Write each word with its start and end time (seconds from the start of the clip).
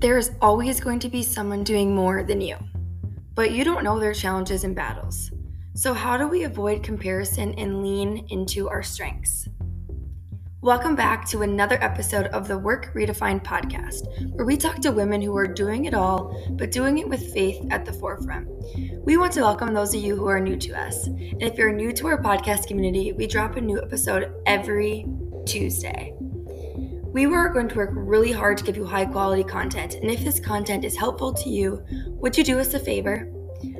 There 0.00 0.16
is 0.16 0.30
always 0.40 0.78
going 0.78 1.00
to 1.00 1.08
be 1.08 1.24
someone 1.24 1.64
doing 1.64 1.92
more 1.92 2.22
than 2.22 2.40
you, 2.40 2.56
but 3.34 3.50
you 3.50 3.64
don't 3.64 3.82
know 3.82 3.98
their 3.98 4.14
challenges 4.14 4.62
and 4.62 4.72
battles. 4.72 5.32
So, 5.74 5.92
how 5.92 6.16
do 6.16 6.28
we 6.28 6.44
avoid 6.44 6.84
comparison 6.84 7.52
and 7.54 7.82
lean 7.82 8.24
into 8.28 8.68
our 8.68 8.80
strengths? 8.80 9.48
Welcome 10.60 10.94
back 10.94 11.26
to 11.30 11.42
another 11.42 11.82
episode 11.82 12.28
of 12.28 12.46
the 12.46 12.56
Work 12.56 12.94
Redefined 12.94 13.42
podcast, 13.42 14.06
where 14.36 14.46
we 14.46 14.56
talk 14.56 14.76
to 14.82 14.92
women 14.92 15.20
who 15.20 15.36
are 15.36 15.48
doing 15.48 15.86
it 15.86 15.94
all, 15.94 16.48
but 16.50 16.70
doing 16.70 16.98
it 16.98 17.08
with 17.08 17.32
faith 17.32 17.60
at 17.72 17.84
the 17.84 17.92
forefront. 17.92 18.46
We 19.04 19.16
want 19.16 19.32
to 19.32 19.40
welcome 19.40 19.74
those 19.74 19.96
of 19.96 20.00
you 20.00 20.14
who 20.14 20.28
are 20.28 20.38
new 20.38 20.56
to 20.58 20.78
us. 20.78 21.08
And 21.08 21.42
if 21.42 21.58
you're 21.58 21.72
new 21.72 21.90
to 21.94 22.06
our 22.06 22.22
podcast 22.22 22.68
community, 22.68 23.10
we 23.14 23.26
drop 23.26 23.56
a 23.56 23.60
new 23.60 23.82
episode 23.82 24.32
every 24.46 25.08
Tuesday. 25.44 26.14
We 27.10 27.24
are 27.24 27.48
going 27.48 27.68
to 27.68 27.74
work 27.76 27.90
really 27.94 28.32
hard 28.32 28.58
to 28.58 28.64
give 28.64 28.76
you 28.76 28.84
high 28.84 29.06
quality 29.06 29.42
content, 29.42 29.94
and 29.94 30.10
if 30.10 30.20
this 30.20 30.38
content 30.38 30.84
is 30.84 30.96
helpful 30.96 31.32
to 31.32 31.48
you, 31.48 31.82
would 32.20 32.36
you 32.36 32.44
do 32.44 32.58
us 32.58 32.74
a 32.74 32.78
favor? 32.78 33.30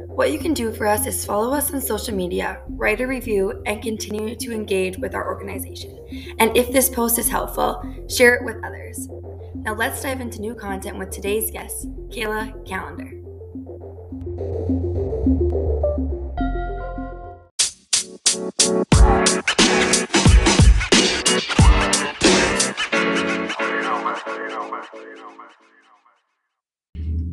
What 0.07 0.33
you 0.33 0.39
can 0.39 0.55
do 0.55 0.73
for 0.73 0.87
us 0.87 1.07
is 1.07 1.25
follow 1.25 1.55
us 1.55 1.73
on 1.73 1.80
social 1.80 2.15
media, 2.15 2.62
write 2.71 3.01
a 3.01 3.07
review, 3.07 3.62
and 3.66 3.83
continue 3.83 4.35
to 4.37 4.52
engage 4.52 4.97
with 4.99 5.15
our 5.15 5.27
organization. 5.27 6.35
And 6.38 6.57
if 6.57 6.73
this 6.73 6.88
post 6.88 7.19
is 7.19 7.29
helpful, 7.29 7.83
share 8.09 8.35
it 8.35 8.45
with 8.45 8.57
others. 8.65 9.09
Now 9.55 9.74
let's 9.74 10.02
dive 10.02 10.21
into 10.21 10.41
new 10.41 10.55
content 10.55 10.99
with 10.99 11.10
today's 11.10 11.51
guest, 11.51 11.87
Kayla 12.09 12.66
Callender. 12.66 13.19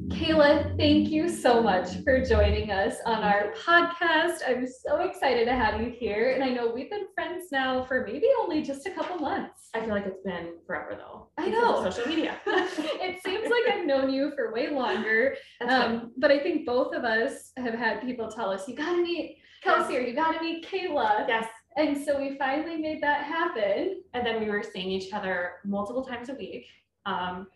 Kayla, 0.09 0.77
thank 0.77 1.09
you 1.09 1.27
so 1.27 1.61
much 1.61 2.02
for 2.03 2.23
joining 2.23 2.71
us 2.71 2.95
on 3.05 3.23
our 3.23 3.53
podcast. 3.53 4.39
I'm 4.47 4.65
so 4.65 5.02
excited 5.02 5.45
to 5.45 5.53
have 5.53 5.81
you 5.81 5.89
here. 5.89 6.31
And 6.31 6.43
I 6.43 6.49
know 6.49 6.71
we've 6.73 6.89
been 6.89 7.07
friends 7.13 7.52
now 7.52 7.83
for 7.83 8.05
maybe 8.07 8.27
only 8.41 8.63
just 8.63 8.87
a 8.87 8.91
couple 8.91 9.17
months. 9.17 9.69
I 9.73 9.81
feel 9.81 9.89
like 9.89 10.05
it's 10.05 10.23
been 10.23 10.53
forever 10.65 10.95
though. 10.95 11.27
I 11.37 11.49
know. 11.49 11.83
Social 11.83 12.07
media. 12.07 12.37
it 12.47 13.21
seems 13.23 13.43
like 13.43 13.73
I've 13.73 13.85
known 13.85 14.09
you 14.09 14.31
for 14.35 14.53
way 14.53 14.69
longer. 14.69 15.35
Um, 15.67 16.13
but 16.17 16.31
I 16.31 16.39
think 16.39 16.65
both 16.65 16.95
of 16.95 17.03
us 17.03 17.52
have 17.57 17.73
had 17.73 18.02
people 18.02 18.31
tell 18.31 18.49
us, 18.49 18.67
you 18.67 18.75
gotta 18.75 19.02
meet 19.02 19.37
Kelsey 19.63 19.97
or 19.97 20.02
you 20.02 20.15
gotta 20.15 20.41
meet 20.41 20.65
Kayla. 20.65 21.27
yes. 21.27 21.47
And 21.77 21.97
so 21.97 22.17
we 22.17 22.37
finally 22.37 22.77
made 22.77 23.03
that 23.03 23.25
happen. 23.25 24.02
And 24.13 24.25
then 24.25 24.39
we 24.39 24.49
were 24.49 24.63
seeing 24.63 24.89
each 24.89 25.11
other 25.11 25.55
multiple 25.65 26.05
times 26.05 26.30
a 26.30 26.35
week. 26.35 26.65
Um, 27.06 27.48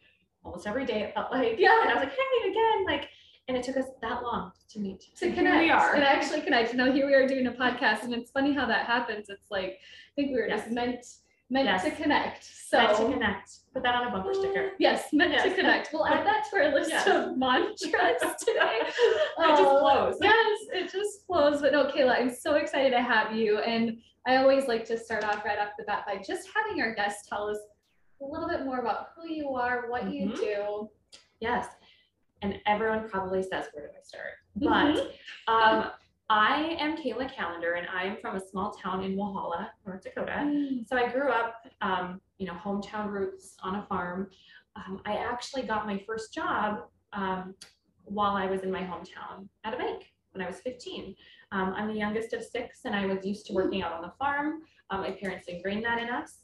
almost 0.43 0.67
every 0.67 0.85
day 0.85 1.01
it 1.03 1.13
felt 1.13 1.31
like. 1.31 1.55
Yeah. 1.59 1.81
And 1.81 1.89
I 1.91 1.93
was 1.95 2.03
like, 2.03 2.11
hey, 2.13 2.49
again, 2.49 2.85
like, 2.85 3.09
and 3.47 3.57
it 3.57 3.63
took 3.63 3.77
us 3.77 3.85
that 4.01 4.21
long 4.23 4.51
to 4.69 4.79
meet. 4.79 5.07
to 5.17 5.25
And 5.25 5.35
connect 5.35 5.55
Here 5.55 5.63
we 5.63 5.71
are. 5.71 5.95
and 5.95 6.03
actually 6.03 6.41
connect. 6.41 6.73
Now 6.75 6.91
here 6.91 7.05
we 7.07 7.13
are 7.15 7.27
doing 7.27 7.47
a 7.47 7.51
podcast, 7.51 8.03
and 8.03 8.13
it's 8.13 8.31
funny 8.31 8.53
how 8.53 8.65
that 8.67 8.85
happens. 8.85 9.27
It's 9.29 9.49
like 9.49 9.79
I 9.79 10.11
think 10.15 10.29
we 10.29 10.41
were 10.41 10.47
just 10.47 10.69
meant 10.69 11.05
meant 11.51 11.65
Yes. 11.65 11.83
to 11.83 11.89
connect. 11.89 12.43
So 12.43 12.77
Meant 12.77 12.97
to 12.97 13.11
connect. 13.11 13.49
Put 13.73 13.81
that 13.81 13.95
on 13.95 14.05
a 14.07 14.11
bumper 14.11 14.35
sticker. 14.35 14.73
Yes, 14.79 15.11
meant 15.11 15.33
to 15.41 15.55
connect. 15.55 15.89
We'll 15.91 16.05
add 16.05 16.23
that 16.23 16.45
to 16.51 16.57
our 16.57 16.71
list 16.71 16.91
Yes. 16.91 17.07
of 17.07 17.35
mantras 17.39 17.81
today. 18.45 18.81
It 18.81 18.93
just 19.39 19.63
Oh, 19.63 19.79
flows. 19.79 20.17
Yes, 20.21 20.59
it 20.71 20.91
just 20.91 21.25
flows. 21.25 21.59
But 21.61 21.71
no, 21.71 21.85
Kayla, 21.85 22.19
I'm 22.19 22.29
so 22.29 22.53
excited 22.53 22.91
to 22.91 23.01
have 23.01 23.35
you. 23.35 23.57
And 23.61 23.97
I 24.27 24.35
always 24.35 24.67
like 24.67 24.85
to 24.85 24.97
start 24.99 25.23
off 25.23 25.43
right 25.43 25.57
off 25.57 25.69
the 25.79 25.85
bat 25.85 26.03
by 26.05 26.17
just 26.17 26.47
having 26.55 26.83
our 26.83 26.93
guests 26.93 27.27
tell 27.27 27.47
us 27.49 27.57
a 28.21 28.25
little 28.25 28.47
bit 28.47 28.65
more 28.65 28.79
about 28.79 29.09
who 29.15 29.27
you 29.27 29.55
are, 29.55 29.89
what 29.89 30.11
you 30.11 30.29
Mhm. 30.29 30.35
do. 30.37 30.89
Yes. 31.39 31.67
And 32.41 32.59
everyone 32.65 33.09
probably 33.09 33.43
says, 33.43 33.67
where 33.73 33.87
do 33.87 33.93
I 33.97 34.01
start? 34.01 34.33
Mhm. 34.57 34.95
But 35.47 35.53
um, 35.53 35.91
I 36.29 36.75
am 36.79 36.95
Kayla 36.97 37.33
Callender 37.33 37.73
and 37.73 37.87
I'm 37.87 38.17
from 38.17 38.35
a 38.35 38.39
small 38.39 38.71
town 38.71 39.03
in 39.03 39.15
Walhalla, 39.15 39.71
North 39.85 40.03
Dakota. 40.03 40.83
So 40.87 40.97
I 40.97 41.09
grew 41.11 41.29
up, 41.31 41.65
um, 41.81 42.21
you 42.37 42.47
know, 42.47 42.53
hometown 42.53 43.09
roots 43.09 43.57
on 43.63 43.75
a 43.75 43.85
farm. 43.87 44.29
Um, 44.75 45.01
I 45.05 45.15
actually 45.17 45.63
got 45.63 45.85
my 45.85 45.97
first 46.05 46.33
job 46.33 46.89
um, 47.13 47.55
while 48.05 48.35
I 48.35 48.45
was 48.45 48.61
in 48.61 48.71
my 48.71 48.81
hometown 48.83 49.47
at 49.63 49.73
a 49.73 49.77
bank 49.77 50.13
when 50.31 50.43
I 50.43 50.47
was 50.47 50.59
15. 50.61 51.15
Um, 51.51 51.73
I'm 51.75 51.87
the 51.87 51.95
youngest 51.95 52.33
of 52.33 52.43
six, 52.43 52.85
and 52.85 52.95
I 52.95 53.07
was 53.07 53.25
used 53.25 53.47
to 53.47 53.53
working 53.53 53.81
out 53.81 53.91
on 53.93 54.03
the 54.03 54.11
farm. 54.19 54.61
Um, 54.91 55.01
my 55.01 55.11
parents 55.11 55.47
ingrained 55.47 55.83
that 55.85 55.97
in 55.99 56.09
us. 56.09 56.43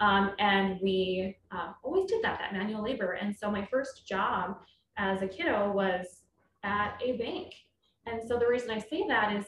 Um, 0.00 0.32
and 0.38 0.78
we 0.82 1.36
um, 1.50 1.74
always 1.82 2.10
did 2.10 2.22
that, 2.22 2.38
that 2.38 2.52
manual 2.52 2.82
labor. 2.82 3.12
And 3.12 3.34
so 3.34 3.50
my 3.50 3.66
first 3.70 4.06
job 4.06 4.58
as 4.98 5.22
a 5.22 5.28
kiddo 5.28 5.72
was 5.72 6.22
at 6.62 7.00
a 7.02 7.16
bank. 7.16 7.54
And 8.06 8.20
so 8.26 8.38
the 8.38 8.46
reason 8.46 8.70
I 8.70 8.78
say 8.78 9.04
that 9.08 9.34
is 9.34 9.46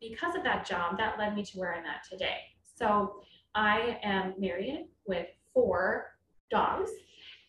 because 0.00 0.36
of 0.36 0.44
that 0.44 0.66
job, 0.66 0.96
that 0.98 1.18
led 1.18 1.34
me 1.34 1.42
to 1.44 1.58
where 1.58 1.74
I'm 1.74 1.86
at 1.86 2.04
today. 2.08 2.38
So 2.62 3.22
I 3.54 3.98
am 4.02 4.34
married 4.38 4.88
with 5.06 5.26
four 5.52 6.16
dogs 6.50 6.90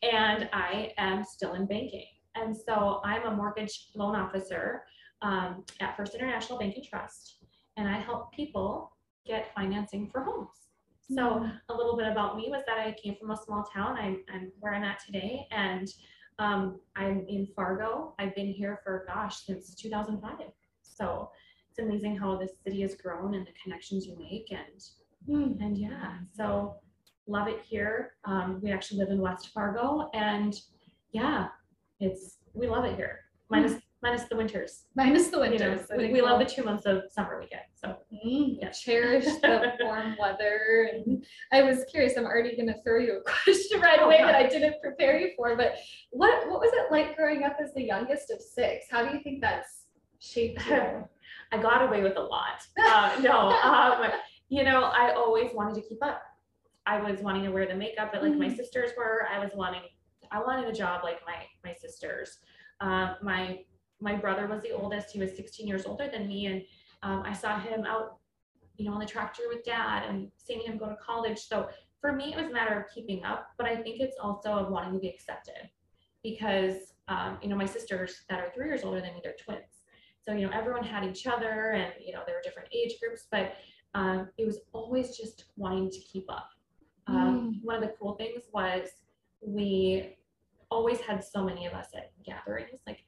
and 0.02 0.50
I 0.52 0.94
am 0.98 1.24
still 1.24 1.54
in 1.54 1.66
banking. 1.66 2.06
And 2.36 2.56
so 2.56 3.02
I'm 3.04 3.26
a 3.26 3.36
mortgage 3.36 3.90
loan 3.96 4.16
officer 4.16 4.84
um, 5.22 5.64
at 5.80 5.96
First 5.98 6.14
International 6.14 6.60
Bank 6.60 6.76
and 6.76 6.86
Trust, 6.86 7.38
and 7.78 7.88
I 7.88 8.00
help 8.00 8.32
people 8.34 8.92
get 9.26 9.54
financing 9.56 10.10
for 10.10 10.22
homes. 10.22 10.65
So 11.10 11.48
a 11.70 11.74
little 11.74 11.96
bit 11.96 12.08
about 12.08 12.36
me 12.36 12.48
was 12.50 12.64
that 12.68 12.80
I 12.80 12.96
came 13.02 13.16
from 13.20 13.32
a 13.32 13.38
small 13.38 13.64
town. 13.64 13.98
I'm, 13.98 14.24
I'm 14.34 14.52
where 14.60 14.74
I'm 14.74 14.84
at 14.84 15.00
today, 15.06 15.48
and 15.52 15.88
um, 16.40 16.80
I'm 16.96 17.26
in 17.28 17.48
Fargo. 17.56 18.16
I've 18.18 18.34
been 18.36 18.48
here 18.52 18.80
for 18.84 19.06
gosh 19.08 19.46
since 19.46 19.76
2005. 19.76 20.48
So 20.82 21.30
it's 21.70 21.80
amazing 21.80 22.18
how 22.18 22.38
this 22.38 22.52
city 22.66 22.82
has 22.82 22.96
grown 22.96 23.36
and 23.36 23.46
the 23.46 23.52
connections 23.64 24.06
you 24.06 24.18
make, 24.18 24.52
and 24.52 24.82
Hmm. 25.28 25.60
and 25.60 25.76
yeah, 25.76 26.18
so 26.34 26.76
love 27.28 27.48
it 27.48 27.62
here. 27.64 28.14
Um, 28.26 28.60
we 28.62 28.72
actually 28.72 29.00
live 29.00 29.10
in 29.10 29.20
West 29.20 29.50
Fargo, 29.54 30.10
and 30.14 30.56
yeah, 31.12 31.48
it's 32.00 32.38
we 32.54 32.68
love 32.68 32.86
it 32.86 32.96
here. 32.96 33.22
Minus 33.50 33.82
minus 34.02 34.24
the 34.26 34.36
winters. 34.36 34.84
Minus 34.96 35.28
the 35.30 35.38
You 35.38 35.58
know, 35.58 35.70
winters. 35.70 35.88
We, 35.98 36.22
love 36.22 36.40
the 36.40 36.46
two 36.46 36.64
months 36.64 36.86
of 36.86 37.04
summer 37.12 37.40
we 37.42 37.48
get. 37.48 37.68
So 37.74 37.96
Mm, 38.26 38.58
Yeah. 38.62 38.70
cherish 38.70 39.26
the 39.26 39.74
warm 39.82 40.16
weather. 40.20 40.90
And 40.94 41.26
I 41.52 41.64
was 41.64 41.84
curious, 41.86 42.16
I'm 42.18 42.26
already 42.26 42.56
going 42.56 42.68
to 42.68 42.82
throw 42.84 43.00
you 43.00 43.20
a 43.20 43.24
question 43.44 43.82
right 43.82 44.00
Oh, 44.02 44.06
away 44.06 44.20
that 44.20 44.36
I 44.36 44.48
didn't 44.48 44.76
prepare 44.82 45.20
you 45.20 45.32
for. 45.36 45.56
But 45.56 45.76
what, 46.12 46.48
what 46.50 46.60
was 46.60 46.72
it 46.74 46.92
like 46.92 47.16
growing 47.16 47.44
up 47.44 47.58
as 47.62 47.74
the 47.74 47.84
youngest 47.84 48.32
of 48.32 48.42
six? 48.42 48.86
How 48.92 49.06
do 49.06 49.16
you 49.16 49.24
think 49.24 49.42
that's 49.42 49.86
shaped 50.20 50.66
you? 50.68 51.04
I 51.52 51.58
got 51.62 51.84
away 51.88 52.02
with 52.02 52.18
a 52.18 52.22
lot. 52.22 52.62
Uh, 52.78 53.18
no, 53.22 53.50
um, 53.50 54.12
you 54.50 54.64
know, 54.64 54.84
I 54.84 55.14
always 55.14 55.52
wanted 55.54 55.76
to 55.76 55.82
keep 55.88 56.04
up. 56.04 56.22
I 56.88 57.00
was 57.02 57.20
wanting 57.22 57.44
to 57.44 57.50
wear 57.52 57.66
the 57.68 57.76
makeup 57.76 58.12
that 58.14 58.22
like 58.22 58.36
my 58.36 58.48
Mhm. 58.48 58.56
sisters 58.58 58.92
were. 58.98 59.28
I 59.32 59.40
was 59.40 59.52
wanting, 59.56 59.82
I 60.32 60.40
wanted 60.40 60.68
a 60.68 60.74
job 60.74 61.04
like 61.04 61.20
my 61.26 61.36
my 61.64 61.74
sisters. 61.74 62.40
Um, 62.82 63.16
my 63.24 63.64
my 64.00 64.16
brother 64.16 64.48
was 64.48 64.62
the 64.62 64.72
oldest. 64.72 65.12
He 65.12 65.20
was 65.20 65.36
16 65.36 65.68
years 65.68 65.86
older 65.86 66.10
than 66.12 66.28
me, 66.28 66.48
and 66.48 66.62
um, 67.04 67.24
I 67.26 67.34
saw 67.34 67.60
him 67.60 67.86
out, 67.86 68.18
you 68.78 68.86
know, 68.86 68.94
on 68.94 69.00
the 69.00 69.06
tractor 69.06 69.44
with 69.50 69.64
dad, 69.64 70.04
and 70.08 70.30
seeing 70.38 70.62
him 70.62 70.78
go 70.78 70.88
to 70.88 70.96
college. 70.96 71.40
So 71.40 71.70
for 72.02 72.12
me, 72.12 72.34
it 72.34 72.38
was 72.38 72.48
a 72.48 72.54
matter 72.54 72.80
of 72.80 72.94
keeping 72.94 73.24
up, 73.24 73.48
but 73.58 73.68
I 73.68 73.76
think 73.76 74.00
it's 74.00 74.18
also 74.22 74.52
of 74.52 74.70
wanting 74.70 74.94
to 74.94 75.00
be 75.00 75.10
accepted, 75.10 75.70
because 76.24 76.94
um, 77.08 77.38
you 77.42 77.50
know 77.50 77.56
my 77.56 77.66
sisters 77.66 78.24
that 78.30 78.40
are 78.40 78.52
three 78.54 78.68
years 78.68 78.84
older 78.84 79.02
than 79.02 79.14
me, 79.14 79.22
they're 79.24 79.36
twins. 79.44 79.86
So, 80.26 80.34
you 80.34 80.48
know, 80.48 80.52
everyone 80.54 80.84
had 80.84 81.04
each 81.04 81.28
other 81.28 81.72
and, 81.74 81.94
you 82.04 82.12
know, 82.12 82.22
there 82.26 82.36
were 82.36 82.42
different 82.44 82.70
age 82.74 82.96
groups, 83.00 83.28
but 83.30 83.54
um, 83.94 84.30
it 84.38 84.46
was 84.46 84.60
always 84.74 85.16
just 85.16 85.46
wanting 85.56 85.92
to 85.92 86.00
keep 86.00 86.26
up. 86.30 86.50
Um, 87.08 87.62
One 87.64 87.76
of 87.76 87.84
the 87.84 87.96
cool 88.00 88.16
things 88.16 88.46
was 88.52 88.90
we 89.42 90.18
always 90.72 91.00
had 91.00 91.24
so 91.24 91.44
many 91.44 91.68
of 91.68 91.74
us 91.74 91.90
at 91.96 92.12
gatherings, 92.26 92.80
like 92.88 93.05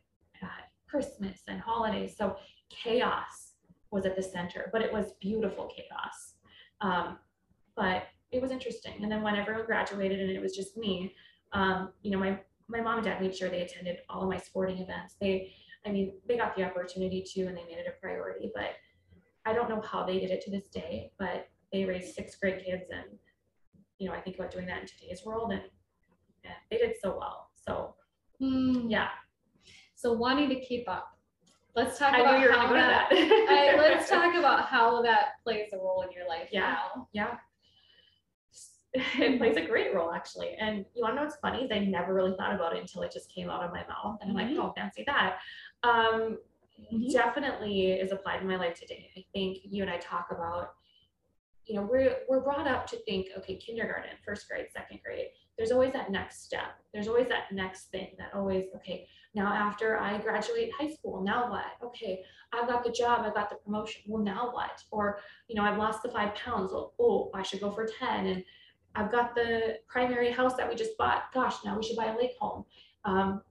Christmas 0.89 1.41
and 1.47 1.59
holidays. 1.59 2.15
So 2.17 2.35
chaos 2.69 3.53
was 3.91 4.05
at 4.05 4.15
the 4.15 4.23
center, 4.23 4.69
but 4.71 4.81
it 4.81 4.91
was 4.91 5.13
beautiful 5.19 5.69
chaos. 5.75 6.35
Um, 6.81 7.17
but 7.75 8.03
it 8.31 8.41
was 8.41 8.51
interesting. 8.51 8.93
And 9.01 9.11
then 9.11 9.21
when 9.21 9.35
everyone 9.35 9.65
graduated 9.65 10.19
and 10.19 10.29
it 10.29 10.41
was 10.41 10.55
just 10.55 10.77
me, 10.77 11.13
um, 11.53 11.93
you 12.01 12.11
know, 12.11 12.19
my, 12.19 12.39
my 12.67 12.81
mom 12.81 12.97
and 12.97 13.05
dad 13.05 13.21
made 13.21 13.35
sure 13.35 13.49
they 13.49 13.61
attended 13.61 13.99
all 14.09 14.23
of 14.23 14.29
my 14.29 14.37
sporting 14.37 14.79
events. 14.79 15.15
They, 15.21 15.53
I 15.85 15.91
mean, 15.91 16.13
they 16.27 16.37
got 16.37 16.55
the 16.55 16.63
opportunity 16.63 17.23
to 17.33 17.41
and 17.43 17.55
they 17.55 17.63
made 17.63 17.77
it 17.77 17.85
a 17.87 18.01
priority, 18.01 18.51
but 18.53 18.71
I 19.45 19.53
don't 19.53 19.69
know 19.69 19.81
how 19.81 20.05
they 20.05 20.19
did 20.19 20.31
it 20.31 20.41
to 20.41 20.51
this 20.51 20.65
day, 20.65 21.11
but 21.17 21.47
they 21.71 21.85
raised 21.85 22.15
six 22.15 22.35
great 22.35 22.65
kids 22.65 22.83
and, 22.91 23.17
you 23.97 24.07
know, 24.09 24.13
I 24.13 24.19
think 24.19 24.37
about 24.37 24.51
doing 24.51 24.65
that 24.65 24.81
in 24.81 24.87
today's 24.87 25.21
world 25.25 25.51
and, 25.51 25.61
and 26.43 26.53
they 26.69 26.77
did 26.77 26.95
so 27.01 27.17
well. 27.17 27.49
So 27.55 27.95
Hmm. 28.39 28.87
yeah, 28.87 29.09
So 29.97 30.13
wanting 30.13 30.47
to 30.49 30.59
keep 30.59 30.87
up. 30.87 31.17
Let's 31.75 31.97
talk 31.97 32.13
I 32.13 32.19
about 32.21 32.37
knew 32.37 32.43
you 32.43 32.47
were 32.49 32.53
how 32.53 32.67
gonna 32.67 32.69
go 32.69 32.75
to 32.75 32.87
that, 32.87 33.09
that. 33.09 33.73
I, 33.73 33.77
let's 33.81 34.07
talk 34.07 34.35
about 34.35 34.65
how 34.67 35.01
that 35.01 35.41
plays 35.43 35.69
a 35.73 35.77
role 35.77 36.03
in 36.03 36.11
your 36.11 36.27
life 36.27 36.49
Yeah. 36.51 36.75
now. 36.93 37.07
Yeah. 37.13 37.37
it 38.93 39.39
plays 39.39 39.57
a 39.57 39.65
great 39.65 39.93
role 39.95 40.11
actually. 40.11 40.51
And 40.59 40.85
you 40.95 41.01
want 41.01 41.13
to 41.13 41.15
know 41.17 41.23
what's 41.23 41.37
funny? 41.37 41.63
Is 41.63 41.71
I 41.71 41.79
never 41.79 42.13
really 42.13 42.35
thought 42.37 42.53
about 42.53 42.75
it 42.75 42.79
until 42.81 43.01
it 43.01 43.11
just 43.11 43.33
came 43.33 43.49
out 43.49 43.63
of 43.63 43.71
my 43.71 43.85
mouth, 43.87 44.19
and 44.21 44.29
I'm 44.29 44.35
like, 44.35 44.47
Mhm. 44.47 44.59
oh, 44.59 44.71
fancy 44.75 45.03
that. 45.07 45.39
Um, 45.83 46.37
Mhm. 46.79 47.11
definitely 47.11 47.93
is 47.93 48.11
applied 48.11 48.41
in 48.41 48.47
my 48.47 48.55
life 48.55 48.79
today. 48.79 49.11
I 49.17 49.25
think 49.33 49.59
you 49.63 49.81
and 49.81 49.91
I 49.91 49.97
talk 49.97 50.29
about, 50.31 50.75
you 51.65 51.73
know, 51.75 51.81
we're 51.81 52.23
we're 52.29 52.41
brought 52.41 52.67
up 52.67 52.85
to 52.87 52.97
think, 53.05 53.29
okay, 53.37 53.55
kindergarten, 53.55 54.15
first 54.23 54.47
grade, 54.47 54.67
second 54.71 55.01
grade. 55.03 55.29
There's 55.57 55.71
always 55.71 55.93
that 55.93 56.11
next 56.11 56.43
step. 56.43 56.79
There's 56.93 57.07
always 57.07 57.27
that 57.29 57.51
next 57.51 57.91
thing 57.91 58.09
that 58.17 58.33
always, 58.33 58.65
okay, 58.75 59.07
now 59.33 59.47
after 59.47 59.99
I 59.99 60.17
graduate 60.19 60.71
high 60.77 60.89
school, 60.89 61.23
now 61.23 61.49
what? 61.49 61.65
Okay, 61.83 62.21
I've 62.53 62.67
got 62.67 62.83
the 62.83 62.91
job, 62.91 63.25
I've 63.25 63.33
got 63.33 63.49
the 63.49 63.55
promotion. 63.57 64.03
Well, 64.07 64.23
now 64.23 64.51
what? 64.51 64.81
Or, 64.91 65.19
you 65.47 65.55
know, 65.55 65.63
I've 65.63 65.77
lost 65.77 66.03
the 66.03 66.09
five 66.09 66.35
pounds. 66.35 66.71
Oh, 66.73 66.93
oh, 66.99 67.31
I 67.33 67.43
should 67.43 67.59
go 67.59 67.71
for 67.71 67.87
10. 67.87 68.27
And 68.27 68.43
I've 68.95 69.11
got 69.11 69.35
the 69.35 69.77
primary 69.87 70.31
house 70.31 70.55
that 70.55 70.69
we 70.69 70.75
just 70.75 70.97
bought. 70.97 71.31
Gosh, 71.33 71.55
now 71.65 71.77
we 71.77 71.83
should 71.83 71.97
buy 71.97 72.05
a 72.05 72.17
lake 72.17 72.35
home. 72.39 72.65
Um, 73.05 73.41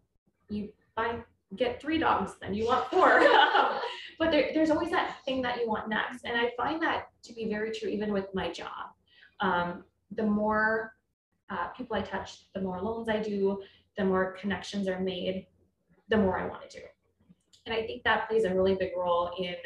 you 0.49 0.71
buy 0.97 1.19
get 1.55 1.81
three 1.81 1.99
dogs, 1.99 2.33
then 2.41 2.55
you 2.55 2.67
want 2.67 2.91
four. 2.91 3.21
but 4.19 4.31
there, 4.31 4.51
there's 4.55 4.71
always 4.71 4.91
that 4.91 5.17
thing 5.25 5.43
that 5.43 5.61
you 5.61 5.69
want 5.69 5.89
next. 5.89 6.25
And 6.25 6.37
I 6.37 6.51
find 6.57 6.83
that 6.83 7.09
to 7.25 7.33
be 7.33 7.49
very 7.49 7.71
true 7.71 7.89
even 7.89 8.13
with 8.13 8.27
my 8.35 8.51
job. 8.51 8.91
Um, 9.41 9.85
the 10.11 10.25
more 10.25 10.96
uh, 11.51 11.69
people 11.69 11.97
I 11.97 12.03
touch, 12.03 12.53
the 12.55 12.61
more 12.61 12.81
loans 12.81 13.09
I 13.09 13.21
do, 13.21 13.63
the 13.97 14.05
more 14.05 14.33
connections 14.33 14.89
are 14.89 15.01
made, 15.01 15.47
the 16.09 16.17
more 16.17 16.39
I 16.39 16.47
want 16.47 16.69
to 16.69 16.81
do. 16.81 16.85
And 17.65 17.75
I 17.75 17.87
think 17.87 18.05
that 18.05 18.29
plays 18.29 18.45
a 18.45 18.55
really 18.55 18.75
big 18.75 18.93
role 18.97 19.33
in 19.39 19.57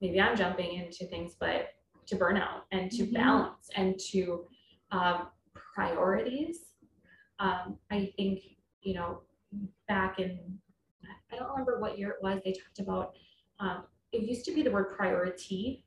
maybe 0.00 0.20
I'm 0.20 0.36
jumping 0.36 0.74
into 0.74 1.06
things, 1.06 1.34
but 1.38 1.70
to 2.06 2.16
burnout 2.16 2.62
and 2.70 2.90
to 2.92 3.04
Mhm. 3.04 3.14
balance 3.14 3.70
and 3.74 3.98
to 4.10 4.46
um, 4.90 5.30
priorities. 5.54 6.66
Um, 7.38 7.78
I 7.90 8.12
think, 8.16 8.42
you 8.82 8.94
know, 8.94 9.22
back 9.88 10.18
in, 10.20 10.60
I 11.32 11.36
don't 11.36 11.48
remember 11.50 11.80
what 11.80 11.98
year 11.98 12.10
it 12.10 12.22
was, 12.22 12.40
they 12.44 12.52
talked 12.52 12.78
about, 12.78 13.16
um, 13.58 13.86
it 14.12 14.22
used 14.22 14.44
to 14.46 14.54
be 14.54 14.62
the 14.62 14.70
word 14.70 14.96
priority. 14.96 15.84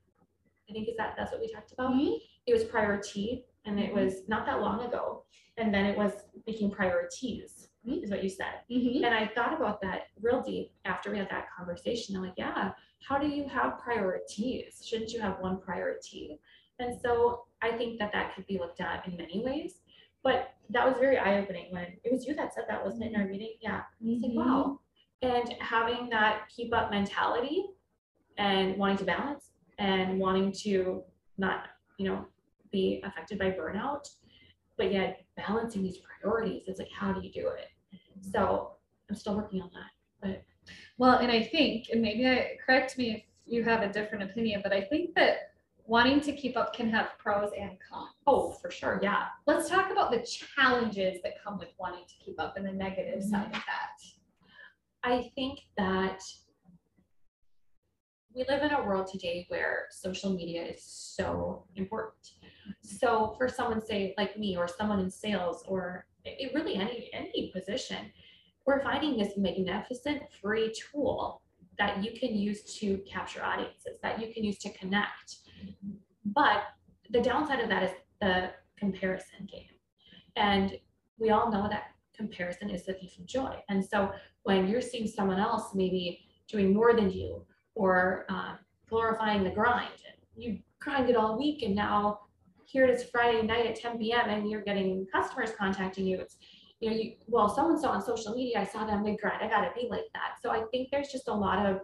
I 0.70 0.74
think 0.74 0.90
is 0.90 0.98
that, 0.98 1.16
that's 1.18 1.32
what 1.32 1.40
we 1.40 1.52
talked 1.52 1.72
about? 1.72 1.94
Mhm. 1.94 2.20
It 2.46 2.54
was 2.54 2.64
priority 2.64 3.46
and 3.66 3.80
it 3.80 3.94
was 3.94 4.28
not 4.28 4.46
that 4.46 4.62
long 4.62 4.86
ago. 4.86 5.24
And 5.58 5.74
then 5.74 5.86
it 5.86 5.98
was 5.98 6.14
making 6.48 6.72
priorities, 6.72 7.70
Mhm. 7.86 8.04
is 8.04 8.10
what 8.12 8.24
you 8.24 8.30
said. 8.30 8.62
Mhm. 8.70 8.98
And 9.04 9.14
I 9.14 9.28
thought 9.28 9.54
about 9.54 9.82
that 9.82 10.08
real 10.22 10.42
deep 10.42 10.72
after 10.86 11.12
we 11.12 11.18
had 11.18 11.30
that 11.30 11.50
conversation. 11.52 12.16
I'm 12.16 12.24
like, 12.24 12.38
yeah, 12.38 12.74
how 13.08 13.18
do 13.18 13.28
you 13.28 13.48
have 13.48 13.78
priorities? 13.80 14.86
Shouldn't 14.86 15.12
you 15.12 15.20
have 15.22 15.40
one 15.42 15.60
priority? 15.60 16.40
And 16.80 17.00
so 17.02 17.46
I 17.62 17.72
think 17.78 18.00
that 18.00 18.12
that 18.14 18.36
could 18.36 18.46
be 18.48 18.58
looked 18.58 18.80
at 18.80 19.06
in 19.08 19.18
many 19.18 19.44
ways. 19.44 19.82
But 20.24 20.54
that 20.70 20.86
was 20.88 20.98
very 20.98 21.18
eye 21.18 21.40
opening 21.42 21.72
when 21.74 21.98
it 22.04 22.12
was 22.12 22.26
you 22.26 22.34
that 22.36 22.54
said 22.54 22.66
that, 22.70 22.84
wasn't 22.84 23.04
it, 23.04 23.14
in 23.14 23.20
our 23.22 23.28
meeting? 23.28 23.58
Yeah. 23.62 23.84
It's 24.02 24.22
like, 24.24 24.32
Mhm. 24.32 24.36
wow. 24.36 24.80
And 25.22 25.50
having 25.60 26.10
that 26.10 26.48
keep 26.50 26.74
up 26.74 26.92
mentality 26.92 27.70
and 28.38 28.78
wanting 28.78 28.98
to 28.98 29.06
balance 29.06 29.52
and 29.78 30.20
wanting 30.20 30.52
to 30.64 31.04
not, 31.38 31.68
you 31.98 32.06
know, 32.10 32.26
be 32.72 33.02
affected 33.06 33.40
by 33.40 33.52
burnout, 33.52 34.10
but 34.78 34.92
yet 34.92 35.22
balancing 35.38 35.84
these 35.84 35.98
priorities. 35.98 36.64
It's 36.68 36.80
like, 36.80 36.90
how 36.98 37.12
do 37.14 37.22
you 37.22 37.32
do 37.32 37.48
it? 37.50 37.68
So 38.22 38.74
I'm 39.10 39.16
still 39.16 39.36
working 39.36 39.62
on 39.62 39.70
that. 39.74 39.92
But 40.22 40.44
Well, 40.98 41.18
and 41.20 41.32
I 41.32 41.44
think, 41.44 41.88
and 41.92 42.02
maybe 42.02 42.28
I 42.28 42.58
correct 42.66 42.98
me 42.98 43.12
if 43.16 43.24
you 43.46 43.64
have 43.64 43.82
a 43.82 43.92
different 43.92 44.30
opinion, 44.30 44.62
but 44.64 44.72
I 44.74 44.82
think 44.82 45.16
that 45.16 45.54
wanting 45.86 46.22
to 46.22 46.32
keep 46.34 46.56
up 46.56 46.74
can 46.74 46.90
have 46.92 47.18
pros 47.18 47.50
and 47.60 47.72
cons. 47.90 48.12
oh, 48.28 48.52
for 48.62 48.70
sure, 48.70 49.00
yeah. 49.02 49.28
Let's 49.48 49.70
talk 49.70 49.92
about 49.92 50.12
the 50.12 50.20
challenges 50.22 51.20
that 51.24 51.42
come 51.44 51.58
with 51.58 51.70
wanting 51.80 52.04
to 52.08 52.14
keep 52.24 52.40
up 52.40 52.58
and 52.58 52.66
the 52.66 52.72
negative 52.72 53.20
Mm-hmm. 53.22 53.30
side 53.30 53.48
of 53.48 53.52
that. 53.54 53.98
I 55.04 55.32
think 55.34 55.60
that 55.78 56.22
we 58.36 58.46
live 58.48 58.62
in 58.62 58.72
a 58.72 58.84
world 58.84 59.08
today 59.08 59.46
where 59.50 59.88
social 59.90 60.34
media 60.34 60.64
is 60.64 60.84
so 60.84 61.66
important. 61.76 62.32
So 62.82 63.34
for 63.38 63.48
someone 63.48 63.84
say 63.84 64.14
like 64.18 64.38
me 64.38 64.56
or 64.56 64.68
someone 64.68 65.00
in 65.00 65.10
sales 65.10 65.64
or 65.68 66.06
it 66.26 66.54
really 66.54 66.76
any 66.76 67.10
any 67.14 67.52
position, 67.54 68.12
we're 68.66 68.84
finding 68.84 69.18
this 69.18 69.34
magnificent 69.38 70.24
free 70.42 70.72
tool 70.74 71.42
that 71.80 72.04
you 72.04 72.12
can 72.20 72.36
use 72.36 72.62
to 72.80 72.98
capture 73.10 73.44
audiences, 73.44 73.98
that 74.04 74.22
you 74.22 74.34
can 74.34 74.44
use 74.44 74.60
to 74.60 74.70
connect. 74.74 75.38
But 76.26 76.64
the 77.10 77.22
downside 77.22 77.62
of 77.62 77.70
that 77.70 77.84
is 77.84 77.92
the 78.22 78.52
comparison 78.78 79.48
game. 79.52 79.64
And 80.36 80.78
we 81.18 81.32
all 81.32 81.52
know 81.52 81.68
that 81.70 81.92
comparison 82.16 82.70
is 82.70 82.86
the 82.86 82.94
thief 82.94 83.18
of 83.18 83.26
joy. 83.26 83.56
And 83.70 83.84
so 83.84 84.12
when 84.44 84.68
you're 84.68 84.82
seeing 84.82 85.08
someone 85.08 85.40
else 85.40 85.74
maybe 85.74 86.28
doing 86.48 86.74
more 86.74 86.94
than 86.94 87.10
you 87.10 87.46
or 87.80 88.26
um, 88.28 88.58
glorifying 88.90 89.42
the 89.42 89.50
grind, 89.50 90.04
you 90.36 90.60
grinded 90.82 91.16
all 91.16 91.38
week 91.38 91.64
and 91.64 91.74
now 91.74 92.20
here 92.66 92.84
it 92.84 92.90
is 92.90 93.06
Friday 93.10 93.42
night 93.42 93.66
at 93.66 93.80
10 93.80 93.98
p.m. 93.98 94.30
and 94.30 94.50
you're 94.50 94.62
getting 94.62 95.08
customers 95.12 95.52
contacting 95.58 96.06
you. 96.06 96.20
It's 96.20 96.38
you 96.82 96.90
know, 96.90 96.96
you 96.96 97.14
well, 97.28 97.48
so 97.50 97.70
and 97.70 97.80
so 97.80 97.88
on 97.90 98.02
social 98.02 98.36
media, 98.36 98.60
I 98.60 98.66
saw 98.66 98.86
them 98.86 99.04
they 99.04 99.16
grind. 99.16 99.42
I 99.42 99.50
gotta 99.50 99.72
be 99.74 99.88
like 99.90 100.06
that. 100.14 100.36
So 100.42 100.52
I 100.52 100.64
think 100.72 100.90
there's 100.92 101.08
just 101.10 101.30
a 101.30 101.34
lot 101.34 101.66
of 101.66 101.82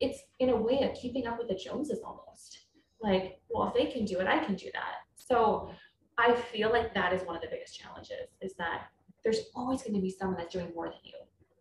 it's 0.00 0.18
in 0.40 0.50
a 0.50 0.56
way 0.56 0.82
of 0.82 0.94
keeping 1.00 1.26
up 1.26 1.38
with 1.38 1.48
the 1.48 1.54
Joneses 1.54 2.00
almost. 2.04 2.58
Like, 3.00 3.40
well, 3.48 3.68
if 3.68 3.74
they 3.74 3.92
can 3.92 4.04
do 4.04 4.18
it, 4.18 4.26
I 4.26 4.44
can 4.44 4.56
do 4.56 4.70
that. 4.74 4.94
So 5.14 5.70
I 6.18 6.34
feel 6.34 6.70
like 6.70 6.94
that 6.94 7.12
is 7.12 7.22
one 7.22 7.36
of 7.36 7.42
the 7.42 7.48
biggest 7.48 7.78
challenges 7.78 8.28
is 8.40 8.54
that 8.58 8.88
there's 9.22 9.40
always 9.54 9.82
going 9.82 9.94
to 9.94 10.00
be 10.00 10.10
someone 10.10 10.36
that's 10.36 10.52
doing 10.52 10.72
more 10.74 10.86
than 10.86 10.98
you 11.04 11.12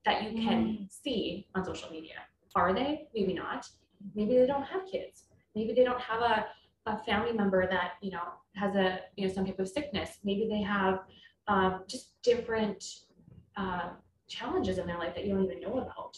that 0.05 0.23
you 0.23 0.41
can 0.41 0.87
see 0.89 1.47
on 1.55 1.63
social 1.63 1.91
media. 1.91 2.15
Are 2.55 2.73
they? 2.73 3.07
Maybe 3.13 3.33
not. 3.33 3.67
Maybe 4.15 4.37
they 4.37 4.47
don't 4.47 4.63
have 4.63 4.81
kids. 4.89 5.25
Maybe 5.55 5.73
they 5.73 5.83
don't 5.83 6.01
have 6.01 6.21
a, 6.21 6.45
a 6.85 6.97
family 6.99 7.33
member 7.33 7.67
that, 7.67 7.93
you 8.01 8.11
know, 8.11 8.23
has 8.55 8.75
a, 8.75 8.99
you 9.15 9.27
know, 9.27 9.33
some 9.33 9.45
type 9.45 9.59
of 9.59 9.67
sickness. 9.67 10.17
Maybe 10.23 10.47
they 10.49 10.61
have 10.61 11.01
um, 11.47 11.83
just 11.87 12.21
different 12.23 12.83
uh, 13.57 13.89
challenges 14.27 14.77
in 14.77 14.87
their 14.87 14.97
life 14.97 15.15
that 15.15 15.25
you 15.25 15.33
don't 15.33 15.43
even 15.43 15.59
know 15.61 15.79
about. 15.79 16.17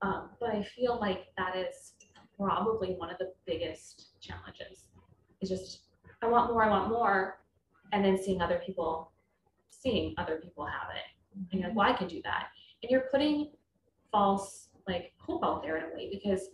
Um, 0.00 0.30
but 0.40 0.50
I 0.50 0.62
feel 0.62 0.98
like 1.00 1.26
that 1.36 1.56
is 1.56 1.94
probably 2.38 2.94
one 2.94 3.10
of 3.10 3.18
the 3.18 3.32
biggest 3.46 4.20
challenges. 4.20 4.86
Is 5.40 5.48
just 5.48 5.80
I 6.22 6.26
want 6.26 6.50
more, 6.50 6.64
I 6.64 6.68
want 6.68 6.88
more, 6.88 7.40
and 7.92 8.04
then 8.04 8.20
seeing 8.20 8.40
other 8.40 8.60
people, 8.64 9.12
seeing 9.70 10.14
other 10.18 10.36
people 10.36 10.64
have 10.64 10.88
it, 10.94 11.48
and 11.52 11.60
you're 11.60 11.68
like, 11.68 11.76
well, 11.76 11.88
I 11.88 11.96
can 11.96 12.08
do 12.08 12.20
that, 12.24 12.48
and 12.82 12.90
you're 12.90 13.08
putting 13.10 13.50
false 14.10 14.67
like 14.88 15.12
hope 15.18 15.44
out 15.44 15.62
there 15.62 15.76
in 15.76 15.84
a 15.84 15.94
way 15.94 16.08
because, 16.10 16.48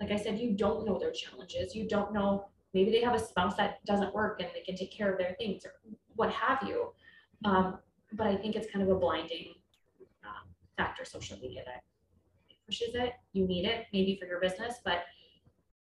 like 0.00 0.10
I 0.10 0.16
said, 0.16 0.38
you 0.38 0.52
don't 0.52 0.86
know 0.86 0.98
their 0.98 1.12
challenges. 1.12 1.74
You 1.74 1.88
don't 1.88 2.12
know 2.12 2.44
maybe 2.74 2.90
they 2.90 3.00
have 3.00 3.14
a 3.14 3.18
spouse 3.18 3.56
that 3.56 3.84
doesn't 3.84 4.14
work 4.14 4.40
and 4.40 4.50
they 4.54 4.60
can 4.60 4.76
take 4.76 4.92
care 4.92 5.10
of 5.10 5.18
their 5.18 5.34
things 5.38 5.64
or 5.64 5.72
what 6.16 6.30
have 6.30 6.58
you. 6.66 6.92
Um, 7.44 7.78
but 8.12 8.26
I 8.26 8.36
think 8.36 8.56
it's 8.56 8.70
kind 8.72 8.82
of 8.88 8.94
a 8.94 8.98
blinding 8.98 9.54
um, 10.24 10.48
factor, 10.76 11.04
social 11.04 11.38
media 11.38 11.62
that 11.66 11.82
pushes 12.66 12.94
it. 12.94 13.12
You 13.32 13.46
need 13.46 13.64
it 13.64 13.86
maybe 13.92 14.16
for 14.20 14.26
your 14.26 14.40
business, 14.40 14.76
but 14.84 15.04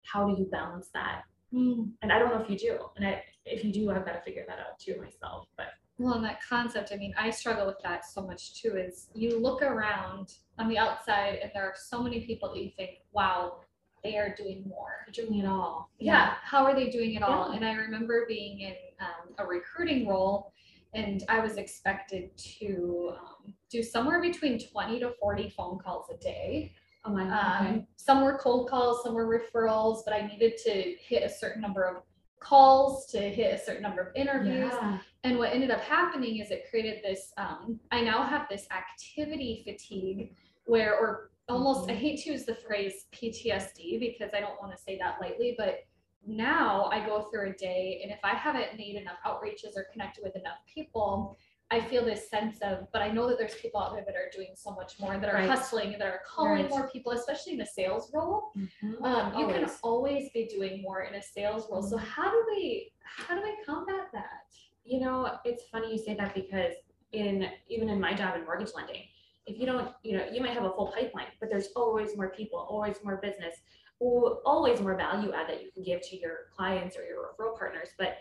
how 0.04 0.28
do 0.28 0.36
you 0.40 0.48
balance 0.52 0.90
that? 0.94 1.24
Mm. 1.54 1.92
And 2.02 2.12
I 2.12 2.20
don't 2.20 2.30
know 2.30 2.42
if 2.42 2.50
you 2.50 2.58
do. 2.58 2.80
And 2.98 3.08
I, 3.08 3.24
if 3.46 3.64
you 3.64 3.72
do, 3.72 3.92
I've 3.92 4.06
got 4.06 4.14
to 4.14 4.22
figure 4.22 4.44
that 4.48 4.60
out 4.60 4.80
too 4.80 5.00
myself. 5.02 5.48
But 5.58 5.68
Well, 5.98 6.16
and 6.16 6.26
that 6.26 6.40
concept, 6.48 6.92
I 6.94 6.98
mean, 6.98 7.14
I 7.18 7.30
struggle 7.30 7.66
with 7.66 7.80
that 7.84 8.06
so 8.06 8.22
much 8.22 8.62
too, 8.62 8.76
is 8.76 9.08
you 9.14 9.40
look 9.40 9.62
around 9.62 10.34
on 10.60 10.68
the 10.68 10.78
outside 10.78 11.40
and 11.42 11.52
there 11.54 11.64
are 11.64 11.76
so 11.78 12.02
many 12.02 12.22
people 12.22 12.54
that 12.54 12.62
you 12.62 12.72
think, 12.76 13.00
wow, 13.14 13.62
they 14.04 14.18
are 14.18 14.36
doing 14.36 14.64
more. 14.68 15.06
doing 15.14 15.40
it 15.40 15.46
all. 15.46 15.90
Yeah, 16.00 16.34
how 16.44 16.64
are 16.66 16.76
they 16.76 16.90
doing 16.90 17.16
it 17.16 17.24
all? 17.24 17.50
Yeah. 17.50 17.56
And 17.56 17.66
I 17.66 17.74
remember 17.74 18.26
being 18.28 18.60
in 18.60 18.76
um, 19.00 19.34
a 19.40 19.46
recruiting 19.46 20.08
role 20.08 20.52
and 20.94 21.24
I 21.28 21.40
was 21.40 21.58
expected 21.58 22.36
to 22.38 23.14
um, 23.20 23.54
do 23.70 23.84
somewhere 23.84 24.22
between 24.22 24.60
20 24.60 25.00
to 25.02 25.14
40 25.20 25.50
phone 25.50 25.78
calls 25.78 26.06
a 26.10 26.18
day. 26.18 26.74
Oh 27.04 27.12
my 27.12 27.24
Um, 27.24 27.88
some 27.98 28.24
were 28.24 28.38
cold 28.38 28.70
calls, 28.70 29.04
some 29.04 29.14
were 29.14 29.28
referrals, 29.28 30.04
but 30.06 30.14
I 30.14 30.26
needed 30.26 30.58
to 30.66 30.72
hit 30.72 31.24
a 31.24 31.30
certain 31.30 31.62
number 31.62 31.84
of 31.84 32.04
calls 32.40 33.06
to 33.08 33.20
hit 33.20 33.54
a 33.54 33.64
certain 33.64 33.84
number 33.84 34.02
of 34.02 34.16
interviews. 34.16 34.72
Yeah. 34.72 35.00
And 35.26 35.40
what 35.40 35.52
ended 35.52 35.72
up 35.72 35.82
happening 35.82 36.38
is 36.38 36.52
it 36.52 36.70
created 36.70 37.02
this, 37.04 37.34
um, 37.38 37.80
I 37.92 38.02
now 38.02 38.24
have 38.24 38.48
this 38.48 38.68
activity 38.72 39.64
fatigue 39.66 40.36
where, 40.66 40.94
or 40.96 41.32
almost, 41.50 41.90
I 41.90 41.94
hate 41.96 42.20
to 42.24 42.32
use 42.32 42.46
the 42.46 42.54
phrase 42.54 43.08
PTSD 43.12 44.00
because 44.00 44.36
I 44.36 44.40
don't 44.40 44.62
want 44.62 44.72
to 44.76 44.82
say 44.82 45.00
that 45.00 45.18
lightly, 45.20 45.56
but 45.58 45.80
now 46.28 46.86
I 46.92 47.04
go 47.04 47.24
through 47.24 47.50
a 47.50 47.54
day 47.54 48.02
and 48.04 48.12
if 48.12 48.20
I 48.24 48.36
haven't 48.36 48.78
made 48.78 48.96
enough 48.98 49.18
outreaches 49.26 49.76
or 49.76 49.88
connected 49.92 50.24
with 50.24 50.36
enough 50.36 50.60
people, 50.72 51.36
I 51.72 51.82
feel 51.82 52.06
this 52.06 52.30
sense 52.30 52.60
of, 52.62 52.86
but 52.94 53.02
I 53.02 53.10
know 53.10 53.28
that 53.28 53.40
there's 53.40 53.56
people 53.56 53.80
out 53.82 53.94
there 53.96 54.04
that 54.06 54.16
are 54.16 54.30
doing 54.32 54.50
so 54.54 54.76
much 54.76 55.00
more, 55.00 55.18
that 55.18 55.28
are 55.28 55.34
Right. 55.34 55.50
hustling, 55.50 55.94
that 55.94 56.02
are 56.04 56.22
calling 56.24 56.62
Right. 56.66 56.70
more 56.70 56.88
people, 56.92 57.14
especially 57.14 57.54
in 57.54 57.58
the 57.58 57.66
sales 57.66 58.14
role. 58.14 58.52
Mhm. 58.56 59.02
Um, 59.04 59.40
you 59.40 59.48
can 59.48 59.56
Always. 59.64 59.80
always 59.82 60.30
be 60.32 60.46
doing 60.46 60.84
more 60.84 61.02
in 61.02 61.16
a 61.16 61.22
sales 61.22 61.68
role. 61.72 61.82
So 61.82 61.98
how 61.98 62.30
do 62.30 62.46
we 62.52 62.92
how 63.04 63.36
do 63.36 63.42
we 63.42 63.56
combat 63.64 64.12
that? 64.14 64.46
You 64.86 65.00
know, 65.02 65.38
it's 65.44 65.64
funny 65.72 65.92
you 65.92 65.98
say 65.98 66.16
that 66.16 66.34
because 66.34 66.76
in 67.12 67.50
even 67.68 67.90
in 67.90 68.00
my 68.00 68.14
job 68.14 68.36
in 68.36 68.46
mortgage 68.46 68.72
lending, 68.76 69.02
if 69.48 69.60
you 69.60 69.66
don't, 69.66 69.92
you 70.04 70.18
know, 70.18 70.26
you 70.32 70.42
might 70.42 70.54
have 70.54 70.64
a 70.64 70.72
full 70.72 70.94
pipeline, 70.96 71.28
but 71.40 71.50
there's 71.50 71.70
always 71.76 72.16
more 72.16 72.30
people, 72.30 72.60
always 72.60 72.98
more 73.04 73.18
business, 73.18 73.56
always 74.00 74.80
more 74.82 74.96
value 74.96 75.32
add 75.34 75.50
that 75.50 75.62
you 75.62 75.72
can 75.72 75.84
give 75.84 76.02
to 76.10 76.18
your 76.18 76.50
clients 76.56 76.98
or 76.98 77.04
your 77.04 77.18
referral 77.24 77.58
partners. 77.58 77.90
But 77.98 78.18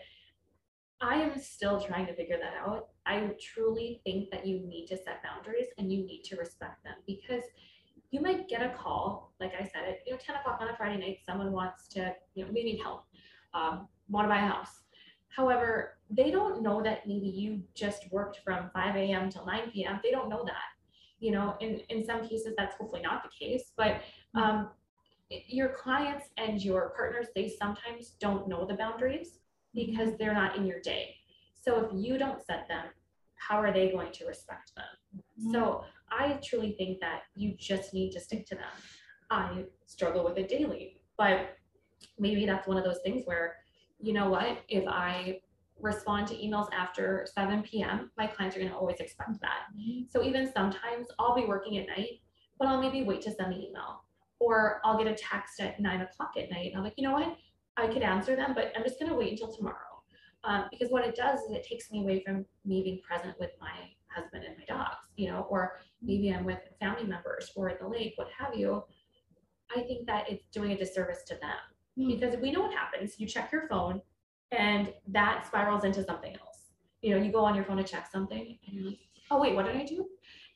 I 1.01 1.15
am 1.15 1.39
still 1.39 1.81
trying 1.81 2.05
to 2.07 2.15
figure 2.15 2.37
that 2.37 2.53
out. 2.59 2.89
I 3.05 3.29
truly 3.39 4.01
think 4.03 4.29
that 4.31 4.45
you 4.45 4.59
need 4.65 4.87
to 4.87 4.97
set 4.97 5.21
boundaries 5.23 5.67
and 5.77 5.91
you 5.91 6.05
need 6.05 6.23
to 6.25 6.37
respect 6.37 6.83
them 6.83 6.95
because 7.05 7.43
you 8.11 8.21
might 8.21 8.47
get 8.47 8.61
a 8.61 8.69
call, 8.69 9.33
like 9.39 9.51
I 9.59 9.63
said, 9.63 9.89
at 9.89 9.97
you 10.05 10.13
know, 10.13 10.19
10 10.23 10.37
o'clock 10.37 10.59
on 10.61 10.69
a 10.69 10.77
Friday 10.77 10.99
night, 10.99 11.17
someone 11.25 11.51
wants 11.51 11.87
to, 11.89 12.13
you 12.33 12.45
know, 12.45 12.51
we 12.53 12.63
need 12.63 12.79
help, 12.81 13.05
um, 13.53 13.87
want 14.09 14.25
to 14.25 14.29
buy 14.29 14.37
a 14.37 14.47
house. 14.47 14.83
However, 15.27 15.94
they 16.09 16.31
don't 16.31 16.61
know 16.61 16.81
that 16.83 17.07
maybe 17.07 17.27
you 17.27 17.61
just 17.73 18.11
worked 18.11 18.39
from 18.43 18.69
5 18.73 18.95
a.m. 18.95 19.29
till 19.29 19.45
9 19.45 19.71
p.m. 19.71 19.99
They 20.03 20.11
don't 20.11 20.29
know 20.29 20.43
that. 20.45 20.69
You 21.19 21.31
know, 21.31 21.55
in, 21.59 21.81
in 21.89 22.05
some 22.05 22.27
cases, 22.27 22.53
that's 22.57 22.75
hopefully 22.75 23.01
not 23.01 23.23
the 23.23 23.45
case, 23.45 23.71
but 23.75 24.01
mm-hmm. 24.35 24.39
um, 24.39 24.69
your 25.29 25.69
clients 25.69 26.25
and 26.37 26.61
your 26.61 26.93
partners, 26.95 27.27
they 27.35 27.49
sometimes 27.49 28.15
don't 28.19 28.47
know 28.47 28.65
the 28.65 28.75
boundaries 28.75 29.39
mm-hmm. 29.75 29.91
because 29.91 30.17
they're 30.17 30.33
not 30.33 30.55
in 30.55 30.65
your 30.65 30.79
day. 30.81 31.15
So 31.59 31.85
if 31.85 31.91
you 31.93 32.17
don't 32.17 32.45
set 32.45 32.67
them, 32.67 32.85
how 33.35 33.57
are 33.57 33.73
they 33.73 33.91
going 33.91 34.11
to 34.13 34.25
respect 34.25 34.73
them? 34.75 34.85
Mm-hmm. 35.39 35.51
So 35.51 35.83
I 36.11 36.39
truly 36.43 36.75
think 36.77 36.99
that 36.99 37.21
you 37.35 37.55
just 37.57 37.93
need 37.93 38.11
to 38.11 38.19
stick 38.19 38.45
to 38.47 38.55
them. 38.55 38.63
I 39.31 39.63
struggle 39.87 40.23
with 40.23 40.37
it 40.37 40.49
daily, 40.49 41.01
but 41.17 41.57
maybe 42.19 42.45
that's 42.45 42.67
one 42.67 42.77
of 42.77 42.83
those 42.83 42.99
things 43.03 43.23
where, 43.25 43.55
you 43.99 44.13
know 44.13 44.29
what, 44.29 44.59
if 44.69 44.87
I 44.87 45.39
respond 45.81 46.27
to 46.27 46.35
emails 46.35 46.69
after 46.73 47.27
7 47.33 47.61
p.m., 47.63 48.11
my 48.17 48.27
clients 48.27 48.55
are 48.55 48.59
going 48.59 48.71
to 48.71 48.77
always 48.77 48.97
expect 48.99 49.39
that. 49.41 49.63
So 50.09 50.23
even 50.23 50.51
sometimes 50.51 51.07
I'll 51.19 51.35
be 51.35 51.45
working 51.45 51.77
at 51.77 51.87
night, 51.87 52.21
but 52.57 52.67
I'll 52.67 52.81
maybe 52.81 53.03
wait 53.03 53.21
to 53.23 53.31
send 53.31 53.51
the 53.53 53.57
email. 53.57 54.03
Or 54.39 54.81
I'll 54.83 54.97
get 54.97 55.07
a 55.07 55.15
text 55.15 55.59
at 55.59 55.79
nine 55.79 56.01
o'clock 56.01 56.31
at 56.37 56.49
night. 56.51 56.67
And 56.71 56.77
I'm 56.77 56.83
like, 56.83 56.93
you 56.97 57.07
know 57.07 57.13
what? 57.13 57.35
I 57.77 57.87
could 57.87 58.01
answer 58.03 58.35
them, 58.35 58.53
but 58.55 58.71
I'm 58.75 58.83
just 58.83 58.99
going 58.99 59.11
to 59.11 59.17
wait 59.17 59.31
until 59.31 59.53
tomorrow. 59.53 59.77
Um, 60.43 60.65
because 60.71 60.89
what 60.91 61.05
it 61.05 61.15
does 61.15 61.39
is 61.41 61.51
it 61.51 61.65
takes 61.67 61.91
me 61.91 62.01
away 62.01 62.21
from 62.23 62.45
me 62.63 62.83
being 62.83 63.01
present 63.01 63.35
with 63.39 63.51
my 63.59 63.71
husband 64.07 64.43
and 64.45 64.55
my 64.57 64.63
dogs, 64.65 65.07
you 65.15 65.29
know, 65.29 65.47
or 65.49 65.79
maybe 66.01 66.29
I'm 66.31 66.45
with 66.45 66.59
family 66.79 67.03
members 67.03 67.51
or 67.55 67.69
at 67.69 67.79
the 67.79 67.87
lake, 67.87 68.13
what 68.15 68.27
have 68.37 68.55
you. 68.55 68.83
I 69.75 69.81
think 69.81 70.05
that 70.07 70.29
it's 70.29 70.45
doing 70.51 70.71
a 70.71 70.77
disservice 70.77 71.23
to 71.27 71.35
them 71.35 71.57
Hmm. 71.97 72.07
because 72.07 72.35
we 72.37 72.51
know 72.51 72.61
what 72.61 72.73
happens. 72.73 73.19
You 73.19 73.27
check 73.27 73.51
your 73.51 73.67
phone 73.67 74.01
and 74.51 74.93
that 75.07 75.45
spirals 75.47 75.83
into 75.83 76.03
something 76.03 76.33
else. 76.33 76.71
You 77.01 77.15
know, 77.15 77.23
you 77.23 77.31
go 77.31 77.45
on 77.45 77.55
your 77.55 77.65
phone 77.65 77.77
to 77.77 77.83
check 77.83 78.09
something 78.11 78.57
and 78.65 78.75
you're 78.75 78.85
like, 78.85 78.99
oh, 79.31 79.39
wait, 79.39 79.55
what 79.55 79.65
did 79.65 79.75
I 79.75 79.85
do? 79.85 80.05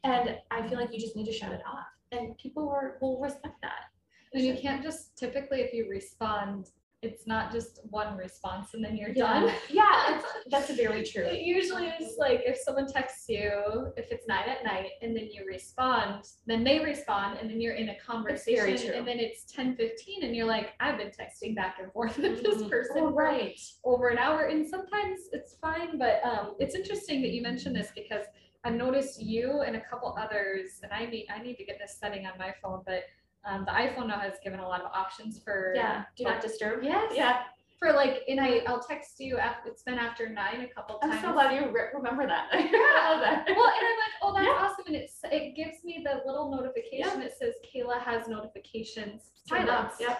And 0.04 0.38
I 0.52 0.68
feel 0.68 0.80
like 0.80 0.94
you 0.94 1.00
just 1.00 1.16
need 1.16 1.26
to 1.26 1.34
shut 1.34 1.52
it 1.52 1.62
off. 1.68 1.86
And 2.12 2.38
people 2.38 2.66
will, 2.66 2.92
will 3.02 3.22
respect 3.22 3.56
that. 3.62 3.90
And 4.34 4.44
you 4.44 4.56
can't 4.56 4.84
just 4.84 5.18
typically 5.18 5.62
if 5.62 5.74
you 5.74 5.88
respond, 5.90 6.70
it's 7.02 7.26
not 7.26 7.52
just 7.52 7.80
one 7.90 8.18
response 8.18 8.74
and 8.74 8.84
then 8.84 8.98
you're 8.98 9.10
Yeah, 9.10 9.40
done. 9.42 9.54
yeah, 9.70 10.18
it's, 10.18 10.26
that's 10.52 10.72
very 10.76 11.04
true. 11.04 11.24
It 11.24 11.42
usually 11.42 11.88
is 11.88 12.18
like 12.20 12.42
if 12.44 12.58
someone 12.58 12.92
texts 12.92 13.30
you, 13.30 13.94
if 13.96 14.12
it's 14.12 14.28
nine 14.28 14.50
at 14.50 14.66
night 14.66 14.92
and 15.02 15.16
then 15.16 15.30
you 15.32 15.46
respond, 15.48 16.26
then 16.46 16.64
they 16.64 16.80
respond 16.80 17.38
and 17.40 17.50
then 17.50 17.62
you're 17.62 17.76
in 17.76 17.90
a 17.90 17.96
conversation 18.06 18.94
and 18.94 19.08
then 19.08 19.18
it's 19.20 19.46
ten 19.46 19.76
fifteen 19.78 20.24
and 20.24 20.36
you're 20.36 20.46
like, 20.46 20.72
I've 20.82 20.98
been 20.98 21.12
texting 21.12 21.56
back 21.56 21.78
and 21.82 21.92
forth 21.94 22.18
with 22.18 22.44
this 22.44 22.64
Mhm. 22.64 22.70
person 22.70 22.98
Oh, 22.98 23.12
right. 23.12 23.58
over 23.86 24.10
an 24.10 24.18
hour 24.18 24.46
and 24.48 24.68
sometimes 24.68 25.20
it's 25.32 25.56
fine, 25.62 25.98
but 25.98 26.20
um 26.26 26.56
it's 26.60 26.76
interesting 26.76 27.22
that 27.22 27.30
you 27.32 27.42
mentioned 27.42 27.76
this 27.76 27.92
because 27.96 28.26
I've 28.66 28.74
noticed 28.76 29.22
you 29.22 29.62
and 29.62 29.78
a 29.78 29.82
couple 29.82 30.14
others, 30.20 30.82
and 30.84 30.92
I 30.92 31.06
need 31.06 31.28
I 31.34 31.42
need 31.42 31.56
to 31.56 31.64
get 31.64 31.80
this 31.80 31.98
setting 31.98 32.26
on 32.26 32.34
my 32.38 32.54
phone, 32.62 32.82
but 32.86 33.04
um 33.46 33.66
the 33.66 33.72
iPhone 33.72 34.08
now 34.08 34.20
has 34.20 34.34
given 34.44 34.60
a 34.60 34.68
lot 34.68 34.82
of 34.82 34.92
options 34.94 35.40
for 35.44 35.74
Yeah, 35.76 36.04
do 36.18 36.24
not 36.26 36.42
disturb. 36.42 36.84
Yes. 36.84 37.14
Yeah, 37.16 37.42
for 37.80 37.94
like 37.94 38.22
and 38.28 38.40
I 38.40 38.62
I'll 38.68 38.82
text 38.82 39.20
you 39.20 39.38
after 39.38 39.70
it's 39.70 39.84
been 39.84 39.98
after 39.98 40.30
nine 40.30 40.62
a 40.62 40.68
couple 40.74 41.00
times. 41.00 41.16
I'm 41.16 41.22
so 41.22 41.34
glad 41.34 41.54
you 41.56 41.72
re- 41.72 41.90
remember 41.94 42.28
that. 42.28 42.48
I 42.52 42.58
love 42.58 43.22
that. 43.22 43.46
Well, 43.48 43.68
and 43.68 43.88
I'm 43.88 44.00
like, 44.04 44.16
oh, 44.22 44.34
that's 44.34 44.46
Yeah. 44.46 44.66
awesome, 44.68 44.86
and 44.88 44.96
it's 44.96 45.20
it 45.24 45.56
gives 45.56 45.84
me 45.84 46.04
the 46.04 46.22
little 46.30 46.52
notification 46.52 47.20
that 47.22 47.38
says 47.38 47.56
Kayla 47.74 48.00
has 48.02 48.28
notifications 48.28 49.32
on, 49.52 49.66
silenced. 49.68 50.02
Yep. 50.02 50.20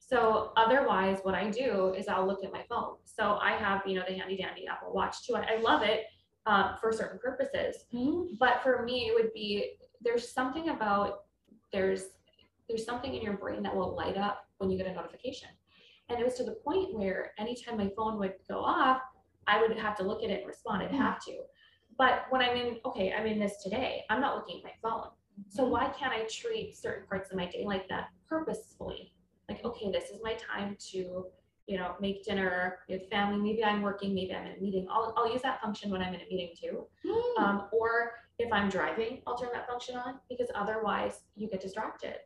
So 0.00 0.52
otherwise, 0.56 1.18
what 1.24 1.34
I 1.34 1.50
do 1.50 1.92
is 1.96 2.06
I'll 2.08 2.26
look 2.26 2.44
at 2.44 2.52
my 2.52 2.62
phone. 2.68 2.94
So 3.04 3.38
I 3.42 3.52
have, 3.52 3.82
you 3.86 3.96
know, 3.96 4.04
the 4.06 4.14
handy 4.14 4.36
dandy 4.36 4.66
Apple 4.68 4.92
Watch 4.94 5.26
too. 5.26 5.34
I, 5.34 5.54
I 5.54 5.56
love 5.60 5.82
it 5.82 6.04
uh, 6.46 6.76
for 6.76 6.92
certain 6.92 7.18
purposes. 7.18 7.84
But 8.38 8.62
for 8.62 8.84
me, 8.84 9.08
it 9.08 9.14
would 9.14 9.32
be 9.34 9.72
there's 10.00 10.30
something 10.30 10.68
about 10.68 11.24
there's 11.72 12.04
there's 12.68 12.84
something 12.84 13.14
in 13.14 13.22
your 13.22 13.36
brain 13.36 13.62
that 13.62 13.74
will 13.74 13.94
light 13.94 14.16
up 14.16 14.48
when 14.58 14.70
you 14.70 14.78
get 14.78 14.86
a 14.86 14.92
notification. 14.92 15.48
And 16.08 16.20
it 16.20 16.24
was 16.24 16.34
to 16.34 16.44
the 16.44 16.56
point 16.64 16.94
where 16.94 17.32
anytime 17.38 17.76
my 17.78 17.90
phone 17.96 18.18
would 18.18 18.34
go 18.48 18.60
off, 18.60 19.00
I 19.46 19.60
would 19.60 19.76
have 19.76 19.96
to 19.98 20.02
look 20.02 20.22
at 20.22 20.30
it 20.30 20.40
and 20.40 20.46
respond. 20.46 20.82
I'd 20.82 20.92
have 20.92 21.20
to. 21.24 21.38
But 21.98 22.24
when 22.30 22.42
I'm 22.42 22.56
in, 22.56 22.78
okay, 22.84 23.12
I'm 23.12 23.26
in 23.26 23.38
this 23.38 23.62
today, 23.62 24.04
I'm 24.10 24.20
not 24.20 24.36
looking 24.36 24.58
at 24.58 24.64
my 24.64 24.72
phone. 24.82 25.08
So 25.48 25.64
why 25.64 25.88
can't 25.90 26.12
I 26.12 26.26
treat 26.30 26.76
certain 26.76 27.06
parts 27.06 27.30
of 27.30 27.36
my 27.36 27.46
day 27.46 27.64
like 27.64 27.88
that 27.88 28.08
purposefully? 28.28 29.12
Like, 29.48 29.64
okay, 29.64 29.90
this 29.90 30.10
is 30.10 30.20
my 30.22 30.34
time 30.34 30.76
to, 30.90 31.26
you 31.66 31.78
know, 31.78 31.94
make 32.00 32.24
dinner 32.24 32.78
with 32.88 33.08
family. 33.10 33.38
Maybe 33.38 33.64
I'm 33.64 33.82
working, 33.82 34.14
maybe 34.14 34.34
I'm 34.34 34.46
in 34.46 34.56
a 34.56 34.60
meeting. 34.60 34.86
I'll, 34.90 35.14
I'll 35.16 35.32
use 35.32 35.42
that 35.42 35.60
function 35.60 35.90
when 35.90 36.02
I'm 36.02 36.14
in 36.14 36.20
a 36.20 36.28
meeting 36.28 36.50
too. 36.60 36.86
Mm. 37.04 37.42
Um, 37.42 37.68
or 37.72 38.12
if 38.38 38.52
I'm 38.52 38.68
driving, 38.68 39.22
I'll 39.26 39.36
turn 39.36 39.50
that 39.52 39.68
function 39.68 39.96
on 39.96 40.18
because 40.28 40.48
otherwise 40.54 41.20
you 41.36 41.48
get 41.48 41.60
distracted. 41.60 42.16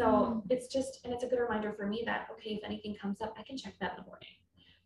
So 0.00 0.06
Mm. 0.06 0.42
it's 0.48 0.66
just, 0.68 1.00
and 1.04 1.12
it's 1.12 1.24
a 1.24 1.26
good 1.26 1.38
reminder 1.40 1.74
for 1.74 1.86
me 1.86 2.02
that, 2.06 2.26
okay, 2.32 2.50
if 2.54 2.64
anything 2.64 2.96
comes 3.00 3.20
up, 3.20 3.34
I 3.38 3.42
can 3.42 3.56
check 3.58 3.74
that 3.80 3.90
in 3.92 3.96
the 3.98 4.06
morning. 4.06 4.28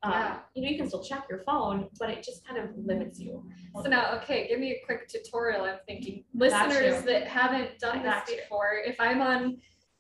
Um, 0.03 0.13
Yeah. 0.13 0.41
You 0.55 0.63
know, 0.63 0.69
you 0.71 0.77
can 0.77 0.89
still 0.89 1.05
check 1.05 1.27
your 1.31 1.39
phone, 1.45 1.89
but 2.01 2.11
it 2.11 2.23
just 2.25 2.45
kind 2.47 2.59
of 2.59 2.77
limits 2.77 3.21
you. 3.21 3.49
So 3.81 3.89
now, 3.89 4.17
okay, 4.17 4.49
give 4.49 4.59
me 4.59 4.73
a 4.73 4.85
quick 4.85 5.07
tutorial. 5.09 5.65
I'm 5.65 5.79
thinking 5.87 6.25
listeners 6.35 7.05
that 7.05 7.29
haven't 7.29 7.79
done 7.79 8.01
I 8.01 8.03
this 8.27 8.37
before. 8.41 8.73
If 8.85 8.97
I'm 9.01 9.23
on, 9.23 9.59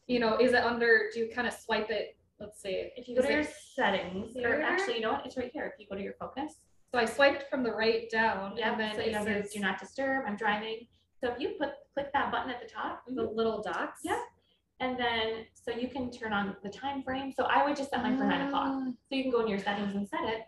you 0.08 0.18
know, 0.18 0.36
is 0.38 0.52
it 0.52 0.64
under? 0.64 1.08
Do 1.14 1.20
you 1.20 1.30
kind 1.32 1.46
of 1.46 1.54
swipe 1.54 1.90
it? 1.90 2.18
Let's 2.40 2.60
see. 2.60 2.90
If 2.96 3.06
you 3.08 3.14
go 3.14 3.22
to 3.22 3.32
your 3.32 3.44
settings, 3.44 4.36
or 4.36 4.40
here? 4.40 4.62
actually, 4.62 4.96
you 4.96 5.00
know 5.02 5.12
what, 5.12 5.24
it's 5.24 5.36
right 5.36 5.50
here. 5.54 5.66
If 5.72 5.78
you 5.80 5.86
go 5.88 5.94
to 5.96 6.02
your 6.02 6.14
focus, 6.14 6.52
So 6.92 6.98
I 6.98 7.04
swiped 7.06 7.44
from 7.48 7.62
the 7.62 7.72
right 7.72 8.10
down, 8.10 8.56
yeah, 8.56 8.72
and 8.72 8.80
then 8.80 8.94
so 8.96 9.00
it 9.00 9.06
you 9.06 9.12
know, 9.12 9.24
there's 9.24 9.44
says 9.46 9.52
do 9.54 9.60
not 9.60 9.78
disturb, 9.78 10.24
I'm 10.26 10.36
driving. 10.36 10.86
So 11.20 11.30
if 11.32 11.40
you 11.40 11.54
put, 11.58 11.70
click 11.94 12.12
that 12.12 12.30
button 12.32 12.50
at 12.50 12.60
the 12.60 12.68
top, 12.68 13.04
the 13.06 13.22
little 13.22 13.62
dots. 13.62 14.00
Yeah. 14.04 14.20
And 14.80 14.98
then, 14.98 15.46
so 15.54 15.70
you 15.70 15.88
can 15.88 16.10
turn 16.10 16.32
on 16.32 16.56
the 16.62 16.68
time 16.68 17.02
frame. 17.02 17.32
So 17.32 17.44
I 17.44 17.64
would 17.64 17.76
just 17.76 17.90
set 17.90 18.02
mine 18.02 18.18
for 18.18 18.24
nine 18.24 18.46
o'clock. 18.48 18.68
Ah. 18.68 18.86
So 19.08 19.14
you 19.14 19.22
can 19.22 19.32
go 19.32 19.40
in 19.40 19.48
your 19.48 19.58
settings 19.58 19.94
and 19.94 20.08
set 20.08 20.24
it. 20.24 20.42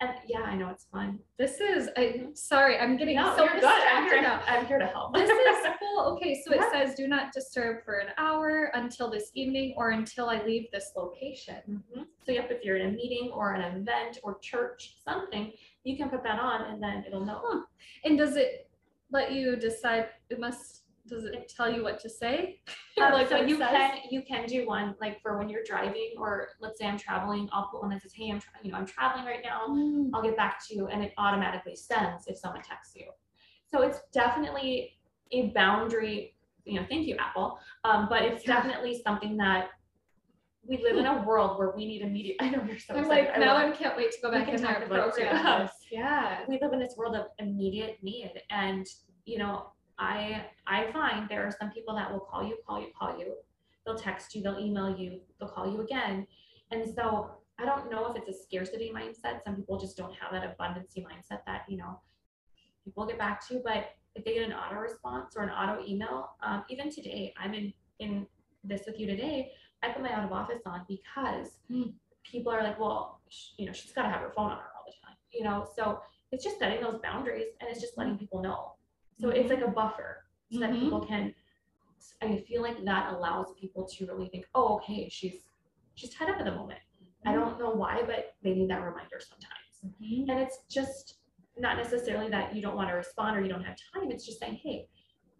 And 0.00 0.10
yeah, 0.26 0.40
I 0.40 0.56
know 0.56 0.70
it's 0.70 0.86
fun. 0.86 1.20
This 1.38 1.60
is, 1.60 1.88
I, 1.96 2.26
sorry, 2.34 2.78
I'm 2.78 2.96
getting 2.96 3.14
No, 3.16 3.36
so 3.36 3.44
you're 3.44 3.54
good. 3.54 3.64
I'm 3.64 4.04
distracted 4.04 4.12
here, 4.12 4.22
now. 4.22 4.42
I'm 4.46 4.66
here 4.66 4.78
to 4.78 4.86
help. 4.86 5.14
This 5.14 5.30
is 5.30 5.66
cool. 5.80 6.00
Okay, 6.16 6.42
so 6.44 6.52
it 6.52 6.62
says 6.72 6.96
do 6.96 7.06
not 7.06 7.32
disturb 7.32 7.84
for 7.84 7.98
an 7.98 8.08
hour 8.18 8.72
until 8.74 9.08
this 9.08 9.30
evening 9.34 9.74
or 9.76 9.90
until 9.90 10.28
I 10.28 10.42
leave 10.42 10.66
this 10.72 10.90
location. 10.96 11.84
Mhm. 11.96 12.06
So 12.26 12.32
yep, 12.32 12.50
if 12.50 12.64
you're 12.64 12.76
in 12.76 12.88
a 12.88 12.90
meeting 12.90 13.30
or 13.32 13.54
an 13.54 13.62
event 13.76 14.18
or 14.24 14.38
church, 14.40 14.96
something, 15.04 15.52
you 15.84 15.96
can 15.96 16.10
put 16.10 16.24
that 16.24 16.40
on 16.40 16.62
and 16.72 16.82
then 16.82 17.04
it'll 17.06 17.24
know. 17.24 17.40
Huh. 17.44 17.62
And 18.04 18.18
does 18.18 18.36
it 18.36 18.68
let 19.12 19.32
you 19.32 19.54
decide, 19.54 20.08
it 20.28 20.40
must, 20.40 20.83
does 21.06 21.24
it 21.24 21.52
tell 21.54 21.70
you 21.70 21.82
what 21.82 22.00
to 22.00 22.08
say? 22.10 22.60
Um, 22.96 23.12
Like 23.12 23.28
so 23.28 23.38
you 23.38 23.58
says? 23.58 23.70
can 23.70 23.98
you 24.08 24.22
can 24.22 24.46
do 24.46 24.68
one 24.68 24.94
like 25.00 25.20
for 25.20 25.36
when 25.36 25.48
you're 25.48 25.64
driving 25.66 26.12
or 26.16 26.50
let's 26.60 26.78
say 26.78 26.86
I'm 26.86 26.96
traveling, 26.96 27.48
I'll 27.52 27.66
put 27.68 27.80
one 27.80 27.90
that 27.90 28.00
says, 28.02 28.12
hey, 28.14 28.30
I'm 28.30 28.40
you 28.62 28.70
know 28.70 28.78
I'm 28.78 28.86
traveling 28.86 29.24
right 29.24 29.40
now. 29.42 29.66
Mm. 29.68 30.10
I'll 30.14 30.22
get 30.22 30.36
back 30.36 30.64
to 30.68 30.76
you, 30.76 30.86
and 30.86 31.02
it 31.02 31.12
automatically 31.18 31.74
sends 31.74 32.28
if 32.28 32.38
someone 32.38 32.62
texts 32.62 32.94
you. 32.94 33.06
So 33.72 33.82
it's 33.82 33.98
definitely 34.12 34.96
a 35.32 35.48
boundary. 35.48 36.36
You 36.64 36.78
know, 36.80 36.86
thank 36.88 37.08
you, 37.08 37.16
Apple. 37.18 37.58
Um, 37.82 38.06
but 38.08 38.22
it's 38.22 38.46
Yeah. 38.46 38.54
definitely 38.54 39.02
something 39.04 39.36
that 39.38 39.70
we 40.66 40.78
live 40.78 40.96
in 40.96 41.06
a 41.06 41.22
world 41.26 41.58
where 41.58 41.72
we 41.76 41.84
need 41.84 42.02
immediate. 42.02 42.36
I 42.40 42.50
know 42.50 42.62
you're 42.64 42.78
so 42.78 42.94
I'm 42.94 43.00
excited. 43.00 43.26
like, 43.26 43.36
I 43.36 43.40
now 43.40 43.54
love 43.54 43.72
I 43.72 43.76
can't 43.76 43.96
wait 43.96 44.12
to 44.12 44.18
go 44.22 44.30
back 44.30 44.46
can 44.46 44.54
in 44.54 44.62
talk 44.62 44.78
there 44.78 44.86
about 44.86 45.12
program. 45.14 45.68
Yeah. 45.90 46.44
we 46.48 46.58
live 46.62 46.72
in 46.72 46.78
this 46.78 46.94
world 46.96 47.16
of 47.16 47.26
immediate 47.40 47.98
need 48.02 48.30
and 48.50 48.86
you 49.26 49.38
know 49.38 49.72
i 49.98 50.44
i 50.66 50.90
find 50.92 51.28
there 51.28 51.46
are 51.46 51.54
some 51.58 51.70
people 51.70 51.94
that 51.94 52.10
will 52.10 52.20
call 52.20 52.46
you 52.46 52.56
call 52.66 52.80
you 52.80 52.88
call 52.98 53.18
you. 53.18 53.34
They'll 53.84 53.96
text 53.98 54.34
you 54.34 54.42
they'll 54.42 54.58
email 54.58 54.96
you 54.96 55.20
they'll 55.38 55.48
call 55.48 55.70
you 55.70 55.80
again. 55.80 56.26
And 56.70 56.84
so 56.94 57.30
i 57.58 57.64
don't 57.64 57.90
know 57.90 58.10
if 58.10 58.16
it's 58.16 58.28
a 58.28 58.42
scarcity 58.42 58.92
mindset. 58.94 59.42
Some 59.44 59.56
people 59.56 59.78
just 59.78 59.96
don't 59.96 60.14
have 60.14 60.32
that 60.32 60.56
abundancy 60.56 61.04
mindset 61.04 61.40
that 61.46 61.62
you 61.68 61.76
know 61.76 62.00
people 62.84 63.06
get 63.06 63.18
back 63.18 63.46
to. 63.48 63.60
But 63.64 63.90
if 64.14 64.24
they 64.24 64.34
get 64.34 64.44
an 64.44 64.52
auto 64.52 64.76
response 64.76 65.34
or 65.36 65.42
an 65.42 65.50
auto 65.50 65.84
email 65.84 66.30
um, 66.40 66.62
even 66.70 66.88
today 66.88 67.34
i'm 67.36 67.52
in 67.52 67.72
in 67.98 68.24
this 68.62 68.82
with 68.86 68.96
you 69.00 69.08
today 69.08 69.50
i 69.82 69.88
put 69.88 70.00
my 70.02 70.12
out 70.12 70.24
of 70.24 70.30
office 70.30 70.62
on 70.66 70.84
because 70.88 71.58
Hmm. 71.68 71.90
people 72.22 72.52
are 72.52 72.62
like 72.62 72.78
well 72.78 73.20
sh- 73.28 73.54
you 73.58 73.66
know 73.66 73.72
she's 73.72 73.92
got 73.92 74.02
to 74.02 74.08
have 74.08 74.20
her 74.20 74.30
phone 74.36 74.52
on 74.52 74.58
her 74.58 74.70
all 74.76 74.84
the 74.86 74.92
time 75.04 75.16
you 75.34 75.44
know? 75.44 75.66
So 75.76 76.00
it's 76.32 76.44
just 76.44 76.58
setting 76.58 76.80
those 76.80 77.00
boundaries 77.02 77.48
and 77.60 77.68
it's 77.68 77.80
just 77.80 77.98
letting 77.98 78.16
people 78.16 78.42
know. 78.42 78.72
So 79.20 79.30
it's 79.30 79.50
like 79.50 79.62
a 79.62 79.68
buffer 79.68 80.24
so 80.50 80.60
that 80.60 80.70
Mhm. 80.70 80.80
people 80.80 81.00
can. 81.06 81.34
I 82.20 82.36
feel 82.48 82.60
like 82.62 82.84
that 82.84 83.12
allows 83.14 83.54
people 83.54 83.86
to 83.86 84.06
really 84.06 84.28
think, 84.28 84.46
oh, 84.54 84.76
okay, 84.76 85.08
she's 85.08 85.44
she's 85.94 86.12
tied 86.12 86.28
up 86.28 86.38
at 86.38 86.44
the 86.44 86.52
moment. 86.54 86.80
I 87.24 87.32
don't 87.32 87.58
know 87.58 87.70
why, 87.70 88.02
but 88.04 88.34
they 88.42 88.52
need 88.54 88.68
that 88.70 88.82
reminder 88.82 89.20
sometimes. 89.20 89.96
Mhm. 90.00 90.28
And 90.28 90.40
it's 90.40 90.58
just 90.68 91.20
not 91.56 91.76
necessarily 91.76 92.28
that 92.30 92.54
you 92.54 92.60
don't 92.60 92.74
want 92.76 92.88
to 92.90 92.94
respond 92.94 93.36
or 93.36 93.40
you 93.40 93.48
don't 93.48 93.62
have 93.64 93.78
time. 93.94 94.10
It's 94.10 94.26
just 94.26 94.40
saying, 94.40 94.56
hey, 94.56 94.88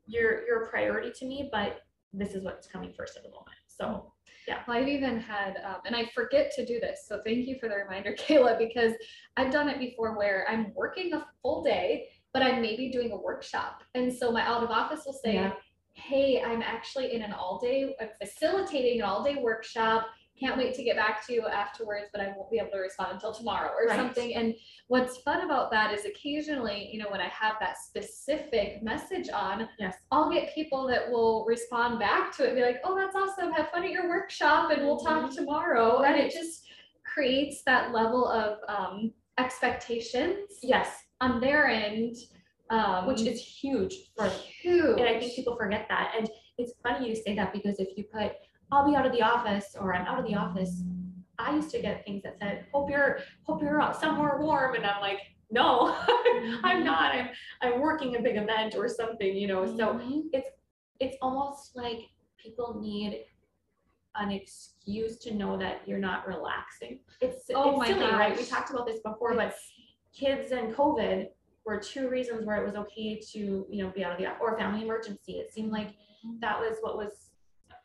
you're 0.06 0.46
you're 0.46 0.64
a 0.64 0.68
priority 0.68 1.10
to 1.18 1.26
me, 1.26 1.48
but 1.52 1.82
this 2.12 2.34
is 2.34 2.44
what's 2.44 2.66
coming 2.68 2.92
first 2.92 3.16
at 3.16 3.24
the 3.24 3.30
moment. 3.30 3.56
So 3.66 4.12
Well, 4.46 4.76
I've 4.76 4.88
even 4.88 5.18
had, 5.18 5.56
um, 5.64 5.80
and 5.86 5.96
I 5.96 6.04
forget 6.14 6.52
to 6.56 6.64
do 6.66 6.78
this, 6.78 7.06
so 7.08 7.20
thank 7.24 7.46
you 7.46 7.58
for 7.58 7.68
the 7.68 7.76
reminder, 7.76 8.12
Kayla, 8.18 8.56
because 8.58 8.92
I've 9.36 9.50
done 9.50 9.68
it 9.70 9.78
before 9.78 10.16
where 10.16 10.46
I'm 10.48 10.72
working 10.74 11.12
a 11.14 11.26
full 11.42 11.62
day, 11.64 12.10
but 12.34 12.42
I'm 12.42 12.60
maybe 12.60 12.90
doing 12.90 13.12
a 13.12 13.16
workshop. 13.16 13.82
And 13.94 14.12
so 14.12 14.30
my 14.30 14.42
out 14.42 14.62
of 14.64 14.70
office 14.70 15.04
will 15.06 15.12
say, 15.14 15.34
Yeah. 15.34 15.52
hey, 15.94 16.42
I'm 16.42 16.60
actually 16.62 17.14
in 17.14 17.22
an 17.22 17.32
all 17.32 17.58
day, 17.60 17.94
I'm 18.00 18.08
facilitating 18.20 19.00
an 19.00 19.06
all 19.06 19.22
day 19.22 19.36
workshop. 19.36 20.06
Can't 20.38 20.58
wait 20.58 20.74
to 20.74 20.82
get 20.82 20.96
back 20.96 21.24
to 21.28 21.32
you 21.32 21.46
afterwards, 21.46 22.06
but 22.12 22.20
I 22.20 22.34
won't 22.36 22.50
be 22.50 22.58
able 22.58 22.70
to 22.72 22.78
respond 22.78 23.12
until 23.12 23.32
tomorrow 23.32 23.70
or 23.70 23.86
Right. 23.86 23.96
something. 23.96 24.34
And 24.34 24.52
what's 24.88 25.18
fun 25.18 25.42
about 25.44 25.70
that 25.70 25.94
is 25.94 26.04
occasionally, 26.06 26.90
you 26.92 26.98
know, 27.00 27.08
when 27.08 27.20
I 27.20 27.28
have 27.28 27.54
that 27.60 27.78
specific 27.78 28.82
message 28.82 29.28
on, 29.30 29.68
yes, 29.78 29.94
I'll 30.10 30.28
get 30.32 30.52
people 30.52 30.88
that 30.88 31.08
will 31.08 31.44
respond 31.46 32.00
back 32.00 32.36
to 32.36 32.42
it 32.42 32.48
and 32.48 32.56
be 32.56 32.62
like, 32.62 32.80
oh, 32.82 32.96
that's 32.96 33.14
awesome. 33.14 33.52
Have 33.52 33.70
fun 33.70 33.84
at 33.84 33.92
your 33.92 34.08
workshop 34.08 34.72
and 34.72 34.82
we'll 34.84 34.98
talk 34.98 35.32
tomorrow. 35.32 36.02
And 36.02 36.16
it 36.16 36.32
just 36.32 36.64
creates 37.04 37.62
that 37.62 37.92
level 37.92 38.26
of 38.26 38.58
um, 38.68 39.12
expectations 39.38 40.58
yes, 40.62 41.03
on 41.24 41.40
their 41.40 41.66
end. 41.66 42.16
Um, 42.70 43.06
which 43.06 43.20
is 43.20 43.40
huge 43.44 43.94
for 44.16 44.26
huge. 44.62 44.98
And 44.98 45.06
I 45.08 45.20
think 45.20 45.34
people 45.34 45.54
forget 45.54 45.84
that. 45.90 46.14
And 46.16 46.28
it's 46.56 46.72
funny 46.82 47.10
you 47.10 47.14
say 47.14 47.36
that 47.36 47.52
because 47.52 47.78
if 47.78 47.88
you 47.96 48.04
put, 48.04 48.32
I'll 48.72 48.88
be 48.88 48.96
out 48.96 49.04
of 49.04 49.12
the 49.12 49.20
office 49.20 49.76
or 49.78 49.94
I'm 49.94 50.06
out 50.06 50.18
of 50.18 50.26
the 50.26 50.34
office, 50.34 50.82
I 51.38 51.54
used 51.54 51.70
to 51.72 51.80
get 51.82 52.06
things 52.06 52.22
that 52.22 52.38
said, 52.38 52.64
hope 52.72 52.88
you're, 52.90 53.18
hope 53.42 53.60
you're 53.62 53.82
out 53.82 54.00
somewhere 54.00 54.38
warm. 54.40 54.76
And 54.76 54.86
I'm 54.86 55.02
like, 55.02 55.18
no, 55.50 55.94
I'm 56.64 56.82
not. 56.84 57.14
I'm, 57.14 57.28
I'm 57.60 57.80
working 57.82 58.16
a 58.16 58.22
big 58.22 58.38
event 58.38 58.74
or 58.76 58.88
something, 58.88 59.36
you 59.36 59.46
know? 59.46 59.66
So 59.66 59.92
Mhm. 59.94 60.22
it's 61.00 61.16
almost 61.20 61.76
like 61.76 61.98
people 62.38 62.80
need 62.80 63.24
an 64.16 64.30
excuse 64.30 65.18
to 65.18 65.34
know 65.34 65.58
that 65.58 65.82
you're 65.86 65.98
not 65.98 66.26
relaxing. 66.26 67.00
It's, 67.20 67.44
Oh 67.54 67.76
my 67.76 67.88
it's 67.88 67.98
silly, 67.98 68.10
right? 68.12 68.36
We 68.36 68.44
talked 68.44 68.70
about 68.70 68.86
this 68.86 69.00
before, 69.00 69.34
but 69.34 69.48
It's- 69.48 69.70
kids 70.14 70.52
and 70.52 70.74
COVID 70.74 71.28
were 71.64 71.78
two 71.78 72.08
reasons 72.08 72.46
where 72.46 72.62
it 72.62 72.66
was 72.66 72.76
okay 72.76 73.20
to, 73.32 73.66
you 73.70 73.82
know, 73.82 73.90
be 73.90 74.04
out 74.04 74.12
of 74.12 74.18
the, 74.18 74.26
office 74.26 74.38
or 74.40 74.58
family 74.58 74.82
emergency. 74.82 75.34
It 75.34 75.52
seemed 75.52 75.72
like 75.72 75.88
mm-hmm. 75.88 76.38
that 76.40 76.58
was 76.58 76.78
what 76.80 76.96
was 76.96 77.30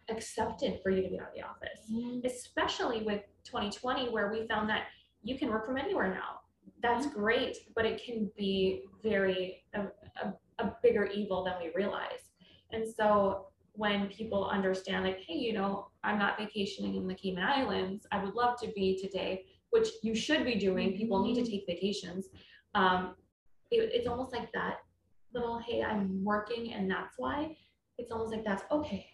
accepted 0.09 0.79
for 0.83 0.89
you 0.89 1.03
to 1.03 1.09
be 1.09 1.19
out 1.19 1.29
of 1.29 1.33
the 1.35 1.43
office, 1.43 1.91
mm-hmm. 1.91 2.25
especially 2.25 3.03
with 3.03 3.21
2020, 3.45 4.09
where 4.09 4.31
we 4.31 4.47
found 4.47 4.69
that 4.69 4.83
you 5.23 5.37
can 5.37 5.49
work 5.49 5.65
from 5.65 5.77
anywhere 5.77 6.13
now. 6.13 6.41
That's 6.81 7.07
mm-hmm. 7.07 7.19
great, 7.19 7.57
but 7.75 7.85
it 7.85 8.03
can 8.03 8.29
be 8.37 8.83
very, 9.03 9.63
a, 9.73 9.83
a, 10.23 10.33
a 10.59 10.75
bigger 10.83 11.05
evil 11.05 11.43
than 11.43 11.55
we 11.61 11.71
realize. 11.73 12.31
And 12.71 12.87
so 12.87 13.47
when 13.73 14.07
people 14.07 14.49
understand, 14.49 15.05
like, 15.05 15.19
hey, 15.25 15.35
you 15.35 15.53
know, 15.53 15.87
I'm 16.03 16.19
not 16.19 16.37
vacationing 16.37 16.95
in 16.95 17.07
the 17.07 17.15
Cayman 17.15 17.43
Islands, 17.43 18.05
I 18.11 18.23
would 18.23 18.35
love 18.35 18.59
to 18.61 18.67
be 18.75 18.97
today, 19.01 19.45
which 19.71 19.87
you 20.03 20.15
should 20.15 20.45
be 20.45 20.55
doing. 20.55 20.95
People 20.95 21.23
need 21.23 21.43
to 21.43 21.49
take 21.49 21.65
vacations. 21.67 22.27
Um, 22.75 23.15
it, 23.71 23.89
it's 23.93 24.07
almost 24.07 24.33
like 24.33 24.51
that 24.53 24.77
little, 25.33 25.59
hey, 25.59 25.83
I'm 25.83 26.23
working 26.23 26.73
and 26.73 26.89
that's 26.89 27.15
why. 27.17 27.55
It's 27.97 28.11
almost 28.11 28.31
like 28.31 28.45
that's 28.45 28.63
okay. 28.71 29.07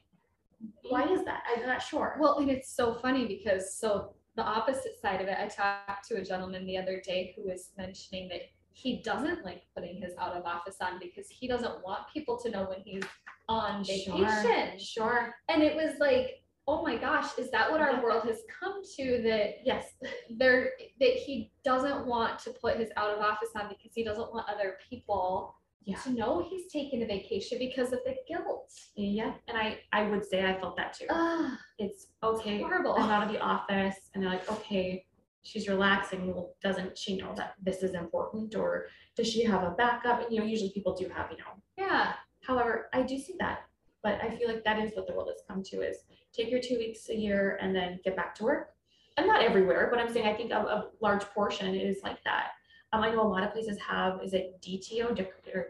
Why 0.90 1.04
is 1.12 1.26
that? 1.26 1.44
I'm 1.56 1.66
not 1.66 1.82
sure. 1.82 2.18
Well, 2.20 2.38
and 2.38 2.50
it's 2.50 2.72
so 2.76 2.94
funny 2.94 3.26
because 3.26 3.78
so 3.78 4.14
the 4.36 4.44
opposite 4.44 5.00
side 5.02 5.22
of 5.22 5.28
it, 5.28 5.38
I 5.40 5.48
talked 5.48 6.08
to 6.10 6.16
a 6.16 6.24
gentleman 6.24 6.66
the 6.66 6.78
other 6.78 7.02
day 7.04 7.34
who 7.36 7.50
was 7.50 7.72
mentioning 7.78 8.28
that 8.30 8.42
he 8.74 9.02
doesn't 9.02 9.44
like 9.46 9.64
putting 9.74 10.02
his 10.02 10.14
out 10.20 10.34
of 10.34 10.46
office 10.46 10.78
on 10.82 11.00
because 11.00 11.30
he 11.30 11.48
doesn't 11.48 11.84
want 11.84 12.02
people 12.14 12.38
to 12.40 12.50
know 12.50 12.66
when 12.66 12.82
he's 12.84 13.04
on 13.48 13.84
vacation. 13.84 14.78
Sure. 14.78 15.34
And 15.50 15.64
it 15.64 15.76
was 15.76 15.98
like, 16.00 16.44
oh 16.68 16.82
my 16.84 16.98
gosh, 16.98 17.38
is 17.38 17.52
that 17.52 17.72
what 17.72 17.80
our 17.82 18.02
world 18.02 18.24
has 18.24 18.40
come 18.60 18.82
to 18.98 19.22
that 19.24 19.56
Yes. 19.64 19.94
there 20.38 20.72
that 21.00 21.12
he 21.14 21.52
doesn't 21.64 22.06
want 22.08 22.40
to 22.40 22.50
put 22.52 22.78
his 22.78 22.90
out 22.98 23.12
of 23.12 23.20
office 23.20 23.50
on 23.56 23.70
because 23.70 23.92
he 23.94 24.04
doesn't 24.04 24.34
want 24.34 24.48
other 24.50 24.78
people 24.90 25.56
Yeah. 25.84 25.98
to 26.00 26.10
know 26.12 26.44
he's 26.50 26.72
taking 26.72 27.04
a 27.04 27.06
vacation 27.06 27.60
because 27.60 27.94
of 27.94 28.00
the 28.06 28.16
guilt. 28.28 28.72
Yeah. 28.96 29.34
And 29.48 29.58
I, 29.58 29.80
I 29.94 30.04
would 30.10 30.26
say 30.26 30.44
I 30.46 30.60
felt 30.60 30.76
that 30.78 30.94
too. 30.94 31.06
Ah, 31.12 31.58
It's 31.78 32.08
okay. 32.24 32.60
horrible. 32.62 32.96
I'm 32.98 33.10
out 33.12 33.28
of 33.28 33.32
the 33.32 33.40
office 33.40 34.10
and 34.14 34.24
they're 34.24 34.32
like, 34.32 34.52
okay, 34.52 35.06
she's 35.44 35.68
relaxing. 35.68 36.34
Well, 36.34 36.56
doesn't 36.64 36.98
she 36.98 37.16
know 37.18 37.34
that 37.36 37.54
this 37.62 37.84
is 37.84 37.94
important 37.94 38.56
or 38.56 38.88
does 39.16 39.28
she 39.32 39.44
have 39.44 39.62
a 39.64 39.72
backup? 39.72 40.24
And 40.24 40.34
you 40.34 40.40
know, 40.40 40.46
usually 40.48 40.72
people 40.72 40.96
do 40.96 41.08
have, 41.10 41.30
you 41.32 41.38
know. 41.38 41.54
yeah. 41.78 42.14
However, 42.42 42.90
I 42.94 43.02
do 43.04 43.18
see 43.20 43.36
that, 43.40 43.60
but 44.04 44.20
I 44.22 44.30
feel 44.36 44.48
like 44.48 44.64
that 44.66 44.78
is 44.80 44.92
what 44.96 45.06
the 45.08 45.14
world 45.14 45.30
has 45.30 45.42
come 45.48 45.62
to 45.64 45.82
is 45.82 45.98
take 46.36 46.52
your 46.52 46.60
two 46.62 46.78
weeks 46.78 47.10
a 47.10 47.16
year 47.16 47.58
and 47.62 47.76
then 47.76 48.00
get 48.04 48.16
back 48.16 48.36
to 48.36 48.44
work. 48.44 48.70
And 49.18 49.28
not 49.28 49.42
everywhere, 49.42 49.88
but 49.90 50.00
I'm 50.00 50.12
saying 50.12 50.28
I 50.28 50.34
think 50.34 50.52
a, 50.52 50.58
a 50.58 50.90
large 51.02 51.24
portion 51.28 51.74
is 51.74 51.98
like 52.04 52.22
that. 52.26 52.48
Um, 52.92 53.02
I 53.02 53.12
know 53.12 53.22
a 53.22 53.28
lot 53.28 53.44
of 53.44 53.54
places 53.54 53.78
have, 53.88 54.20
is 54.24 54.34
it 54.34 54.62
DTO, 54.62 55.18
or, 55.56 55.68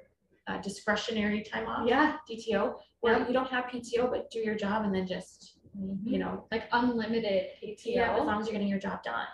uh, 0.48 0.58
discretionary 0.62 1.44
time 1.44 1.68
off? 1.68 1.88
Yeah. 1.88 2.18
DTO, 2.30 2.76
where 3.02 3.20
Yeah. 3.20 3.28
you 3.28 3.34
don't 3.34 3.50
have 3.50 3.66
PTO, 3.66 4.10
but 4.10 4.32
do 4.32 4.40
your 4.40 4.56
job 4.56 4.84
and 4.86 4.94
then 4.94 5.06
just, 5.08 5.60
you 6.04 6.18
know, 6.18 6.48
like 6.52 6.64
unlimited 6.72 7.50
PTO. 7.64 7.78
yeah, 7.86 8.16
as 8.18 8.24
long 8.26 8.42
as 8.42 8.48
you're 8.48 8.54
getting 8.54 8.68
your 8.68 8.80
job 8.80 9.04
done. 9.04 9.28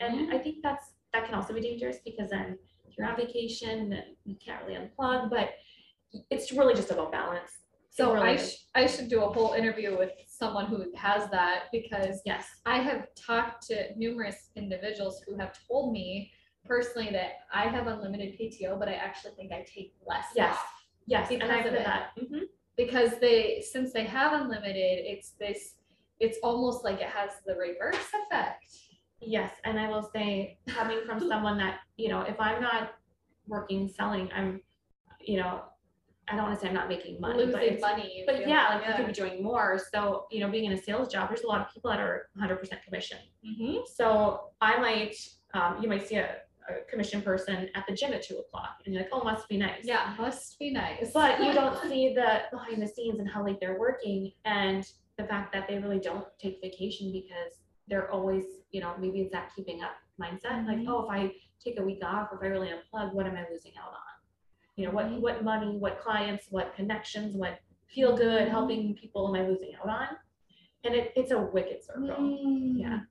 And 0.00 0.32
I 0.32 0.38
think 0.38 0.56
that's, 0.62 0.92
that 1.14 1.24
can 1.24 1.34
also 1.34 1.54
be 1.54 1.60
dangerous 1.60 1.98
because 2.04 2.30
then 2.30 2.58
you're 2.96 3.06
on 3.06 3.16
vacation, 3.16 4.02
you 4.24 4.36
can't 4.44 4.62
really 4.66 4.78
unplug, 4.78 5.30
but 5.30 5.50
it's 6.30 6.52
really 6.52 6.74
just 6.74 6.90
about 6.90 7.12
balance. 7.12 7.52
So 7.96 8.14
I, 8.16 8.36
sh- 8.36 8.66
I 8.74 8.86
should 8.86 9.08
do 9.08 9.22
a 9.22 9.28
whole 9.32 9.54
interview 9.54 9.96
with 9.96 10.10
someone 10.26 10.66
who 10.66 10.84
has 10.96 11.30
that 11.30 11.64
because 11.72 12.20
Yes, 12.26 12.46
I 12.66 12.78
have 12.78 13.06
talked 13.14 13.66
to 13.68 13.96
numerous 13.96 14.50
individuals 14.54 15.22
who 15.26 15.36
have 15.38 15.56
told 15.66 15.92
me 15.92 16.30
personally 16.64 17.10
that 17.12 17.32
I 17.52 17.64
have 17.68 17.86
unlimited 17.86 18.38
PTO, 18.38 18.78
but 18.78 18.88
I 18.88 18.94
actually 18.94 19.32
think 19.36 19.50
I 19.52 19.62
take 19.62 19.94
less 20.06 20.26
Yes. 20.34 20.54
off. 20.56 20.66
yes, 21.06 21.30
and 21.30 21.40
Because 21.40 21.50
I've 21.56 21.66
of 21.66 21.72
heard 21.72 21.80
it. 21.80 21.84
that. 21.86 22.10
Mhm. 22.18 22.40
Because 22.76 23.18
they, 23.18 23.62
since 23.62 23.92
they 23.92 24.04
have 24.04 24.32
unlimited, 24.38 24.98
it's 25.06 25.30
this, 25.40 25.76
it's 26.20 26.38
almost 26.42 26.84
like 26.84 27.00
it 27.00 27.08
has 27.08 27.30
the 27.46 27.54
reverse 27.54 28.08
effect. 28.26 28.64
Yes, 29.22 29.52
and 29.64 29.80
I 29.80 29.88
will 29.88 30.10
say, 30.14 30.58
coming 30.66 31.00
from 31.06 31.18
someone 31.30 31.56
that, 31.58 31.80
you 31.96 32.08
know, 32.10 32.20
if 32.22 32.38
I'm 32.38 32.60
not 32.60 32.94
working, 33.46 33.88
selling, 33.88 34.28
I'm, 34.34 34.60
you 35.20 35.38
know, 35.38 35.62
I 36.28 36.34
don't 36.34 36.44
wanna 36.44 36.58
say 36.58 36.68
I'm 36.68 36.74
not 36.74 36.88
making 36.88 37.20
money, 37.20 37.46
but 37.46 37.54
Losing 37.62 37.74
it's 37.74 37.80
money. 37.82 38.12
you 38.18 38.24
But 38.26 38.38
feel 38.38 38.48
yeah, 38.48 38.68
like, 38.70 38.80
like 38.82 38.88
you 38.88 38.94
could 39.04 39.06
be 39.06 39.12
doing 39.12 39.42
more. 39.42 39.78
So, 39.92 40.26
you 40.30 40.40
know, 40.40 40.50
being 40.50 40.64
in 40.64 40.72
a 40.72 40.76
sales 40.82 41.12
job, 41.12 41.28
there's 41.28 41.42
a 41.42 41.46
lot 41.46 41.60
of 41.60 41.72
people 41.72 41.90
that 41.90 42.00
are 42.00 42.28
hundred 42.38 42.56
percent 42.56 42.82
commission. 42.82 43.18
Mhm. 43.44 43.86
So 43.86 44.50
I 44.60 44.78
might, 44.78 45.14
um, 45.54 45.78
you 45.80 45.88
might 45.88 46.06
see 46.06 46.16
a, 46.16 46.38
a 46.68 46.84
commission 46.90 47.22
person 47.22 47.68
at 47.76 47.84
the 47.88 47.94
gym 47.94 48.12
at 48.12 48.22
two 48.22 48.38
o'clock 48.38 48.78
and 48.84 48.92
you're 48.92 49.04
like, 49.04 49.10
oh, 49.12 49.22
must 49.22 49.48
be 49.48 49.56
nice. 49.56 49.84
Yeah, 49.84 50.14
must 50.18 50.58
be 50.58 50.70
nice. 50.72 51.12
But 51.12 51.42
you 51.44 51.52
don't 51.52 51.80
see 51.88 52.12
the 52.12 52.42
behind 52.50 52.82
the 52.82 52.88
scenes 52.88 53.20
and 53.20 53.28
how 53.28 53.44
late 53.44 53.58
they're 53.60 53.78
working 53.78 54.32
and 54.44 54.84
the 55.18 55.24
fact 55.24 55.52
that 55.52 55.68
they 55.68 55.78
really 55.78 56.00
don't 56.00 56.26
take 56.40 56.58
vacation 56.60 57.12
because 57.12 57.52
they're 57.88 58.10
always, 58.10 58.44
you 58.72 58.80
know, 58.80 58.94
maybe 58.98 59.20
it's 59.20 59.32
that 59.32 59.50
keeping 59.54 59.80
up 59.82 59.92
mindset. 60.20 60.66
Like, 60.66 60.78
Mhm. 60.78 60.88
oh, 60.88 61.04
if 61.04 61.10
I 61.10 61.32
take 61.64 61.78
a 61.78 61.82
week 61.84 62.04
off 62.04 62.32
or 62.32 62.36
if 62.38 62.42
I 62.42 62.46
really 62.48 62.68
unplug, 62.70 63.14
what 63.14 63.26
am 63.26 63.36
I 63.36 63.46
losing 63.48 63.72
out 63.78 63.92
on? 63.92 64.00
You 64.76 64.86
know, 64.86 64.92
what 64.92 65.06
Mhm. 65.06 65.20
what 65.20 65.42
money, 65.42 65.76
what 65.78 65.98
clients, 66.00 66.46
what 66.50 66.74
connections, 66.74 67.34
what 67.34 67.58
feel 67.88 68.14
good, 68.16 68.46
Mhm. 68.46 68.50
helping 68.50 68.94
people 68.94 69.26
am 69.28 69.34
I 69.42 69.48
losing 69.48 69.74
out 69.76 69.88
on? 69.88 70.08
And 70.84 70.94
it, 70.94 71.12
it's 71.16 71.30
a 71.30 71.40
wicked 71.40 71.82
circle. 71.82 72.04
Yeah. 72.76 73.00
Mm. 73.00 73.06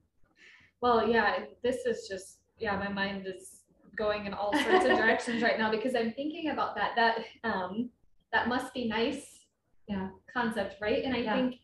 Well, 0.81 1.07
yeah, 1.09 1.45
this 1.63 1.85
is 1.85 2.07
just, 2.07 2.41
yeah, 2.59 2.77
my 2.77 2.89
mind 2.89 3.25
is 3.25 3.63
going 3.95 4.25
in 4.27 4.33
all 4.33 4.53
sorts 4.53 4.85
of 4.85 4.91
directions 4.97 5.41
right 5.41 5.57
now 5.57 5.71
because 5.71 5.95
I'm 5.95 6.11
thinking 6.13 6.49
about 6.49 6.75
that, 6.75 6.95
that, 6.95 7.25
um, 7.43 7.89
that 8.31 8.47
must 8.47 8.73
be 8.73 8.87
nice. 8.87 9.47
Yeah. 9.87 10.09
Concept, 10.31 10.75
right? 10.81 11.03
And 11.03 11.15
I 11.15 11.19
Yeah. 11.19 11.33
think 11.33 11.55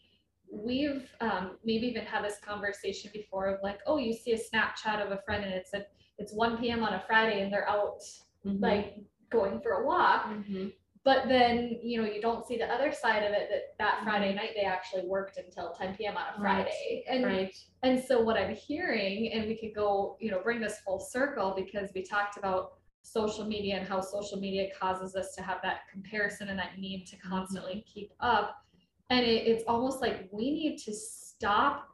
we've, 0.52 1.14
um, 1.22 1.60
maybe 1.64 1.88
even 1.88 2.06
had 2.06 2.24
this 2.24 2.40
conversation 2.40 3.12
before 3.14 3.48
of 3.48 3.62
like, 3.62 3.82
oh, 3.86 3.98
you 3.98 4.14
see 4.14 4.32
a 4.34 4.38
Snapchat 4.40 5.06
of 5.06 5.12
a 5.12 5.22
friend 5.22 5.44
and 5.46 5.54
it's 5.54 5.74
a, 5.74 5.86
it's 6.18 6.34
one 6.34 6.58
PM 6.58 6.84
on 6.84 6.94
a 6.94 7.00
Friday 7.02 7.42
and 7.44 7.54
they're 7.54 7.70
out 7.70 8.00
Mhm. 8.46 8.60
like 8.62 8.98
going 9.32 9.60
for 9.62 9.72
a 9.72 9.86
walk. 9.86 10.26
Mhm. 10.28 10.74
But 11.04 11.28
then, 11.28 11.80
you 11.82 12.00
know, 12.00 12.08
you 12.08 12.22
don't 12.22 12.46
see 12.46 12.58
the 12.58 12.72
other 12.72 12.92
side 12.92 13.24
of 13.24 13.32
it 13.32 13.50
that 13.50 13.76
that 13.80 14.04
Friday 14.04 14.36
night 14.36 14.52
they 14.56 14.62
actually 14.62 15.08
worked 15.08 15.38
until 15.38 15.72
10 15.74 15.96
p.m. 15.96 16.16
on 16.16 16.24
a 16.24 16.32
Mm-hmm. 16.34 16.44
Right. 16.44 16.64
Friday. 16.68 17.04
And 17.10 17.26
Right. 17.26 17.56
and 17.82 18.04
so 18.04 18.22
what 18.22 18.38
I'm 18.38 18.54
hearing, 18.54 19.32
and 19.34 19.48
we 19.48 19.58
could 19.58 19.74
go, 19.74 20.16
you 20.20 20.30
know, 20.30 20.40
bring 20.44 20.60
this 20.62 20.80
full 20.82 21.00
circle 21.00 21.54
because 21.56 21.90
we 21.96 22.04
talked 22.04 22.38
about 22.38 22.74
social 23.02 23.46
media 23.46 23.78
and 23.78 23.88
how 23.88 24.00
social 24.00 24.40
media 24.40 24.70
causes 24.80 25.16
us 25.16 25.34
to 25.36 25.42
have 25.42 25.60
that 25.64 25.88
comparison 25.92 26.50
and 26.50 26.60
that 26.60 26.78
need 26.78 27.06
to 27.08 27.18
constantly 27.18 27.84
keep 27.92 28.12
up. 28.20 28.64
And 29.10 29.26
it, 29.26 29.48
it's 29.48 29.64
almost 29.68 30.02
like 30.02 30.30
we 30.32 30.52
need 30.52 30.78
to 30.86 30.94
stop 30.94 31.88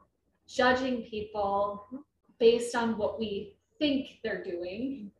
judging 0.46 1.02
people 1.04 1.86
based 2.38 2.74
on 2.76 2.98
what 2.98 3.18
we 3.18 3.54
think 3.78 4.20
they're 4.22 4.42
doing. 4.44 5.10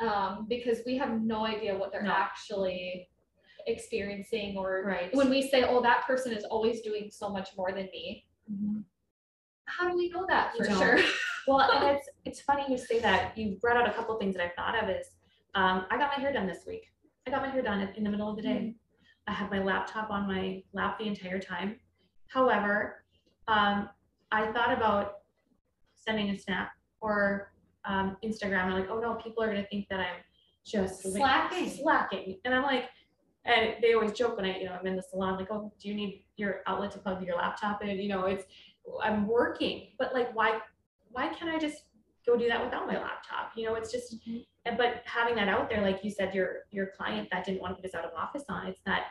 Um, 0.00 0.46
because 0.48 0.78
we 0.86 0.96
have 0.96 1.20
no 1.20 1.44
idea 1.44 1.76
what 1.76 1.92
they're 1.92 2.02
No. 2.02 2.12
actually 2.12 3.08
experiencing 3.66 4.56
or 4.56 4.82
Right. 4.86 5.14
when 5.14 5.28
we 5.28 5.42
say, 5.42 5.64
oh, 5.64 5.82
that 5.82 6.06
person 6.06 6.32
is 6.32 6.44
always 6.44 6.80
doing 6.80 7.10
so 7.10 7.28
much 7.28 7.54
more 7.56 7.70
than 7.72 7.84
me. 7.92 8.26
How 9.66 9.88
do 9.88 9.96
we 9.96 10.08
know 10.08 10.24
that 10.26 10.54
You 10.54 10.64
for 10.64 10.70
don't. 10.70 10.78
sure? 10.78 10.98
Well, 11.46 11.60
and 11.60 11.84
it's 11.96 12.08
it's 12.24 12.40
funny 12.40 12.64
you 12.68 12.78
say 12.78 12.98
that. 13.00 13.36
You 13.36 13.56
brought 13.60 13.76
out 13.76 13.88
a 13.88 13.92
couple 13.92 14.16
things 14.18 14.34
that 14.36 14.44
I 14.44 14.48
thought 14.56 14.82
of 14.82 14.88
is 14.90 15.06
um, 15.54 15.86
I 15.90 15.98
got 15.98 16.10
my 16.16 16.20
hair 16.22 16.32
done 16.32 16.46
this 16.46 16.64
week. 16.66 16.86
I 17.26 17.30
got 17.30 17.42
my 17.42 17.48
hair 17.50 17.62
done 17.62 17.80
in 17.96 18.02
the 18.04 18.10
middle 18.10 18.28
of 18.28 18.36
the 18.36 18.42
day. 18.42 18.74
I 19.26 19.32
had 19.32 19.50
my 19.50 19.62
laptop 19.62 20.10
on 20.10 20.26
my 20.26 20.62
lap 20.72 20.98
the 20.98 21.06
entire 21.06 21.38
time. 21.38 21.78
However, 22.28 23.04
um, 23.48 23.88
I 24.32 24.50
thought 24.52 24.72
about 24.72 25.18
sending 25.94 26.30
a 26.30 26.38
snap 26.38 26.70
or 27.00 27.52
um, 27.84 28.16
Instagram. 28.24 28.64
I'm 28.64 28.72
like, 28.72 28.90
oh 28.90 29.00
no, 29.00 29.14
people 29.14 29.42
are 29.42 29.48
gonna 29.48 29.66
think 29.70 29.88
that 29.88 30.00
I'm 30.00 30.20
just 30.64 31.04
like, 31.04 31.16
Slacking. 31.16 31.70
slacking. 31.70 32.38
And 32.44 32.54
I'm 32.54 32.62
like, 32.62 32.84
and 33.44 33.76
they 33.82 33.94
always 33.94 34.12
joke 34.12 34.36
when 34.36 34.44
I, 34.44 34.58
you 34.58 34.66
know, 34.66 34.72
I'm 34.78 34.86
in 34.86 34.96
the 34.96 35.02
salon, 35.02 35.38
like, 35.38 35.48
oh, 35.50 35.72
do 35.80 35.88
you 35.88 35.94
need 35.94 36.24
your 36.36 36.60
outlet 36.66 36.90
to 36.92 36.98
plug 36.98 37.24
your 37.24 37.36
laptop 37.36 37.82
in? 37.82 37.98
You 37.98 38.08
know, 38.08 38.26
it's 38.26 38.44
I'm 39.02 39.26
working, 39.26 39.88
but 39.98 40.14
like, 40.14 40.34
why 40.34 40.58
why 41.12 41.28
can't 41.28 41.50
I 41.50 41.58
just 41.58 41.84
go 42.26 42.36
do 42.36 42.48
that 42.48 42.62
without 42.62 42.86
my 42.86 42.94
laptop? 42.94 43.52
You 43.56 43.66
know, 43.66 43.74
it's 43.74 43.90
just, 43.90 44.16
and 44.64 44.76
but 44.76 45.02
having 45.06 45.34
that 45.36 45.48
out 45.48 45.68
there, 45.68 45.80
like 45.82 46.04
you 46.04 46.10
said, 46.10 46.34
your 46.34 46.60
your 46.70 46.88
client 46.96 47.28
that 47.32 47.44
didn't 47.44 47.60
want 47.60 47.72
to 47.72 47.76
put 47.76 47.84
his 47.84 47.94
out 47.94 48.04
of 48.04 48.12
office 48.16 48.44
on, 48.48 48.66
it's 48.66 48.80
that 48.86 49.06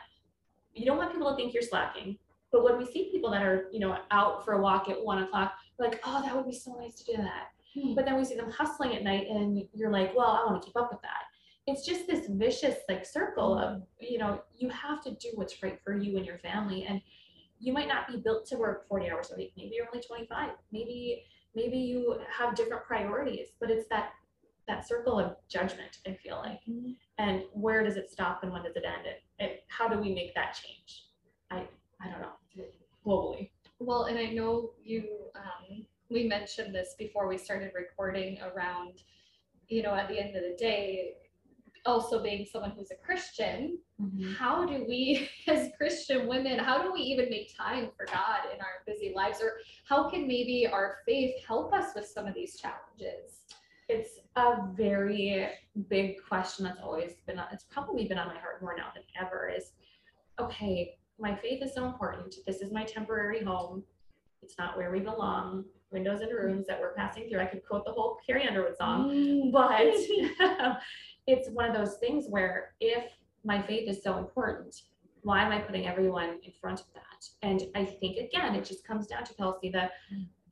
you 0.74 0.86
don't 0.86 0.96
want 0.96 1.12
people 1.12 1.30
to 1.30 1.36
think 1.36 1.52
you're 1.52 1.62
slacking. 1.62 2.16
But 2.52 2.64
when 2.64 2.78
we 2.78 2.86
see 2.86 3.10
people 3.12 3.30
that 3.30 3.42
are, 3.42 3.68
you 3.70 3.78
know, 3.78 3.96
out 4.10 4.44
for 4.44 4.54
a 4.54 4.60
walk 4.60 4.88
at 4.88 5.04
one 5.04 5.22
o'clock, 5.22 5.52
like, 5.78 6.00
oh, 6.04 6.22
that 6.22 6.34
would 6.34 6.46
be 6.46 6.54
so 6.54 6.74
nice 6.74 6.94
to 6.96 7.04
do 7.04 7.22
that. 7.22 7.48
Hmm. 7.74 7.94
But 7.94 8.04
then 8.04 8.16
we 8.16 8.24
see 8.24 8.34
them 8.34 8.50
hustling 8.50 8.94
at 8.94 9.02
night, 9.02 9.26
and 9.28 9.62
you're 9.72 9.92
like, 9.92 10.14
well, 10.16 10.28
I 10.28 10.50
want 10.50 10.60
to 10.62 10.66
keep 10.66 10.76
up 10.76 10.90
with 10.90 11.02
that. 11.02 11.24
It's 11.66 11.86
just 11.86 12.06
this 12.06 12.26
vicious 12.28 12.76
like 12.88 13.06
circle 13.06 13.56
of, 13.58 13.82
you 14.00 14.18
know, 14.18 14.42
you 14.56 14.68
have 14.70 15.02
to 15.04 15.10
do 15.14 15.28
what's 15.34 15.62
right 15.62 15.78
for 15.84 15.96
you 15.96 16.16
and 16.16 16.26
your 16.26 16.38
family, 16.38 16.84
and 16.88 17.00
you 17.58 17.72
might 17.72 17.88
not 17.88 18.08
be 18.08 18.16
built 18.16 18.46
to 18.46 18.56
work 18.56 18.88
40 18.88 19.10
hours 19.10 19.30
a 19.32 19.36
week. 19.36 19.52
Maybe 19.56 19.72
you're 19.74 19.86
only 19.86 20.04
25. 20.04 20.50
Maybe 20.72 21.22
maybe 21.54 21.78
you 21.78 22.18
have 22.36 22.54
different 22.54 22.84
priorities, 22.84 23.48
but 23.60 23.70
it's 23.70 23.86
that 23.90 24.10
that 24.66 24.86
circle 24.86 25.18
of 25.18 25.36
judgment. 25.48 25.98
I 26.06 26.14
feel 26.14 26.38
like, 26.38 26.60
and 27.18 27.42
where 27.52 27.84
does 27.84 27.96
it 27.96 28.10
stop 28.10 28.42
and 28.42 28.52
when 28.52 28.62
does 28.62 28.76
it 28.76 28.84
end? 28.84 29.06
It 29.38 29.64
how 29.68 29.88
do 29.88 29.98
we 29.98 30.14
make 30.14 30.34
that 30.34 30.54
change? 30.60 31.04
I 31.50 31.68
I 32.00 32.10
don't 32.10 32.20
know 32.20 32.64
globally. 33.06 33.50
Well, 33.78 34.04
and 34.04 34.18
I 34.18 34.26
know 34.26 34.72
you, 34.82 35.04
um, 35.34 35.86
we 36.10 36.24
mentioned 36.24 36.74
this 36.74 36.94
before 36.98 37.28
we 37.28 37.38
started 37.38 37.72
recording 37.74 38.38
around, 38.42 39.02
you 39.68 39.82
know, 39.82 39.94
at 39.94 40.08
the 40.08 40.18
end 40.18 40.36
of 40.36 40.42
the 40.42 40.56
day, 40.58 41.14
also 41.86 42.22
being 42.22 42.44
someone 42.44 42.72
who's 42.72 42.90
a 42.90 42.96
Christian, 42.96 43.78
mm-hmm. 44.00 44.32
how 44.34 44.66
do 44.66 44.84
we, 44.86 45.28
as 45.46 45.70
Christian 45.76 46.26
women, 46.26 46.58
how 46.58 46.82
do 46.82 46.92
we 46.92 47.00
even 47.00 47.30
make 47.30 47.56
time 47.56 47.88
for 47.96 48.06
God 48.06 48.52
in 48.52 48.60
our 48.60 48.82
busy 48.86 49.12
lives? 49.14 49.38
Or 49.40 49.52
how 49.84 50.10
can 50.10 50.26
maybe 50.26 50.66
our 50.66 50.98
faith 51.06 51.34
help 51.46 51.72
us 51.72 51.94
with 51.94 52.06
some 52.06 52.26
of 52.26 52.34
these 52.34 52.56
challenges? 52.56 53.44
It's 53.88 54.20
a 54.36 54.68
very 54.74 55.48
big 55.88 56.16
question 56.28 56.64
that's 56.64 56.80
always 56.80 57.14
been 57.26 57.40
it's 57.52 57.64
probably 57.64 58.06
been 58.06 58.18
on 58.18 58.28
my 58.28 58.38
heart 58.38 58.62
more 58.62 58.74
now 58.76 58.88
than 58.94 59.02
ever 59.20 59.48
is 59.48 59.72
okay, 60.40 60.96
my 61.18 61.34
faith 61.36 61.62
is 61.62 61.74
so 61.74 61.86
important. 61.86 62.34
This 62.46 62.60
is 62.60 62.72
my 62.72 62.84
temporary 62.84 63.44
home. 63.44 63.82
It's 64.42 64.54
not 64.58 64.76
where 64.76 64.90
we 64.90 65.00
belong. 65.00 65.64
Windows 65.90 66.20
and 66.20 66.32
rooms 66.32 66.66
that 66.66 66.80
we're 66.80 66.94
passing 66.94 67.28
through. 67.28 67.40
I 67.40 67.46
could 67.46 67.64
quote 67.66 67.84
the 67.84 67.92
whole 67.92 68.18
Carrie 68.26 68.46
Underwood 68.46 68.76
song, 68.76 69.50
but 69.52 69.82
it's 71.26 71.50
one 71.50 71.68
of 71.68 71.74
those 71.74 71.96
things 71.96 72.26
where 72.28 72.74
if 72.80 73.04
my 73.44 73.60
faith 73.62 73.88
is 73.88 74.02
so 74.02 74.18
important, 74.18 74.82
why 75.22 75.44
am 75.44 75.52
I 75.52 75.58
putting 75.58 75.86
everyone 75.86 76.38
in 76.42 76.52
front 76.60 76.80
of 76.80 76.86
that? 76.94 77.24
And 77.42 77.64
I 77.74 77.84
think 77.84 78.18
again, 78.18 78.54
it 78.54 78.64
just 78.64 78.86
comes 78.86 79.06
down 79.06 79.24
to 79.24 79.34
Kelsey 79.34 79.70
that 79.70 79.92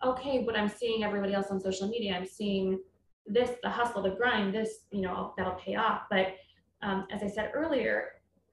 okay, 0.05 0.43
but 0.45 0.57
I'm 0.57 0.69
seeing 0.69 1.05
everybody 1.05 1.35
else 1.35 1.49
on 1.51 1.61
social 1.61 1.89
media. 1.89 2.15
I'm 2.15 2.27
seeing 2.27 2.81
this, 3.27 3.51
the 3.63 3.71
hustle, 3.71 4.03
the 4.03 4.11
grind, 4.11 4.55
this, 4.55 4.85
you 4.91 5.03
know, 5.03 5.35
that'll 5.37 5.55
pay 5.55 5.77
off. 5.77 6.03
But 6.11 6.35
um, 6.83 7.07
as 7.13 7.23
I 7.23 7.29
said 7.29 7.51
earlier, 7.55 8.13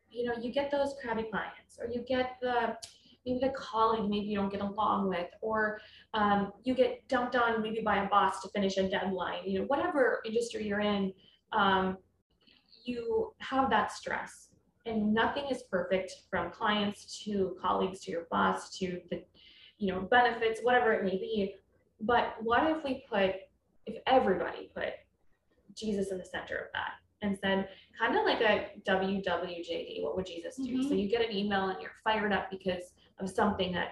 you 0.09 0.25
know, 0.25 0.33
you 0.41 0.51
get 0.51 0.71
those 0.71 0.95
crabby 1.01 1.23
clients, 1.23 1.77
or 1.79 1.87
you 1.87 2.03
get 2.07 2.37
the 2.41 2.77
maybe 3.25 3.39
the 3.39 3.49
colleague 3.57 4.09
maybe 4.09 4.27
you 4.27 4.37
don't 4.37 4.51
get 4.51 4.61
along 4.61 5.09
with, 5.09 5.27
or 5.41 5.79
um, 6.13 6.51
you 6.63 6.73
get 6.73 7.07
dumped 7.07 7.35
on 7.35 7.61
maybe 7.61 7.81
by 7.83 8.03
a 8.03 8.09
boss 8.09 8.41
to 8.41 8.49
finish 8.49 8.77
a 8.77 8.87
deadline. 8.87 9.39
You 9.45 9.59
know, 9.59 9.65
whatever 9.65 10.21
industry 10.25 10.67
you're 10.67 10.81
in, 10.81 11.13
um, 11.51 11.97
you 12.83 13.33
have 13.39 13.69
that 13.71 13.91
stress, 13.91 14.49
and 14.85 15.13
nothing 15.13 15.45
is 15.49 15.63
perfect 15.63 16.13
from 16.29 16.51
clients 16.51 17.23
to 17.23 17.57
colleagues 17.61 18.01
to 18.01 18.11
your 18.11 18.27
boss 18.29 18.77
to 18.77 19.01
the, 19.09 19.23
you 19.79 19.91
know, 19.91 20.01
benefits, 20.01 20.61
whatever 20.61 20.93
it 20.93 21.03
may 21.03 21.17
be. 21.17 21.55
But 22.01 22.35
what 22.41 22.69
if 22.69 22.83
we 22.83 23.03
put, 23.09 23.35
if 23.87 24.01
everybody 24.05 24.69
put 24.75 24.89
Jesus 25.73 26.11
in 26.11 26.19
the 26.19 26.25
center 26.25 26.57
of 26.57 26.67
that 26.73 26.91
and 27.21 27.37
said, 27.41 27.69
kind 27.97 28.15
of 28.15 28.25
like 28.25 28.41
a 28.41 28.69
WWJD, 28.87 30.03
what 30.03 30.15
would 30.15 30.25
Jesus 30.25 30.57
do? 30.57 30.83
So 30.83 30.89
Mhm. 30.89 30.99
you 30.99 31.09
get 31.09 31.27
an 31.27 31.35
email 31.35 31.69
and 31.69 31.81
you're 31.81 31.91
fired 32.03 32.31
up 32.33 32.51
because 32.51 32.93
of 33.19 33.29
something 33.29 33.71
that 33.73 33.89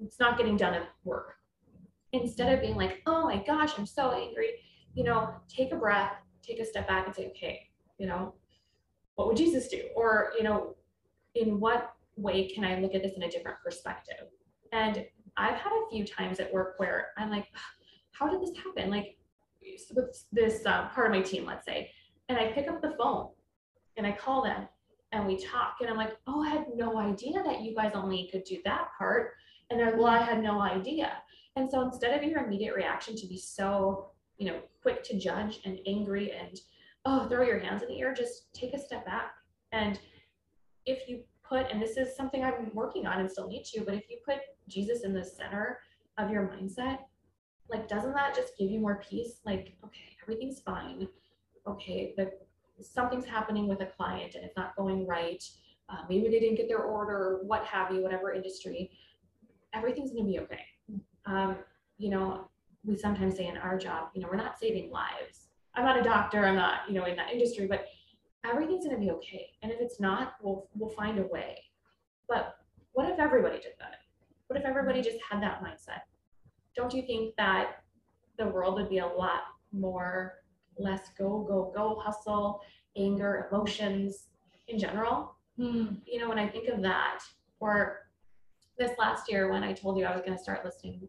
it's 0.00 0.20
not 0.20 0.38
getting 0.38 0.56
done 0.56 0.74
at 0.74 0.88
work. 1.04 1.34
Instead 2.12 2.52
of 2.52 2.60
being 2.60 2.76
like, 2.76 3.02
oh 3.06 3.24
my 3.24 3.42
gosh, 3.44 3.72
I'm 3.76 3.86
so 3.86 4.12
angry, 4.12 4.50
you 4.94 5.04
know, 5.04 5.30
take 5.48 5.72
a 5.72 5.76
breath, 5.76 6.12
take 6.42 6.58
a 6.58 6.64
step 6.64 6.88
back 6.88 7.06
and 7.06 7.14
say, 7.14 7.26
okay, 7.28 7.68
you 7.98 8.06
know, 8.06 8.34
what 9.16 9.28
would 9.28 9.36
Jesus 9.36 9.68
do? 9.68 9.82
Or, 9.94 10.32
you 10.36 10.44
know, 10.44 10.76
in 11.34 11.60
what 11.60 11.92
way 12.16 12.48
can 12.48 12.64
I 12.64 12.78
look 12.78 12.94
at 12.94 13.02
this 13.02 13.12
in 13.16 13.22
a 13.24 13.30
different 13.30 13.58
perspective? 13.62 14.28
And 14.72 15.04
I've 15.36 15.56
had 15.56 15.72
a 15.72 15.90
few 15.90 16.04
times 16.04 16.40
at 16.40 16.52
work 16.52 16.74
where 16.78 17.08
I'm 17.18 17.30
like, 17.30 17.46
how 18.12 18.28
did 18.28 18.40
this 18.40 18.56
happen? 18.56 18.90
Like 18.90 19.16
with 19.94 20.24
this 20.32 20.64
uh, 20.66 20.88
part 20.88 21.06
of 21.06 21.12
my 21.12 21.22
team, 21.22 21.44
let's 21.44 21.66
say, 21.66 21.90
and 22.28 22.38
I 22.38 22.52
pick 22.52 22.68
up 22.68 22.80
the 22.80 22.94
phone 22.98 23.28
and 23.96 24.06
I 24.06 24.12
call 24.12 24.42
them 24.42 24.66
and 25.12 25.26
we 25.26 25.42
talk 25.42 25.76
and 25.80 25.88
I'm 25.88 25.96
like, 25.96 26.16
oh, 26.26 26.42
I 26.42 26.50
had 26.50 26.66
no 26.74 26.98
idea 26.98 27.42
that 27.42 27.62
you 27.62 27.74
guys 27.74 27.92
only 27.94 28.28
could 28.30 28.44
do 28.44 28.58
that 28.64 28.88
part. 28.96 29.32
And 29.70 29.78
they're 29.78 29.90
like, 29.90 29.98
well, 29.98 30.06
I 30.06 30.22
had 30.22 30.42
no 30.42 30.60
idea. 30.60 31.12
And 31.56 31.70
so 31.70 31.82
instead 31.82 32.16
of 32.16 32.28
your 32.28 32.44
immediate 32.44 32.74
reaction 32.74 33.16
to 33.16 33.26
be 33.26 33.38
so, 33.38 34.10
you 34.36 34.46
know, 34.46 34.60
quick 34.82 35.02
to 35.04 35.18
judge 35.18 35.60
and 35.64 35.78
angry 35.86 36.32
and, 36.32 36.58
oh, 37.04 37.26
throw 37.28 37.42
your 37.42 37.58
hands 37.58 37.82
in 37.82 37.88
the 37.88 38.00
air, 38.00 38.14
just 38.14 38.52
take 38.54 38.74
a 38.74 38.78
step 38.78 39.04
back. 39.04 39.32
And 39.72 39.98
if 40.86 41.08
you 41.08 41.22
put, 41.42 41.70
and 41.70 41.80
this 41.80 41.96
is 41.96 42.16
something 42.16 42.44
I'm 42.44 42.70
working 42.74 43.06
on 43.06 43.20
and 43.20 43.30
still 43.30 43.48
need 43.48 43.64
to, 43.72 43.80
but 43.80 43.94
if 43.94 44.08
you 44.08 44.18
put 44.24 44.38
Jesus 44.68 45.04
in 45.04 45.14
the 45.14 45.24
center 45.24 45.80
of 46.18 46.30
your 46.30 46.48
mindset, 46.48 46.98
like, 47.68 47.88
doesn't 47.88 48.14
that 48.14 48.34
just 48.34 48.56
give 48.58 48.70
you 48.70 48.80
more 48.80 49.02
peace? 49.08 49.40
Like, 49.44 49.74
okay, 49.84 50.16
everything's 50.22 50.60
fine. 50.60 51.08
Okay, 51.66 52.14
the 52.16 52.30
something's 52.80 53.24
happening 53.24 53.68
with 53.68 53.80
a 53.80 53.86
client 53.86 54.34
and 54.34 54.44
it's 54.44 54.56
not 54.56 54.76
going 54.76 55.06
right. 55.06 55.42
Uh, 55.88 56.02
maybe 56.08 56.28
they 56.28 56.38
didn't 56.38 56.56
get 56.56 56.68
their 56.68 56.82
order, 56.82 57.40
what 57.42 57.64
have 57.64 57.92
you, 57.92 58.02
whatever 58.02 58.32
industry. 58.32 58.90
Everything's 59.72 60.12
gonna 60.12 60.24
be 60.24 60.38
okay. 60.40 60.64
Um, 61.26 61.56
you 61.98 62.10
know, 62.10 62.48
we 62.84 62.96
sometimes 62.96 63.36
say 63.36 63.46
in 63.46 63.56
our 63.56 63.78
job, 63.78 64.08
you 64.14 64.22
know, 64.22 64.28
we're 64.30 64.36
not 64.36 64.58
saving 64.58 64.90
lives. 64.90 65.48
I'm 65.74 65.84
not 65.84 65.98
a 65.98 66.02
doctor. 66.02 66.44
I'm 66.44 66.56
not, 66.56 66.80
you 66.88 66.94
know, 66.94 67.04
in 67.04 67.16
that 67.16 67.32
industry, 67.32 67.66
but 67.66 67.86
everything's 68.44 68.84
gonna 68.84 68.98
be 68.98 69.10
okay. 69.10 69.50
And 69.62 69.72
if 69.72 69.80
it's 69.80 70.00
not, 70.00 70.34
we'll 70.42 70.68
we'll 70.74 70.90
find 70.90 71.18
a 71.18 71.26
way. 71.26 71.58
But 72.28 72.56
what 72.92 73.10
if 73.10 73.18
everybody 73.18 73.56
did 73.56 73.72
that? 73.78 73.96
What 74.46 74.58
if 74.58 74.64
everybody 74.64 75.02
just 75.02 75.18
had 75.28 75.42
that 75.42 75.62
mindset? 75.62 76.00
Don't 76.74 76.92
you 76.92 77.02
think 77.02 77.34
that 77.36 77.82
the 78.38 78.46
world 78.46 78.74
would 78.74 78.88
be 78.88 78.98
a 78.98 79.06
lot 79.06 79.40
more 79.72 80.37
less 80.78 81.10
go 81.18 81.44
go 81.48 81.72
go 81.74 82.00
hustle, 82.04 82.60
anger, 82.96 83.48
emotions 83.50 84.28
in 84.68 84.78
general? 84.78 85.34
You 86.06 86.20
know, 86.20 86.28
when 86.28 86.38
I 86.38 86.48
think 86.48 86.68
of 86.68 86.80
that, 86.82 87.18
or 87.58 88.08
this 88.78 88.92
last 88.98 89.28
year 89.30 89.50
when 89.50 89.64
I 89.64 89.72
told 89.72 89.98
you 89.98 90.04
I 90.04 90.12
was 90.14 90.22
going 90.24 90.36
to 90.36 90.42
start 90.42 90.64
listening, 90.64 91.08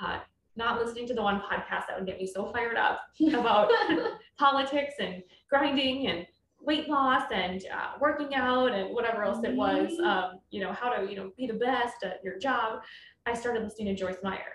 uh, 0.00 0.20
not 0.56 0.80
listening 0.82 1.06
to 1.08 1.14
the 1.14 1.22
one 1.22 1.40
podcast 1.42 1.86
that 1.86 1.98
would 1.98 2.06
get 2.06 2.18
me 2.18 2.26
so 2.26 2.50
fired 2.52 2.76
up 2.78 3.00
about 3.34 3.70
politics 4.38 4.94
and 4.98 5.22
grinding 5.50 6.06
and 6.06 6.26
weight 6.62 6.88
loss 6.88 7.24
and 7.32 7.62
uh, 7.70 7.92
working 8.00 8.34
out 8.34 8.72
and 8.72 8.94
whatever 8.94 9.24
else 9.24 9.44
it 9.44 9.54
was, 9.54 9.90
Mhm. 10.00 10.04
um, 10.06 10.40
you 10.50 10.60
know, 10.62 10.72
how 10.72 10.88
to, 10.88 11.08
you 11.08 11.14
know, 11.16 11.30
be 11.36 11.46
the 11.46 11.54
best 11.54 12.02
at 12.02 12.24
your 12.24 12.38
job. 12.38 12.82
I 13.26 13.34
started 13.34 13.62
listening 13.62 13.88
to 13.88 13.94
Joyce 13.94 14.22
Meyer. 14.22 14.52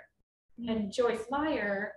And 0.68 0.92
Joyce 0.92 1.26
Meyer 1.30 1.94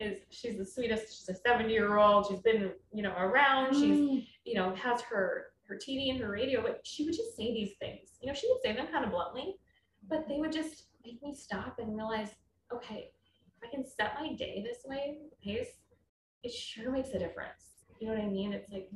is 0.00 0.18
she's 0.30 0.56
the 0.56 0.64
sweetest. 0.64 1.18
She's 1.18 1.28
a 1.28 1.34
70 1.34 1.72
year 1.72 1.98
old. 1.98 2.26
She's 2.28 2.40
been, 2.40 2.72
you 2.92 3.02
know, 3.02 3.14
around. 3.16 3.74
She's, 3.74 3.98
Mm. 3.98 4.26
you 4.44 4.54
know, 4.54 4.74
has 4.74 5.00
her 5.02 5.52
her 5.68 5.76
TV 5.76 6.10
and 6.10 6.18
her 6.18 6.30
radio, 6.32 6.60
but 6.62 6.80
she 6.84 7.04
would 7.04 7.14
just 7.14 7.36
say 7.36 7.52
these 7.54 7.74
things. 7.78 8.18
You 8.20 8.26
know, 8.26 8.34
she 8.34 8.48
would 8.50 8.60
say 8.60 8.74
them 8.74 8.88
kind 8.88 9.04
of 9.04 9.12
bluntly, 9.12 9.54
but 10.08 10.26
they 10.26 10.38
would 10.38 10.50
just 10.50 10.86
make 11.04 11.22
me 11.22 11.32
stop 11.32 11.78
and 11.78 11.94
realize, 11.94 12.30
okay, 12.72 13.12
if 13.46 13.68
I 13.68 13.70
can 13.70 13.86
set 13.86 14.14
my 14.20 14.32
day 14.32 14.64
this 14.66 14.84
way, 14.84 15.18
pace, 15.44 15.78
it 16.42 16.50
sure 16.52 16.90
makes 16.90 17.10
a 17.10 17.20
difference. 17.20 17.84
You 18.00 18.08
know 18.08 18.14
what 18.14 18.24
I 18.24 18.28
mean? 18.28 18.52
It's 18.52 18.68
like 18.72 18.88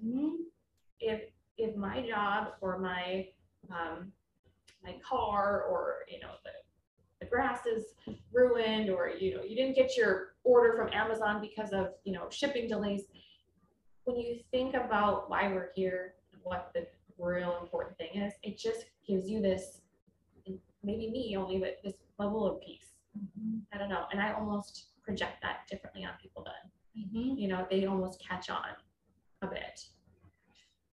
if 0.99 1.23
if 1.59 1.77
my 1.77 2.05
job 2.09 2.55
or 2.61 2.79
my 2.79 3.29
um, 3.71 4.11
my 4.83 4.97
car 5.09 5.63
or 5.71 5.99
you 6.09 6.19
know 6.21 6.33
the 6.45 6.51
the 7.21 7.27
grass 7.31 7.67
is 7.67 7.95
ruined 8.33 8.91
or 8.91 9.09
you 9.11 9.37
know 9.37 9.43
you 9.45 9.55
didn't 9.55 9.77
get 9.77 9.97
your 9.97 10.34
order 10.45 10.75
from 10.77 10.93
Amazon 10.93 11.41
because 11.41 11.73
of 11.73 11.89
you 12.05 12.13
know 12.13 12.29
shipping 12.31 12.69
delays. 12.69 13.03
When 14.05 14.17
you 14.17 14.41
think 14.51 14.75
about 14.75 15.29
why 15.31 15.49
we're 15.49 15.71
here 15.75 16.15
what 16.43 16.71
the 16.75 16.87
real 17.19 17.59
important 17.63 17.97
thing 17.97 18.21
is 18.21 18.35
it 18.43 18.59
just 18.59 18.85
gives 19.07 19.31
you 19.31 19.41
this 19.41 19.81
maybe 20.83 21.11
me 21.11 21.35
only 21.39 21.59
but 21.59 21.79
this 21.83 21.95
level 22.19 22.47
of 22.47 22.61
peace. 22.61 22.89
I 23.73 23.79
don't 23.79 23.89
know. 23.89 24.05
And 24.13 24.21
I 24.21 24.33
almost 24.33 24.89
project 25.03 25.41
that 25.43 25.61
differently 25.71 26.05
on 26.05 26.13
people 26.21 26.45
then. 26.45 26.71
Mhm. 27.07 27.39
you 27.39 27.49
know 27.49 27.67
they 27.71 27.87
almost 27.87 28.21
catch 28.21 28.51
on 28.51 28.77
a 29.43 29.47
bit. 29.47 29.89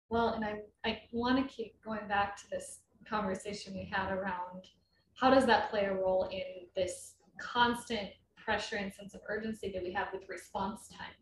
Well, 0.09 0.31
and 0.35 0.45
I, 0.45 0.63
I 0.85 1.03
want 1.13 1.37
to 1.39 1.55
keep 1.55 1.83
going 1.83 2.07
back 2.07 2.37
to 2.39 2.51
this 2.51 2.81
conversation 3.09 3.75
we 3.75 3.85
had 3.85 4.13
around 4.13 4.69
how 5.15 5.31
does 5.31 5.47
that 5.47 5.71
play 5.71 5.85
a 5.87 5.95
role 5.95 6.29
in 6.31 6.67
this 6.75 7.15
constant 7.41 8.11
pressure 8.47 8.77
and 8.77 8.95
sense 8.95 9.13
of 9.15 9.21
urgency 9.29 9.71
that 9.73 9.83
we 9.83 9.93
have 9.93 10.09
with 10.13 10.29
response 10.29 10.89
time? 10.89 11.13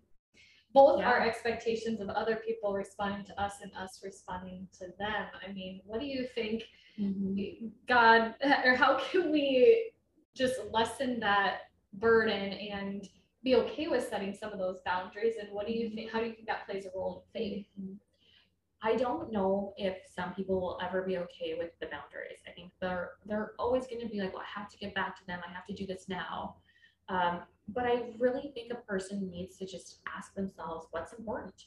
Both 0.75 1.03
our 1.03 1.21
expectations 1.21 2.01
of 2.01 2.09
other 2.11 2.37
people 2.37 2.75
responding 2.75 3.25
to 3.27 3.41
us 3.41 3.55
and 3.63 3.73
us 3.77 4.01
responding 4.05 4.69
to 4.79 4.87
them. 4.99 5.27
I 5.49 5.53
mean, 5.53 5.81
what 5.85 6.01
do 6.01 6.07
you 6.07 6.27
think 6.35 6.65
mm-hmm. 7.01 7.69
God, 7.89 8.35
or 8.65 8.75
how 8.75 8.99
can 8.99 9.33
we 9.33 9.93
just 10.37 10.57
lessen 10.73 11.21
that 11.21 11.59
burden 11.95 12.53
and 12.53 13.09
be 13.45 13.55
okay 13.55 13.87
with 13.87 14.09
setting 14.09 14.35
some 14.35 14.53
of 14.53 14.59
those 14.59 14.79
boundaries? 14.85 15.35
And 15.41 15.49
what 15.53 15.67
do 15.67 15.73
you 15.73 15.87
mm-hmm. 15.87 15.95
think? 15.95 16.13
How 16.13 16.19
do 16.19 16.27
you 16.27 16.33
think 16.33 16.49
that 16.49 16.67
plays 16.67 16.87
a 16.87 16.91
role 16.95 17.25
in 17.35 17.41
faith? 17.41 17.67
Mm-hmm. 17.81 17.95
I 18.85 18.97
don't 18.97 19.33
know 19.33 19.73
if 19.79 19.97
some 20.15 20.35
people 20.35 20.61
will 20.61 20.79
ever 20.85 21.01
be 21.03 21.17
okay 21.17 21.55
with 21.59 21.71
the 21.81 21.87
boundaries. 21.87 22.41
I 22.47 22.51
think 22.51 22.71
they're 22.83 23.13
they're 23.25 23.53
always 23.59 23.87
going 23.87 24.03
to 24.03 24.09
be 24.09 24.21
like, 24.21 24.35
well, 24.35 24.43
I 24.43 24.61
have 24.61 24.69
to 24.71 24.77
get 24.77 24.95
back 24.95 25.19
to 25.21 25.27
them. 25.27 25.41
I 25.49 25.51
have 25.53 25.65
to 25.67 25.73
do 25.73 25.87
this 25.87 26.05
now. 26.07 26.57
Um, 27.09 27.41
but 27.69 27.85
I 27.85 28.11
really 28.19 28.51
think 28.55 28.73
a 28.73 28.77
person 28.77 29.31
needs 29.31 29.57
to 29.59 29.67
just 29.67 30.01
ask 30.17 30.35
themselves 30.35 30.87
what's 30.91 31.13
important. 31.13 31.65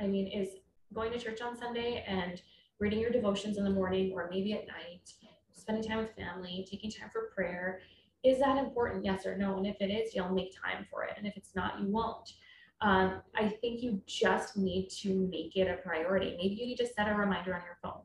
I 0.00 0.06
mean, 0.06 0.26
is 0.28 0.48
going 0.92 1.12
to 1.12 1.18
church 1.18 1.40
on 1.42 1.56
Sunday 1.56 2.04
and 2.06 2.40
reading 2.80 3.00
your 3.00 3.10
devotions 3.10 3.58
in 3.58 3.64
the 3.64 3.70
morning 3.70 4.12
or 4.14 4.28
maybe 4.30 4.52
at 4.54 4.66
night, 4.66 5.12
spending 5.52 5.88
time 5.88 5.98
with 5.98 6.14
family, 6.14 6.66
taking 6.70 6.90
time 6.90 7.10
for 7.12 7.30
prayer, 7.34 7.80
is 8.24 8.38
that 8.38 8.56
important? 8.56 9.04
Yes 9.04 9.26
or 9.26 9.36
no? 9.36 9.58
And 9.58 9.66
if 9.66 9.76
it 9.80 9.90
is, 9.90 10.14
you'll 10.14 10.30
make 10.30 10.52
time 10.54 10.86
for 10.90 11.04
it. 11.04 11.12
And 11.16 11.26
if 11.26 11.36
it's 11.36 11.54
not, 11.54 11.80
you 11.80 11.88
won't. 11.88 12.32
Um, 12.80 13.20
I 13.36 13.48
think 13.48 13.82
you 13.82 14.00
just 14.06 14.56
need 14.56 14.88
to 15.02 15.28
make 15.30 15.56
it 15.56 15.68
a 15.68 15.76
priority. 15.86 16.34
Maybe 16.36 16.54
you 16.54 16.66
need 16.66 16.78
to 16.78 16.86
set 16.86 17.06
a 17.06 17.14
reminder 17.14 17.54
on 17.54 17.62
your 17.62 17.78
phone. 17.82 18.02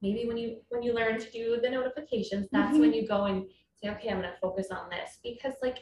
Maybe 0.00 0.26
when 0.26 0.38
you 0.38 0.60
when 0.68 0.82
you 0.82 0.94
learn 0.94 1.18
to 1.20 1.30
do 1.30 1.58
the 1.62 1.68
notifications, 1.68 2.48
that's 2.50 2.78
when 2.78 2.92
you 2.92 3.06
go 3.06 3.24
and 3.24 3.44
say, 3.74 3.90
okay, 3.90 4.08
I'm 4.08 4.16
gonna 4.16 4.34
focus 4.40 4.68
on 4.70 4.88
this. 4.90 5.18
Because 5.22 5.54
like 5.62 5.78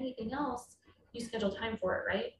anything 0.00 0.32
else, 0.32 0.76
you 1.12 1.24
schedule 1.24 1.50
time 1.50 1.78
for 1.80 1.96
it, 1.96 2.04
right? 2.06 2.32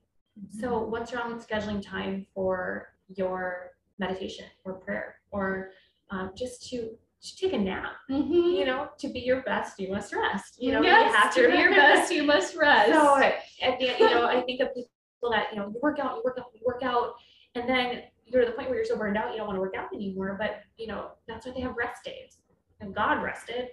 So 0.61 0.79
what's 0.79 1.13
wrong 1.13 1.35
with 1.35 1.47
scheduling 1.47 1.83
time 1.83 2.27
for 2.35 2.95
your 3.09 3.73
meditation 3.99 4.47
or 4.65 4.75
prayer 4.75 5.17
or 5.33 5.71
um, 6.11 6.33
just 6.37 6.69
to, 6.71 6.91
to 7.23 7.37
take 7.37 7.53
a 7.53 7.59
nap? 7.59 7.93
Mhm. 8.11 8.57
You 8.57 8.65
know, 8.65 8.89
to 8.99 9.09
be 9.09 9.21
your 9.21 9.43
best, 9.43 9.81
you 9.81 9.91
must 9.91 10.13
rest. 10.13 10.57
You 10.61 10.73
know, 10.73 10.83
yes, 10.83 11.11
you 11.11 11.17
have 11.17 11.35
to 11.35 11.51
be 11.51 11.59
your 11.59 11.71
best, 11.75 12.13
you 12.13 12.23
must 12.23 12.55
rest. 12.57 12.93
so 12.93 13.17
at 13.21 13.79
the 13.79 13.91
end, 13.91 13.99
you 13.99 14.11
know, 14.11 14.27
I 14.27 14.43
think 14.43 14.61
of 14.61 14.69
people 14.75 15.31
that, 15.31 15.47
you 15.53 15.59
know, 15.59 15.69
you 15.69 15.81
work 15.83 15.99
out, 15.99 16.17
you 16.17 16.23
work 16.25 16.39
out, 16.39 16.47
you 16.55 16.61
work 16.65 16.83
out, 16.83 17.15
and 17.55 17.69
then 17.69 18.03
you're 18.25 18.45
to 18.45 18.51
the 18.51 18.57
point 18.57 18.69
where 18.69 18.77
you're 18.77 18.85
so 18.85 18.97
burned 18.97 19.17
out, 19.17 19.33
you 19.33 19.39
don't 19.39 19.47
want 19.47 19.57
to 19.57 19.61
work 19.61 19.75
out 19.77 19.93
anymore. 19.95 20.37
But, 20.39 20.61
you 20.77 20.87
know, 20.87 21.13
that's 21.27 21.47
why 21.47 21.53
they 21.53 21.61
have 21.61 21.75
rest 21.77 22.05
days. 22.05 22.39
And 22.81 22.95
God 22.95 23.23
rested. 23.23 23.71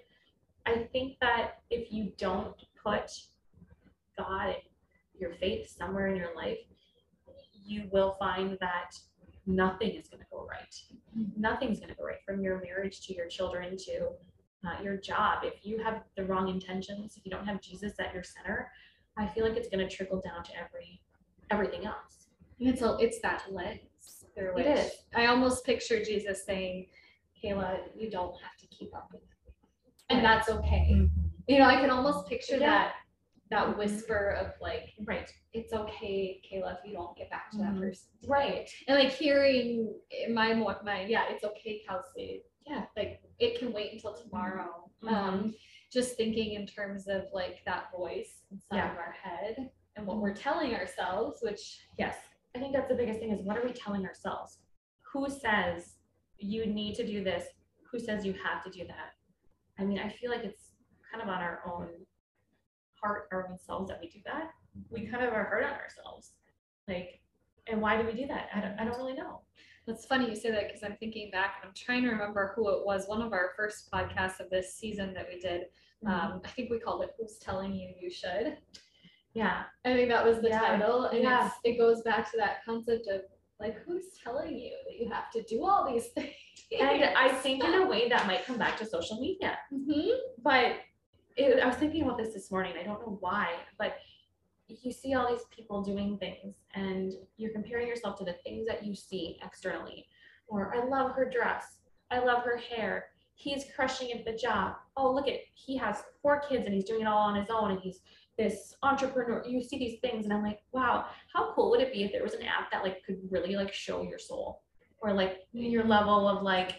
I 0.65 0.87
think 0.91 1.17
that 1.21 1.59
if 1.69 1.91
you 1.91 2.11
don't 2.17 2.55
put 2.83 3.11
God 4.17 4.47
and 4.49 4.55
your 5.19 5.33
faith 5.35 5.69
somewhere 5.77 6.07
in 6.07 6.15
your 6.15 6.35
life, 6.35 6.59
you 7.65 7.89
will 7.91 8.15
find 8.19 8.57
that 8.61 8.91
nothing 9.45 9.91
is 9.91 10.07
going 10.07 10.21
to 10.21 10.27
go 10.31 10.47
right. 10.49 10.75
Nothing's 11.37 11.79
going 11.79 11.89
to 11.89 11.95
go 11.95 12.03
right 12.05 12.23
from 12.25 12.41
your 12.41 12.61
marriage 12.61 13.05
to 13.07 13.13
your 13.13 13.27
children 13.27 13.77
to 13.77 14.09
uh, 14.65 14.81
your 14.83 14.97
job. 14.97 15.43
If 15.43 15.65
you 15.65 15.81
have 15.83 16.03
the 16.17 16.25
wrong 16.25 16.49
intentions, 16.49 17.17
if 17.17 17.25
you 17.25 17.31
don't 17.31 17.45
have 17.45 17.61
Jesus 17.61 17.93
at 17.99 18.13
your 18.13 18.23
center, 18.23 18.71
I 19.17 19.27
feel 19.27 19.47
like 19.47 19.57
it's 19.57 19.69
going 19.69 19.87
to 19.87 19.93
trickle 19.93 20.21
down 20.21 20.43
to 20.43 20.51
every 20.57 21.01
everything 21.51 21.85
else. 21.85 22.27
And 22.59 22.67
it's 22.69 22.81
a, 22.81 22.97
it's 22.99 23.19
that 23.21 23.43
lens 23.51 24.25
through 24.35 24.55
which 24.55 24.65
is. 24.65 24.91
I 25.15 25.27
almost 25.27 25.65
picture 25.65 26.03
Jesus 26.03 26.45
saying, 26.45 26.87
"Kayla, 27.41 27.79
you 27.95 28.09
don't 28.09 28.33
have 28.41 28.57
to 28.59 28.67
keep 28.67 28.95
up 28.95 29.09
with 29.11 29.21
me, 29.21 29.27
and 30.09 30.23
Right. 30.23 30.35
that's 30.37 30.49
okay." 30.49 31.07
You 31.47 31.59
know, 31.59 31.65
I 31.65 31.75
can 31.75 31.89
almost 31.91 32.27
picture 32.27 32.57
Yeah. 32.57 32.69
that 32.69 32.95
that 33.51 33.77
whisper 33.77 34.29
of 34.29 34.53
like, 34.59 34.93
Right. 35.03 35.31
"It's 35.53 35.71
okay, 35.71 36.41
Kayla, 36.49 36.79
if 36.79 36.85
you 36.85 36.93
don't 36.93 37.15
get 37.15 37.29
back 37.29 37.51
to 37.51 37.57
that 37.59 37.73
Mhm. 37.73 37.79
person." 37.81 38.09
today." 38.21 38.27
Right. 38.27 38.69
And 38.87 38.97
like 38.97 39.11
hearing 39.13 39.99
my 40.29 40.53
my 40.53 41.05
yeah, 41.05 41.29
it's 41.29 41.43
okay, 41.43 41.79
Kelsey. 41.87 42.43
Yeah. 42.65 42.87
Like 42.95 43.21
it 43.39 43.59
can 43.59 43.71
wait 43.71 43.93
until 43.93 44.15
tomorrow. 44.15 44.89
Um, 45.07 45.53
just 45.91 46.17
thinking 46.17 46.53
in 46.53 46.65
terms 46.65 47.07
of 47.07 47.31
like 47.31 47.63
that 47.65 47.91
voice 47.91 48.43
inside 48.51 48.77
Yeah. 48.77 48.91
of 48.91 48.97
our 48.97 49.11
head 49.11 49.69
and 49.95 50.07
what 50.07 50.17
we're 50.17 50.33
telling 50.33 50.73
ourselves, 50.73 51.41
which 51.43 51.87
Yes. 51.99 52.17
I 52.55 52.59
think 52.59 52.73
that's 52.73 52.87
the 52.87 52.95
biggest 52.95 53.19
thing 53.19 53.31
is 53.31 53.41
what 53.43 53.57
are 53.57 53.63
we 53.65 53.71
telling 53.73 54.05
ourselves? 54.05 54.59
Who 55.13 55.29
says 55.29 55.97
you 56.37 56.65
need 56.65 56.95
to 56.95 57.05
do 57.05 57.23
this? 57.23 57.47
Who 57.91 57.99
says 57.99 58.25
you 58.25 58.33
have 58.33 58.63
to 58.63 58.69
do 58.71 58.85
that? 58.87 59.13
I 59.77 59.83
mean, 59.85 59.99
I 59.99 60.09
feel 60.09 60.31
like 60.31 60.43
it's 60.43 60.73
kind 61.11 61.21
of 61.21 61.29
on 61.29 61.41
our 61.41 61.61
own 61.67 62.05
heart, 63.05 63.27
our 63.31 63.47
own 63.49 63.57
selves 63.57 63.89
that 63.89 63.99
we 64.01 64.09
do 64.09 64.19
that. 64.25 64.51
We 64.89 65.05
kind 65.07 65.23
of 65.23 65.33
are 65.33 65.45
hard 65.45 65.63
on 65.63 65.71
ourselves. 65.73 66.31
Like, 66.87 67.21
and 67.67 67.81
why 67.81 67.99
do 68.01 68.05
we 68.07 68.13
do 68.13 68.27
that? 68.27 68.49
I 68.53 68.59
don't, 68.61 68.79
I 68.79 68.85
don't 68.85 68.97
really 68.97 69.13
know. 69.13 69.41
That's 69.87 70.05
funny 70.05 70.27
you 70.29 70.35
say 70.35 70.51
that 70.51 70.67
because 70.67 70.83
I'm 70.83 70.97
thinking 70.99 71.29
back 71.31 71.55
and 71.61 71.67
I'm 71.69 71.73
trying 71.75 72.03
to 72.03 72.09
remember 72.09 72.53
who 72.55 72.69
it 72.69 72.85
was. 72.85 73.07
One 73.07 73.21
of 73.21 73.33
our 73.33 73.51
first 73.55 73.89
podcasts 73.91 74.39
of 74.39 74.49
this 74.49 74.73
season 74.73 75.13
that 75.13 75.27
we 75.31 75.39
did, 75.39 75.65
um, 76.07 76.41
I 76.43 76.49
think 76.49 76.69
we 76.71 76.79
called 76.79 77.03
it 77.03 77.11
"Who's 77.19 77.37
Telling 77.37 77.73
You 77.73 77.89
You 77.99 78.09
Should." 78.09 78.57
yeah. 79.33 79.63
I 79.85 79.93
think 79.93 80.09
that 80.09 80.25
was 80.25 80.41
the 80.41 80.49
Yeah, 80.49 80.59
title, 80.59 81.05
and 81.05 81.23
yeah. 81.23 81.47
it's, 81.47 81.55
it 81.63 81.77
goes 81.77 82.01
back 82.01 82.29
to 82.31 82.37
that 82.37 82.63
concept 82.65 83.07
of 83.07 83.21
like, 83.59 83.77
who's 83.85 84.05
telling 84.23 84.57
you 84.57 84.73
that 84.87 84.99
you 84.99 85.09
have 85.11 85.31
to 85.31 85.41
do 85.43 85.63
all 85.65 85.89
these 85.91 86.07
things? 86.15 86.33
And 86.79 87.03
I 87.15 87.29
think 87.29 87.63
in 87.63 87.73
a 87.73 87.85
way 87.87 88.09
that 88.09 88.25
might 88.27 88.43
come 88.45 88.57
back 88.57 88.77
to 88.77 88.85
social 88.85 89.19
media. 89.21 89.57
Mhm. 89.73 90.09
but 90.43 90.77
it, 91.35 91.61
I 91.61 91.67
was 91.67 91.75
thinking 91.75 92.03
about 92.03 92.17
this 92.17 92.33
this 92.33 92.51
morning. 92.51 92.73
I 92.79 92.83
don't 92.83 93.01
know 93.01 93.17
why, 93.19 93.53
but 93.77 93.97
you 94.67 94.91
see 94.91 95.13
all 95.13 95.29
these 95.29 95.45
people 95.55 95.83
doing 95.83 96.17
things 96.17 96.55
and 96.73 97.13
you're 97.37 97.51
comparing 97.51 97.87
yourself 97.87 98.17
to 98.17 98.25
the 98.25 98.35
things 98.43 98.65
that 98.67 98.83
you 98.83 98.95
see 98.95 99.37
externally. 99.43 100.07
Or 100.47 100.75
I 100.75 100.85
love 100.85 101.11
her 101.11 101.29
dress. 101.29 101.79
I 102.11 102.19
love 102.19 102.43
her 102.43 102.57
hair. 102.57 103.07
He's 103.35 103.65
crushing 103.75 104.11
at 104.11 104.25
the 104.25 104.33
job. 104.33 104.75
Oh, 104.95 105.11
look 105.11 105.27
at 105.27 105.39
he 105.53 105.77
has 105.77 106.03
four 106.21 106.41
kids 106.47 106.65
and 106.65 106.73
he's 106.73 106.85
doing 106.85 107.01
it 107.01 107.07
all 107.07 107.17
on 107.17 107.35
his 107.35 107.49
own 107.49 107.71
and 107.71 107.79
he's 107.79 107.99
this 108.37 108.73
entrepreneur. 108.81 109.43
You 109.45 109.61
see 109.61 109.77
these 109.77 109.99
things 109.99 110.25
and 110.25 110.33
I'm 110.33 110.43
like, 110.43 110.59
wow, 110.71 111.05
how 111.33 111.53
cool 111.53 111.69
would 111.71 111.81
it 111.81 111.93
be 111.93 112.03
if 112.03 112.11
there 112.11 112.23
was 112.23 112.33
an 112.33 112.43
app 112.43 112.71
that 112.71 112.83
like 112.83 113.03
could 113.05 113.19
really 113.29 113.55
like 113.55 113.73
show 113.73 114.03
your 114.03 114.19
soul 114.19 114.63
or 114.99 115.13
like 115.13 115.39
your 115.51 115.83
level 115.83 116.27
of 116.27 116.43
like 116.43 116.75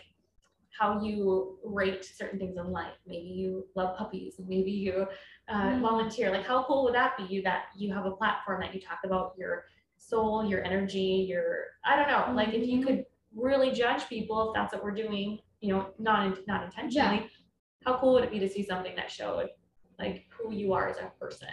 how 0.79 1.01
you 1.03 1.59
rate 1.65 2.05
certain 2.05 2.39
things 2.39 2.57
in 2.57 2.71
life. 2.71 2.97
Maybe 3.07 3.29
you 3.29 3.67
love 3.75 3.97
puppies, 3.97 4.41
maybe 4.47 4.71
you 4.71 5.07
uh, 5.49 5.71
Mm. 5.71 5.81
volunteer. 5.81 6.31
Like, 6.31 6.45
how 6.45 6.65
cool 6.65 6.85
would 6.85 6.95
that 6.95 7.17
be? 7.17 7.25
You 7.25 7.43
that 7.43 7.67
you 7.77 7.93
have 7.95 8.05
a 8.07 8.11
platform 8.11 8.61
that 8.63 8.75
you 8.75 8.81
talk 8.81 8.99
about 9.05 9.35
your 9.39 9.65
soul, 9.97 10.45
your 10.45 10.65
energy, 10.65 11.27
your 11.29 11.67
I 11.85 11.97
don't 11.97 12.09
know. 12.09 12.35
Like, 12.35 12.53
if 12.55 12.67
you 12.67 12.81
Mhm. 12.81 12.87
could 12.87 13.07
really 13.35 13.71
judge 13.73 14.09
people, 14.09 14.49
if 14.51 14.55
that's 14.55 14.73
what 14.75 14.83
we're 14.83 14.91
doing, 14.93 15.41
you 15.61 15.73
know, 15.73 15.93
not 15.99 16.27
in- 16.27 16.45
not 16.47 16.65
intentionally. 16.65 17.19
Yeah. 17.21 17.27
How 17.85 17.99
cool 17.99 18.15
would 18.15 18.25
it 18.25 18.31
be 18.31 18.39
to 18.41 18.49
see 18.49 18.63
something 18.63 18.95
that 18.97 19.11
showed 19.11 19.51
like 19.99 20.27
who 20.31 20.53
you 20.53 20.73
are 20.73 20.89
as 20.89 20.99
a 20.99 21.11
person? 21.21 21.49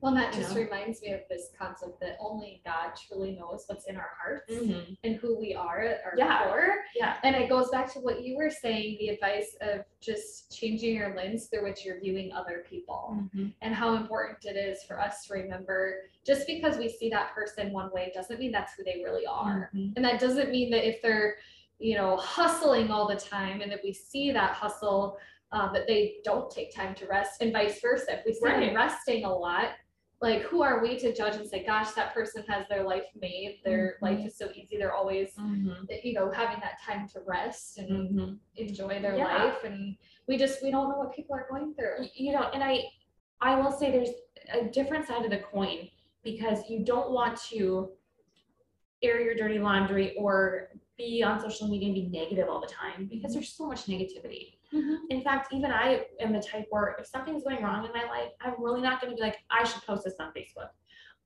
Well, 0.00 0.14
that 0.14 0.32
just 0.32 0.54
know? 0.54 0.62
reminds 0.62 1.02
me 1.02 1.12
of 1.12 1.20
this 1.28 1.50
concept 1.58 2.00
that 2.00 2.16
only 2.20 2.62
God 2.64 2.92
truly 2.96 3.32
knows 3.32 3.64
what's 3.66 3.86
in 3.86 3.96
our 3.96 4.10
hearts 4.20 4.50
Mhm. 4.52 4.96
and 5.04 5.16
who 5.16 5.38
we 5.38 5.54
are 5.54 5.80
at 5.80 6.02
our 6.04 6.14
Yeah. 6.16 6.44
core. 6.48 6.84
Yeah. 6.94 7.18
And 7.22 7.36
it 7.36 7.48
goes 7.48 7.68
back 7.70 7.92
to 7.92 8.00
what 8.00 8.22
you 8.22 8.36
were 8.36 8.50
saying, 8.50 8.96
the 8.98 9.10
advice 9.10 9.56
of 9.60 9.84
just 10.00 10.56
changing 10.56 10.94
your 10.96 11.14
lens 11.14 11.48
through 11.48 11.64
which 11.64 11.84
you're 11.84 12.00
viewing 12.00 12.32
other 12.32 12.64
people 12.68 13.18
Mhm. 13.34 13.52
and 13.60 13.74
how 13.74 13.94
important 13.94 14.44
it 14.46 14.56
is 14.56 14.82
for 14.84 14.98
us 14.98 15.26
to 15.26 15.34
remember 15.34 16.04
just 16.24 16.46
because 16.46 16.78
we 16.78 16.88
see 16.88 17.10
that 17.10 17.34
person 17.34 17.72
one 17.72 17.90
way 17.92 18.10
doesn't 18.14 18.40
mean 18.40 18.52
that's 18.52 18.74
who 18.74 18.84
they 18.84 19.02
really 19.04 19.26
are. 19.26 19.70
Mhm. 19.74 19.92
And 19.96 20.04
that 20.04 20.18
doesn't 20.20 20.50
mean 20.50 20.70
that 20.70 20.86
if 20.86 21.02
they're, 21.02 21.36
you 21.78 21.94
know, 21.94 22.16
hustling 22.16 22.90
all 22.90 23.06
the 23.06 23.16
time 23.16 23.60
and 23.60 23.70
that 23.70 23.82
we 23.84 23.92
see 23.92 24.30
that 24.32 24.52
hustle, 24.52 25.18
uh, 25.52 25.72
that 25.72 25.86
they 25.88 26.20
don't 26.22 26.48
take 26.50 26.72
time 26.72 26.94
to 26.94 27.06
rest 27.06 27.42
and 27.42 27.52
vice 27.52 27.80
versa. 27.80 28.18
If 28.18 28.24
we 28.24 28.32
see 28.32 28.46
them 28.48 28.74
resting 28.74 29.24
a 29.24 29.34
lot, 29.36 29.72
like 30.20 30.42
who 30.42 30.62
are 30.62 30.82
we 30.82 30.98
to 30.98 31.14
judge 31.14 31.36
and 31.36 31.48
say, 31.48 31.64
gosh, 31.64 31.92
that 31.92 32.12
person 32.12 32.44
has 32.46 32.66
their 32.68 32.82
life 32.84 33.06
made. 33.18 33.60
Their 33.64 33.96
Mhm. 34.00 34.02
life 34.02 34.26
is 34.26 34.36
so 34.36 34.50
easy. 34.54 34.76
They're 34.76 34.92
always, 34.92 35.34
Mhm. 35.36 36.04
you 36.04 36.12
know, 36.12 36.30
having 36.30 36.60
that 36.60 36.78
time 36.82 37.08
to 37.08 37.20
rest 37.20 37.78
and 37.78 38.10
Mhm. 38.10 38.38
enjoy 38.56 39.00
their 39.00 39.16
Yeah. 39.16 39.24
life. 39.24 39.64
And 39.64 39.96
we 40.26 40.36
just, 40.36 40.62
we 40.62 40.70
don't 40.70 40.90
know 40.90 40.98
what 40.98 41.12
people 41.14 41.34
are 41.36 41.46
going 41.48 41.74
through. 41.74 42.06
You 42.14 42.32
know 42.32 42.50
and 42.52 42.62
i 42.62 42.84
i 43.40 43.58
will 43.58 43.72
say 43.72 43.90
there's 43.90 44.10
a 44.52 44.64
different 44.68 45.06
side 45.06 45.24
of 45.24 45.30
the 45.30 45.38
coin 45.38 45.88
because 46.22 46.68
you 46.68 46.84
don't 46.84 47.10
want 47.10 47.38
to 47.50 47.96
air 49.02 49.20
your 49.22 49.34
dirty 49.34 49.58
laundry 49.58 50.14
or 50.16 50.68
be 50.98 51.22
on 51.22 51.40
social 51.40 51.66
media 51.68 51.86
and 51.88 51.94
be 51.94 52.08
negative 52.08 52.48
all 52.50 52.60
the 52.60 52.66
time 52.66 53.06
because 53.06 53.32
there's 53.32 53.48
so 53.54 53.66
much 53.66 53.86
negativity 53.86 54.58
in 54.72 55.22
fact 55.22 55.52
even 55.52 55.70
i 55.70 56.04
am 56.20 56.32
the 56.32 56.40
type 56.40 56.66
where 56.70 56.96
if 56.98 57.06
something's 57.06 57.42
going 57.42 57.62
wrong 57.62 57.84
in 57.84 57.92
my 57.92 58.04
life 58.04 58.30
i'm 58.42 58.54
really 58.58 58.80
not 58.80 59.00
going 59.00 59.10
to 59.10 59.16
be 59.16 59.22
like 59.22 59.38
i 59.50 59.64
should 59.64 59.82
post 59.82 60.04
this 60.04 60.14
on 60.20 60.32
facebook. 60.32 60.68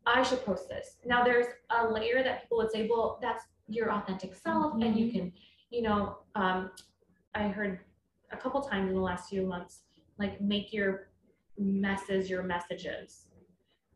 I 0.06 0.22
should 0.22 0.44
post 0.44 0.68
this. 0.68 0.96
Now 1.06 1.24
there's 1.24 1.46
a 1.70 1.88
layer 1.90 2.22
that 2.22 2.42
people 2.42 2.58
would 2.58 2.70
say 2.70 2.86
well 2.88 3.18
that's 3.22 3.44
your 3.68 3.90
authentic 3.92 4.34
self 4.34 4.74
and 4.74 4.96
you 4.98 5.10
can 5.10 5.32
you 5.70 5.82
know 5.82 6.18
um, 6.34 6.70
i 7.34 7.48
heard 7.48 7.80
a 8.30 8.36
couple 8.36 8.60
times 8.60 8.90
in 8.90 8.94
the 8.94 9.00
last 9.00 9.30
few 9.30 9.46
months 9.46 9.84
like 10.18 10.40
make 10.40 10.72
your 10.72 11.08
messes 11.58 12.28
your 12.28 12.42
messages. 12.42 13.26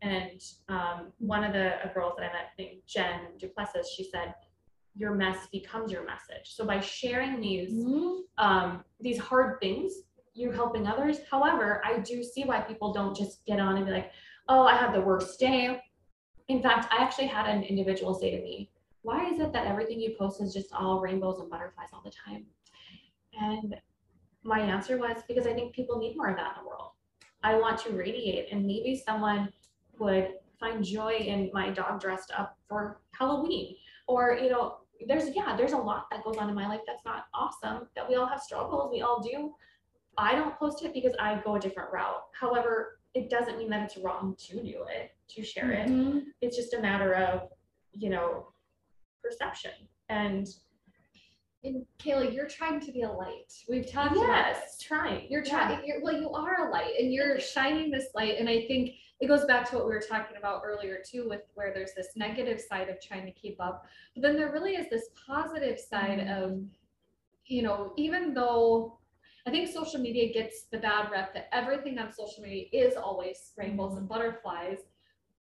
And 0.01 0.41
um, 0.69 1.13
one 1.19 1.43
of 1.45 1.53
the 1.53 1.73
girls 1.93 2.15
that 2.17 2.31
i 2.31 2.33
met 2.33 2.51
named 2.59 2.83
jen 2.87 3.21
duplessis 3.39 3.93
she 3.97 4.05
said 4.05 4.35
your 4.99 5.15
mess 5.15 5.47
becomes 5.53 5.93
your 5.93 6.05
message. 6.05 6.55
So 6.55 6.67
by 6.67 6.81
sharing 6.81 7.41
these 7.41 7.71
um, 8.37 8.85
these 9.01 9.19
hard 9.19 9.61
things 9.61 9.93
you're 10.35 10.53
helping 10.53 10.87
others. 10.87 11.19
However 11.31 11.83
i 11.85 11.99
do 11.99 12.23
see 12.23 12.45
why 12.45 12.61
people 12.61 12.93
don't 12.93 13.17
just 13.17 13.45
get 13.47 13.59
on 13.59 13.77
and 13.77 13.87
be 13.87 13.93
like 13.93 14.11
oh 14.49 14.67
i 14.67 14.77
had 14.77 14.93
the 14.93 15.01
worst 15.01 15.39
day. 15.41 15.81
In 16.49 16.63
fact 16.63 16.93
i 16.93 17.03
actually 17.03 17.27
had 17.27 17.47
an 17.47 17.63
individual 17.63 18.15
say 18.15 18.31
to 18.37 18.43
me 18.43 18.71
why 19.03 19.31
is 19.31 19.41
it 19.41 19.53
that 19.53 19.67
everything 19.67 20.01
you 20.01 20.15
post 20.19 20.43
is 20.43 20.53
just 20.53 20.73
all 20.73 21.01
rainbows 21.01 21.39
and 21.39 21.49
butterflies 21.49 21.89
all 21.93 22.03
the 22.05 22.11
time? 22.11 22.45
And 23.41 23.77
my 24.43 24.61
answer 24.61 24.99
was 24.99 25.23
because 25.29 25.47
i 25.47 25.53
think 25.53 25.75
people 25.75 25.99
need 25.99 26.17
more 26.17 26.29
of 26.29 26.37
that 26.37 26.57
in 26.57 26.63
the 26.63 26.69
world. 26.69 26.91
I 27.43 27.55
want 27.57 27.79
to 27.81 27.93
radiate 27.93 28.53
and 28.53 28.67
maybe 28.67 29.01
someone 29.05 29.49
would 29.99 30.35
find 30.59 30.85
joy 30.85 31.13
in 31.13 31.51
my 31.53 31.71
dog 31.71 32.01
dressed 32.01 32.33
up 32.37 32.57
for 32.69 33.01
halloween 33.13 33.77
or 34.09 34.39
you 34.43 34.51
know 34.51 34.79
there's 35.07 35.35
yeah 35.35 35.57
there's 35.57 35.73
a 35.73 35.77
lot 35.77 36.07
that 36.11 36.25
goes 36.25 36.37
on 36.37 36.49
in 36.49 36.55
my 36.55 36.67
life 36.69 36.81
that's 36.87 37.05
not 37.05 37.25
awesome 37.35 37.87
that 37.95 38.09
we 38.09 38.17
all 38.17 38.27
have 38.27 38.41
struggles 38.41 38.91
we 38.91 39.01
all 39.01 39.21
do 39.23 39.53
i 40.17 40.35
don't 40.35 40.57
post 40.59 40.83
it 40.85 40.93
because 40.93 41.13
i 41.21 41.41
go 41.45 41.55
a 41.55 41.61
different 41.61 41.91
route 41.93 42.23
however 42.33 42.99
it 43.15 43.31
doesn't 43.31 43.59
mean 43.59 43.71
that 43.71 43.83
it's 43.85 43.97
wrong 43.99 44.35
to 44.39 44.57
do 44.63 44.85
it 44.91 45.13
to 45.29 45.43
share 45.45 45.71
it 45.71 45.89
Mhm. 45.89 46.25
it's 46.41 46.57
just 46.57 46.75
a 46.75 46.81
matter 46.81 47.15
of 47.15 47.49
you 47.93 48.11
know 48.11 48.49
perception 49.23 49.73
and 50.09 50.49
And 51.65 51.85
Kayla, 51.99 52.33
you're 52.33 52.47
trying 52.47 52.79
to 52.79 52.93
be 52.93 53.03
a 53.03 53.11
light. 53.11 53.53
We've 53.69 53.85
talked 53.91 54.13
about 54.17 54.29
yes 54.29 54.79
trying 54.81 55.29
You're 55.29 55.45
Yeah. 55.45 55.51
trying, 55.69 55.85
you're, 55.85 56.01
well, 56.01 56.17
you 56.17 56.31
are 56.31 56.69
a 56.69 56.71
light 56.71 56.95
and 57.01 57.13
you're 57.13 57.41
shining 57.55 57.91
this 57.91 58.07
light. 58.15 58.37
And 58.39 58.49
I 58.49 58.65
think 58.69 58.95
it 59.21 59.27
goes 59.27 59.45
back 59.45 59.69
to 59.69 59.77
what 59.77 59.87
we 59.87 59.93
were 59.93 60.03
talking 60.07 60.37
about 60.37 60.63
earlier 60.65 60.99
too, 61.05 61.29
with 61.29 61.43
where 61.55 61.73
there's 61.75 61.93
this 61.97 62.09
negative 62.15 62.61
side 62.61 62.89
of 62.89 63.01
trying 63.01 63.27
to 63.27 63.33
keep 63.33 63.61
up. 63.61 63.87
But 64.15 64.23
then 64.23 64.37
there 64.37 64.53
really 64.53 64.73
is 64.73 64.89
this 64.91 65.09
positive 65.27 65.79
side 65.79 66.21
mm-hmm. 66.21 66.45
of, 66.45 66.61
you 67.47 67.63
know, 67.63 67.93
even 67.97 68.33
though 68.33 68.99
I 69.47 69.51
think 69.51 69.69
social 69.69 70.01
media 70.01 70.33
gets 70.33 70.65
the 70.71 70.79
bad 70.79 71.11
rep 71.11 71.35
that 71.35 71.49
everything 71.53 71.99
on 71.99 72.13
social 72.13 72.43
media 72.43 72.67
is 72.73 72.97
always 72.97 73.53
rainbows 73.57 73.93
and 73.93 74.03
mm-hmm. 74.03 74.09
butterflies. 74.09 74.79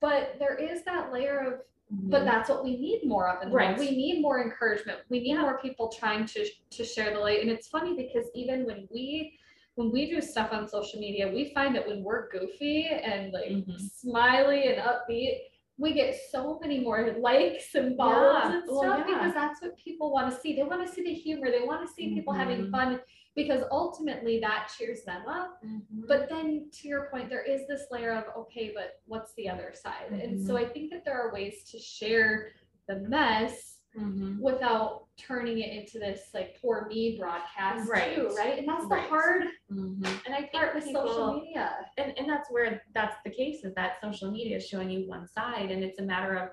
But 0.01 0.37
there 0.39 0.57
is 0.57 0.83
that 0.85 1.13
layer 1.13 1.39
of 1.41 1.53
mm-hmm. 1.95 2.11
but 2.11 2.25
that's 2.25 2.49
what 2.49 2.65
we 2.65 2.77
need 2.77 3.03
more 3.05 3.29
of 3.29 3.43
in 3.43 3.51
the 3.51 3.55
world. 3.55 3.71
Right. 3.71 3.79
We 3.79 3.91
need 3.91 4.23
more 4.23 4.43
encouragement. 4.43 5.01
We 5.09 5.21
need 5.21 5.35
Yeah. 5.35 5.43
more 5.43 5.59
people 5.59 5.89
trying 5.89 6.27
to 6.27 6.49
to 6.71 6.85
share 6.85 7.13
the 7.13 7.21
light. 7.21 7.43
And 7.43 7.51
it's 7.51 7.69
funny 7.69 7.95
because 7.95 8.27
even 8.35 8.65
when 8.65 8.89
we 8.91 9.39
when 9.79 9.93
we 9.93 10.11
do 10.11 10.21
stuff 10.21 10.49
on 10.53 10.67
social 10.67 10.99
media, 10.99 11.31
we 11.33 11.53
find 11.55 11.73
that 11.77 11.87
when 11.87 12.03
we're 12.03 12.29
goofy 12.31 12.87
and 12.87 13.33
like 13.33 13.51
Mhm. 13.53 13.79
smiley 13.81 14.67
and 14.67 14.79
upbeat, 14.83 15.35
we 15.79 15.93
get 15.93 16.17
so 16.33 16.59
many 16.61 16.81
more 16.81 17.01
likes 17.29 17.77
and 17.77 17.97
follows 17.97 18.43
Yeah. 18.43 18.55
and 18.57 18.65
Well, 18.67 18.79
stuff 18.83 18.99
yeah. 18.99 19.15
because 19.15 19.35
that's 19.35 19.63
what 19.63 19.77
people 19.77 20.11
want 20.13 20.35
to 20.35 20.37
see. 20.41 20.57
They 20.57 20.65
want 20.65 20.85
to 20.85 20.93
see 20.93 21.03
the 21.05 21.15
humor. 21.15 21.49
They 21.53 21.63
want 21.65 21.87
to 21.87 21.93
see 21.95 22.13
people 22.13 22.33
having 22.33 22.63
Mhm. 22.67 22.71
fun 22.73 23.01
because 23.37 23.63
ultimately 23.71 24.41
that 24.41 24.69
cheers 24.77 25.05
them 25.05 25.25
up. 25.29 25.63
Mhm. 25.65 26.09
But 26.09 26.29
then 26.29 26.71
to 26.73 26.89
your 26.89 27.09
point, 27.13 27.29
there 27.31 27.45
is 27.45 27.69
this 27.69 27.87
layer 27.93 28.11
of, 28.21 28.25
okay, 28.37 28.73
but 28.75 29.01
what's 29.07 29.33
the 29.35 29.49
other 29.49 29.73
side? 29.73 30.11
And 30.11 30.41
so 30.45 30.57
I 30.57 30.65
think 30.65 30.91
that 30.91 31.05
there 31.05 31.17
are 31.23 31.33
ways 31.33 31.63
to 31.71 31.79
share 31.79 32.51
the 32.89 32.97
mess 32.97 33.78
Mhm. 33.97 34.39
without 34.41 35.07
turning 35.17 35.59
it 35.59 35.73
into 35.73 35.99
this 35.99 36.31
like 36.35 36.59
poor 36.61 36.87
me 36.89 37.17
broadcast 37.19 37.89
Right. 37.89 38.15
too, 38.15 38.29
right? 38.37 38.59
And 38.59 38.69
that's 38.69 38.85
the 38.87 38.95
Right. 38.95 39.09
hard 39.09 39.45
Mhm. 39.71 40.07
and 40.27 40.35
i 40.35 40.39
think 40.41 40.53
part 40.53 40.75
with 40.75 40.85
social 40.85 41.33
media. 41.41 41.87
and, 41.97 42.17
and 42.19 42.29
that's 42.29 42.51
where 42.51 42.83
that's 42.95 43.17
the 43.25 43.31
case 43.31 43.65
is 43.65 43.75
that 43.75 44.01
social 44.01 44.31
media 44.31 44.57
is 44.59 44.67
showing 44.69 44.91
you 44.91 45.09
one 45.09 45.27
side 45.27 45.71
and 45.71 45.83
it's 45.83 45.99
a 45.99 46.03
matter 46.03 46.35
of 46.35 46.51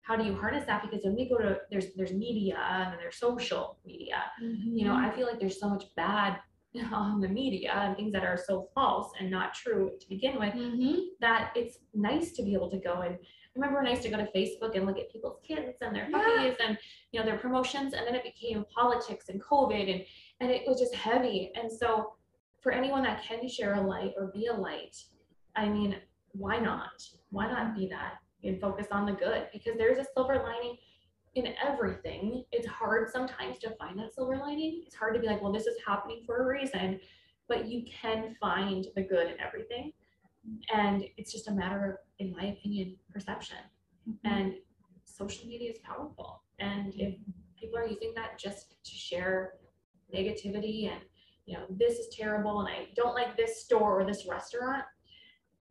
how 0.00 0.16
do 0.16 0.24
you 0.24 0.34
harness 0.34 0.64
that 0.64 0.82
because 0.82 1.04
when 1.04 1.14
we 1.14 1.28
go 1.28 1.36
to 1.38 1.60
there's 1.70 1.92
there's 1.94 2.12
media 2.12 2.56
and 2.58 2.92
then 2.92 2.98
there's 2.98 3.16
social 3.16 3.78
media 3.84 4.22
you 4.40 4.84
know 4.84 4.94
i 4.94 5.10
feel 5.10 5.26
like 5.26 5.38
there's 5.38 5.60
so 5.60 5.68
much 5.68 5.94
bad 5.94 6.38
on 6.92 7.20
the 7.20 7.28
media 7.28 7.72
and 7.72 7.96
things 7.96 8.12
that 8.12 8.24
are 8.24 8.36
so 8.38 8.68
false 8.74 9.12
and 9.20 9.30
not 9.30 9.52
true 9.54 9.92
to 10.00 10.08
begin 10.08 10.38
with 10.38 10.54
Mhm. 10.54 10.96
that 11.20 11.52
it's 11.54 11.78
nice 11.94 12.32
to 12.32 12.42
be 12.42 12.54
able 12.54 12.70
to 12.70 12.78
go 12.78 13.00
and 13.02 13.18
remember 13.58 13.80
when 13.80 13.86
I 13.88 13.90
used 13.90 14.02
to 14.04 14.08
go 14.08 14.16
to 14.16 14.28
Facebook 14.34 14.76
and 14.76 14.86
look 14.86 14.98
at 14.98 15.10
people's 15.10 15.38
kids 15.46 15.78
and 15.80 15.94
their 15.94 16.08
Yeah. 16.08 16.18
puppies 16.18 16.56
and 16.64 16.78
you 17.12 17.20
know 17.20 17.26
their 17.26 17.38
promotions 17.38 17.92
and 17.94 18.06
then 18.06 18.14
it 18.14 18.22
became 18.22 18.64
politics 18.74 19.28
and 19.28 19.42
COVID 19.42 19.92
and 19.92 20.04
and 20.40 20.50
it 20.50 20.66
was 20.66 20.78
just 20.78 20.94
heavy. 20.94 21.50
And 21.56 21.70
so 21.70 22.14
for 22.60 22.70
anyone 22.72 23.02
that 23.02 23.22
can 23.22 23.48
share 23.48 23.74
a 23.74 23.80
light 23.80 24.12
or 24.16 24.28
be 24.28 24.46
a 24.46 24.52
light 24.54 24.96
I 25.56 25.68
mean 25.68 25.96
why 26.32 26.58
not? 26.58 27.02
Why 27.30 27.50
not 27.50 27.74
be 27.74 27.88
that 27.88 28.14
and 28.44 28.60
focus 28.60 28.86
on 28.92 29.06
the 29.06 29.12
good? 29.12 29.48
Because 29.52 29.76
there's 29.76 29.98
a 29.98 30.06
silver 30.14 30.36
lining 30.36 30.76
in 31.34 31.54
everything. 31.62 32.44
It's 32.52 32.66
hard 32.66 33.10
sometimes 33.10 33.58
to 33.60 33.70
find 33.76 33.98
that 33.98 34.14
silver 34.14 34.36
lining. 34.36 34.84
It's 34.86 34.94
hard 34.94 35.14
to 35.14 35.20
be 35.20 35.26
like 35.26 35.42
well 35.42 35.52
this 35.52 35.66
is 35.66 35.76
happening 35.86 36.22
for 36.24 36.42
a 36.42 36.46
reason 36.46 37.00
but 37.48 37.66
you 37.66 37.82
can 37.90 38.36
find 38.38 38.86
the 38.94 39.02
good 39.02 39.26
in 39.32 39.40
everything. 39.40 39.92
And 40.72 41.04
it's 41.16 41.32
just 41.32 41.48
a 41.48 41.52
matter 41.52 41.92
of 41.92 42.07
in 42.18 42.32
my 42.32 42.46
opinion 42.46 42.96
perception. 43.12 43.58
Mm-hmm. 44.08 44.34
And 44.34 44.54
social 45.04 45.46
media 45.46 45.70
is 45.70 45.78
powerful. 45.78 46.42
And 46.58 46.92
if 46.96 47.14
people 47.58 47.78
are 47.78 47.86
using 47.86 48.12
that 48.16 48.38
just 48.38 48.82
to 48.84 48.90
share 48.90 49.54
negativity 50.14 50.90
and 50.90 51.00
you 51.44 51.54
know 51.54 51.64
this 51.68 51.98
is 51.98 52.08
terrible 52.14 52.60
and 52.60 52.68
i 52.68 52.86
don't 52.96 53.14
like 53.14 53.36
this 53.36 53.62
store 53.62 54.00
or 54.00 54.06
this 54.06 54.26
restaurant 54.26 54.84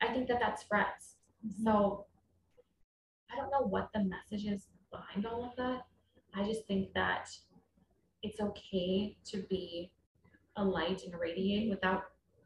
i 0.02 0.08
think 0.08 0.28
that 0.28 0.40
that 0.40 0.60
spreads 0.60 1.16
mm-hmm. 1.44 1.64
so 1.64 2.06
i 3.32 3.36
don't 3.36 3.50
know 3.50 3.66
what 3.66 3.90
the 3.96 4.04
message 4.04 4.46
is 4.46 4.68
behind 4.92 5.26
all 5.26 5.44
of 5.44 5.56
that. 5.58 5.82
I 6.36 6.46
just 6.46 6.66
think 6.68 6.94
that 6.94 7.30
it's 8.24 8.40
okay 8.40 9.18
to 9.26 9.44
be 9.50 9.92
a 10.56 10.64
light 10.64 11.04
and 11.04 11.20
radiate 11.20 11.70
without 11.70 12.04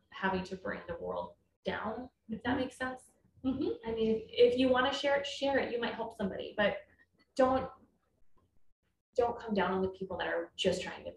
having 0.09 0.43
to 0.43 0.55
bring 0.55 0.79
the 0.87 0.95
world 1.03 1.31
down 1.65 2.09
if 2.29 2.41
that 2.43 2.51
mm-hmm. 2.51 2.61
makes 2.61 2.77
sense 2.77 3.10
Mhm. 3.45 3.71
I 3.87 3.91
mean, 3.91 4.11
if, 4.15 4.53
if 4.53 4.59
you 4.59 4.69
want 4.69 4.91
to 4.91 4.97
share 4.97 5.15
it, 5.15 5.25
share 5.25 5.57
it. 5.59 5.71
You 5.73 5.79
might 5.81 5.93
help 5.95 6.15
somebody, 6.17 6.53
but 6.57 6.77
don't 7.35 7.67
don't 9.17 9.37
come 9.39 9.53
down 9.53 9.71
on 9.73 9.81
the 9.81 9.89
people 9.89 10.17
that 10.17 10.27
are 10.27 10.51
just 10.55 10.81
trying 10.81 11.03
to 11.03 11.11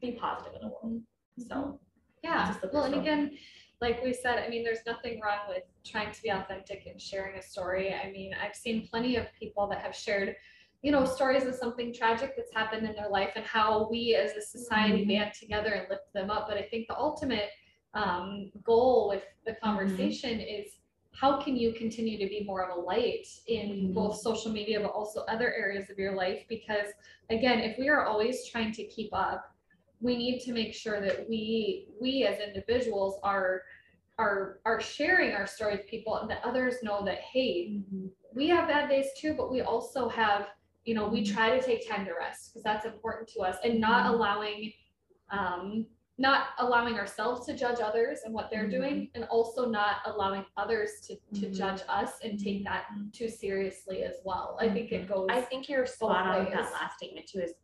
be 0.00 0.12
positive 0.12 0.52
in 0.54 0.60
the 0.60 0.68
world. 0.68 1.02
So 1.48 1.80
Yeah, 2.22 2.46
Just 2.62 2.72
well, 2.72 2.84
and 2.84 2.94
again, 2.94 3.36
like 3.80 4.02
we 4.04 4.12
said, 4.12 4.38
I 4.38 4.48
mean, 4.48 4.62
there's 4.62 4.86
nothing 4.86 5.20
wrong 5.20 5.40
with 5.48 5.64
trying 5.84 6.12
to 6.12 6.22
be 6.22 6.28
authentic 6.30 6.86
and 6.86 7.00
sharing 7.00 7.36
a 7.36 7.42
story. 7.42 7.92
I 7.92 8.10
mean, 8.12 8.32
I've 8.40 8.54
seen 8.54 8.86
plenty 8.86 9.16
of 9.16 9.26
people 9.38 9.66
that 9.68 9.80
have 9.82 9.94
shared, 9.96 10.36
you 10.82 10.92
know, 10.92 11.04
stories 11.04 11.44
of 11.44 11.54
something 11.54 11.92
tragic 11.92 12.34
that's 12.36 12.54
happened 12.54 12.86
in 12.86 12.94
their 12.94 13.08
life 13.10 13.32
and 13.34 13.44
how 13.44 13.88
we 13.90 14.14
as 14.14 14.32
a 14.36 14.40
society 14.40 15.04
Mhm. 15.04 15.08
band 15.08 15.34
together 15.34 15.72
and 15.72 15.88
lift 15.90 16.12
them 16.12 16.30
up. 16.30 16.46
But 16.48 16.56
I 16.56 16.62
think 16.62 16.86
the 16.88 16.96
ultimate 16.98 17.50
um, 17.94 18.50
goal 18.64 19.08
with 19.08 19.24
the 19.46 19.54
conversation 19.56 20.40
is 20.40 20.78
how 21.14 21.40
can 21.40 21.56
you 21.56 21.72
continue 21.72 22.18
to 22.18 22.26
be 22.28 22.44
more 22.44 22.62
of 22.68 22.76
a 22.76 22.80
light 22.80 23.26
in 23.46 23.68
Mhm. 23.88 23.94
both 23.94 24.16
social 24.16 24.50
media 24.50 24.80
but 24.80 24.90
also 24.90 25.20
other 25.22 25.52
areas 25.54 25.88
of 25.88 25.98
your 25.98 26.14
life 26.14 26.44
because 26.48 26.88
again 27.30 27.60
if 27.60 27.78
we 27.78 27.88
are 27.88 28.04
always 28.04 28.46
trying 28.46 28.72
to 28.72 28.84
keep 28.84 29.10
up 29.12 29.54
we 30.00 30.16
need 30.16 30.40
to 30.40 30.52
make 30.52 30.74
sure 30.74 31.00
that 31.00 31.28
we 31.28 31.88
we 32.00 32.24
as 32.24 32.40
individuals 32.40 33.20
are 33.22 33.62
are 34.18 34.60
are 34.64 34.80
sharing 34.80 35.32
our 35.32 35.46
story 35.46 35.76
with 35.76 35.86
people 35.86 36.16
and 36.18 36.28
that 36.30 36.40
others 36.44 36.82
know 36.82 37.04
that 37.04 37.20
hey 37.20 37.80
we 38.34 38.48
have 38.48 38.68
bad 38.68 38.88
days 38.88 39.06
too 39.16 39.34
but 39.34 39.50
we 39.50 39.60
also 39.62 40.08
have 40.08 40.48
you 40.84 40.94
know 40.94 41.08
we 41.08 41.22
Mhm. 41.22 41.32
try 41.34 41.58
to 41.58 41.64
take 41.64 41.88
time 41.88 42.04
to 42.04 42.12
rest 42.12 42.50
because 42.52 42.62
that's 42.64 42.86
important 42.86 43.28
to 43.28 43.40
us 43.40 43.56
and 43.64 43.80
not 43.80 44.04
Mhm. 44.06 44.14
allowing 44.14 44.72
um 45.30 45.86
not 46.16 46.48
allowing 46.58 46.94
ourselves 46.94 47.44
to 47.46 47.56
judge 47.56 47.80
others 47.80 48.20
and 48.24 48.32
what 48.32 48.48
they're 48.50 48.66
Mhm. 48.68 48.70
doing 48.70 49.10
and 49.14 49.24
also 49.24 49.68
not 49.68 49.96
allowing 50.04 50.44
others 50.56 51.00
to 51.06 51.16
to 51.40 51.46
Mhm. 51.48 51.54
judge 51.54 51.82
us 51.88 52.20
and 52.22 52.38
take 52.38 52.62
that 52.64 52.86
too 53.12 53.28
seriously 53.28 54.04
as 54.04 54.20
well 54.24 54.56
i 54.60 54.68
think 54.68 54.92
it 54.92 55.08
goes 55.08 55.26
I 55.30 55.40
think 55.40 55.68
you're 55.68 55.86
spot 55.86 56.26
on 56.26 56.44
with 56.44 56.52
that 56.54 56.72
last 56.72 56.96
statement 56.98 57.26
too. 57.26 57.40
Is 57.40 57.54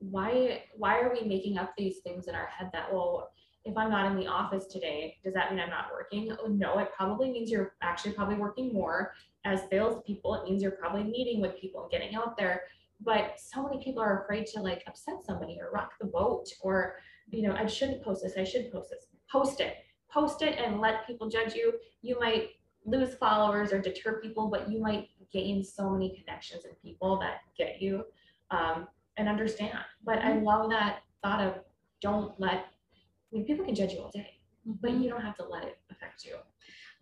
why 0.00 0.64
why 0.76 1.00
are 1.00 1.12
we 1.12 1.22
making 1.22 1.56
up 1.56 1.72
these 1.76 2.00
things 2.00 2.26
in 2.26 2.34
our 2.34 2.46
head 2.46 2.70
that 2.72 2.92
well, 2.92 3.30
if 3.64 3.76
I'm 3.76 3.90
not 3.90 4.10
in 4.10 4.18
the 4.18 4.26
office 4.26 4.66
today, 4.66 5.16
does 5.24 5.32
that 5.34 5.50
mean 5.50 5.60
I'm 5.60 5.70
not 5.70 5.90
working? 5.90 6.30
Oh, 6.32 6.48
no, 6.48 6.78
it 6.80 6.92
probably 6.92 7.30
means 7.30 7.50
you're 7.50 7.74
actually 7.80 8.12
probably 8.12 8.34
working 8.34 8.74
more 8.74 9.14
as 9.46 9.66
salespeople. 9.70 10.34
It 10.34 10.44
means 10.44 10.62
you're 10.62 10.72
probably 10.72 11.04
meeting 11.04 11.40
with 11.40 11.56
people 11.58 11.82
and 11.82 11.90
getting 11.90 12.14
out 12.14 12.36
there. 12.36 12.64
But 13.00 13.40
so 13.40 13.62
many 13.62 13.82
people 13.82 14.02
are 14.02 14.22
afraid 14.22 14.46
to 14.48 14.60
like 14.60 14.82
upset 14.86 15.24
somebody 15.24 15.58
or 15.60 15.70
rock 15.70 15.92
the 15.98 16.06
boat 16.06 16.46
or 16.60 16.96
you 17.28 17.42
know 17.42 17.54
I 17.54 17.66
shouldn't 17.66 18.02
post 18.02 18.22
this. 18.22 18.34
I 18.36 18.44
should 18.44 18.70
post 18.72 18.90
this. 18.90 19.06
Post 19.30 19.60
it. 19.60 19.76
Post 20.10 20.42
it 20.42 20.58
and 20.58 20.80
let 20.80 21.06
people 21.06 21.28
judge 21.28 21.54
you. 21.54 21.74
You 22.02 22.18
might 22.20 22.50
lose 22.84 23.14
followers 23.14 23.72
or 23.72 23.80
deter 23.80 24.20
people, 24.20 24.48
but 24.48 24.70
you 24.70 24.80
might 24.80 25.08
gain 25.32 25.64
so 25.64 25.90
many 25.90 26.16
connections 26.16 26.64
and 26.64 26.80
people 26.80 27.18
that 27.18 27.38
get 27.58 27.82
you 27.82 28.04
um, 28.50 28.86
and 29.16 29.28
understand. 29.28 29.78
But 30.04 30.18
I 30.18 30.32
mm-hmm. 30.32 30.44
love 30.44 30.70
that 30.70 31.00
thought 31.22 31.40
of 31.40 31.54
don't 32.00 32.38
let. 32.38 32.54
I 32.54 33.36
mean, 33.36 33.44
people 33.44 33.64
can 33.64 33.74
judge 33.74 33.92
you 33.92 34.00
all 34.00 34.10
day, 34.10 34.38
but 34.64 34.92
mm-hmm. 34.92 35.02
you 35.02 35.10
don't 35.10 35.22
have 35.22 35.36
to 35.38 35.44
let 35.44 35.64
it 35.64 35.78
affect 35.90 36.24
you. 36.24 36.36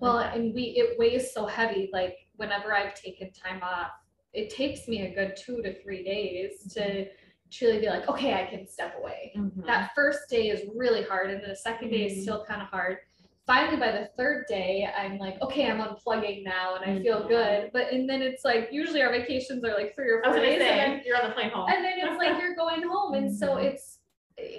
Well, 0.01 0.17
Like 0.17 0.35
and 0.35 0.55
we, 0.55 0.63
it 0.63 0.99
weighs 0.99 1.33
so 1.33 1.47
heavy, 1.47 1.91
like 1.93 2.17
whenever 2.37 2.75
I've 2.75 2.95
taken 2.95 3.31
time 3.33 3.61
off, 3.63 3.91
it 4.33 4.51
takes 4.51 4.89
me 4.89 5.03
a 5.03 5.15
good 5.15 5.37
two 5.37 5.63
to 5.63 5.81
three 5.83 6.03
days 6.03 6.73
to 6.75 6.81
mm-hmm. 6.81 7.11
Truly 7.53 7.79
be 7.81 7.87
like, 7.89 8.09
okay, 8.09 8.35
I 8.35 8.47
can 8.47 8.67
step 8.67 8.97
away. 8.99 9.33
Mhm. 9.37 9.67
That 9.67 9.91
first 9.95 10.29
day 10.31 10.49
is 10.49 10.69
really 10.75 11.03
hard, 11.03 11.31
and 11.31 11.41
then 11.43 11.51
the 11.51 11.57
second 11.57 11.91
day 11.91 12.07
is 12.07 12.19
Mhm. 12.19 12.23
still 12.23 12.45
kind 12.45 12.63
of 12.63 12.69
hard. 12.69 12.99
Finally, 13.47 13.77
by 13.77 13.91
the 13.93 14.07
third 14.17 14.47
day, 14.47 14.89
I'm 14.97 15.19
like, 15.19 15.41
okay, 15.43 15.69
I'm 15.69 15.81
unplugging 15.81 16.45
now, 16.45 16.77
and 16.77 16.85
I 16.91 17.03
feel 17.03 17.23
Mhm. 17.25 17.29
good. 17.29 17.71
But 17.73 17.93
and 17.93 18.09
then 18.09 18.23
it's 18.23 18.45
like 18.45 18.73
usually 18.73 19.03
our 19.03 19.11
vacations 19.11 19.65
are 19.65 19.75
like 19.75 19.95
three 19.95 20.11
or 20.11 20.23
four 20.23 20.33
days, 20.35 20.61
and 20.61 20.63
say 20.63 20.69
then 20.77 21.03
you're 21.05 21.21
on 21.21 21.29
the 21.29 21.35
plane 21.35 21.51
home. 21.51 21.69
and 21.69 21.85
then 21.85 21.95
it's 21.99 22.17
like 22.19 22.39
you're 22.41 22.55
going 22.55 22.83
home, 22.83 23.15
and 23.15 23.35
so 23.35 23.57
Mhm. 23.57 23.65
it's 23.65 23.99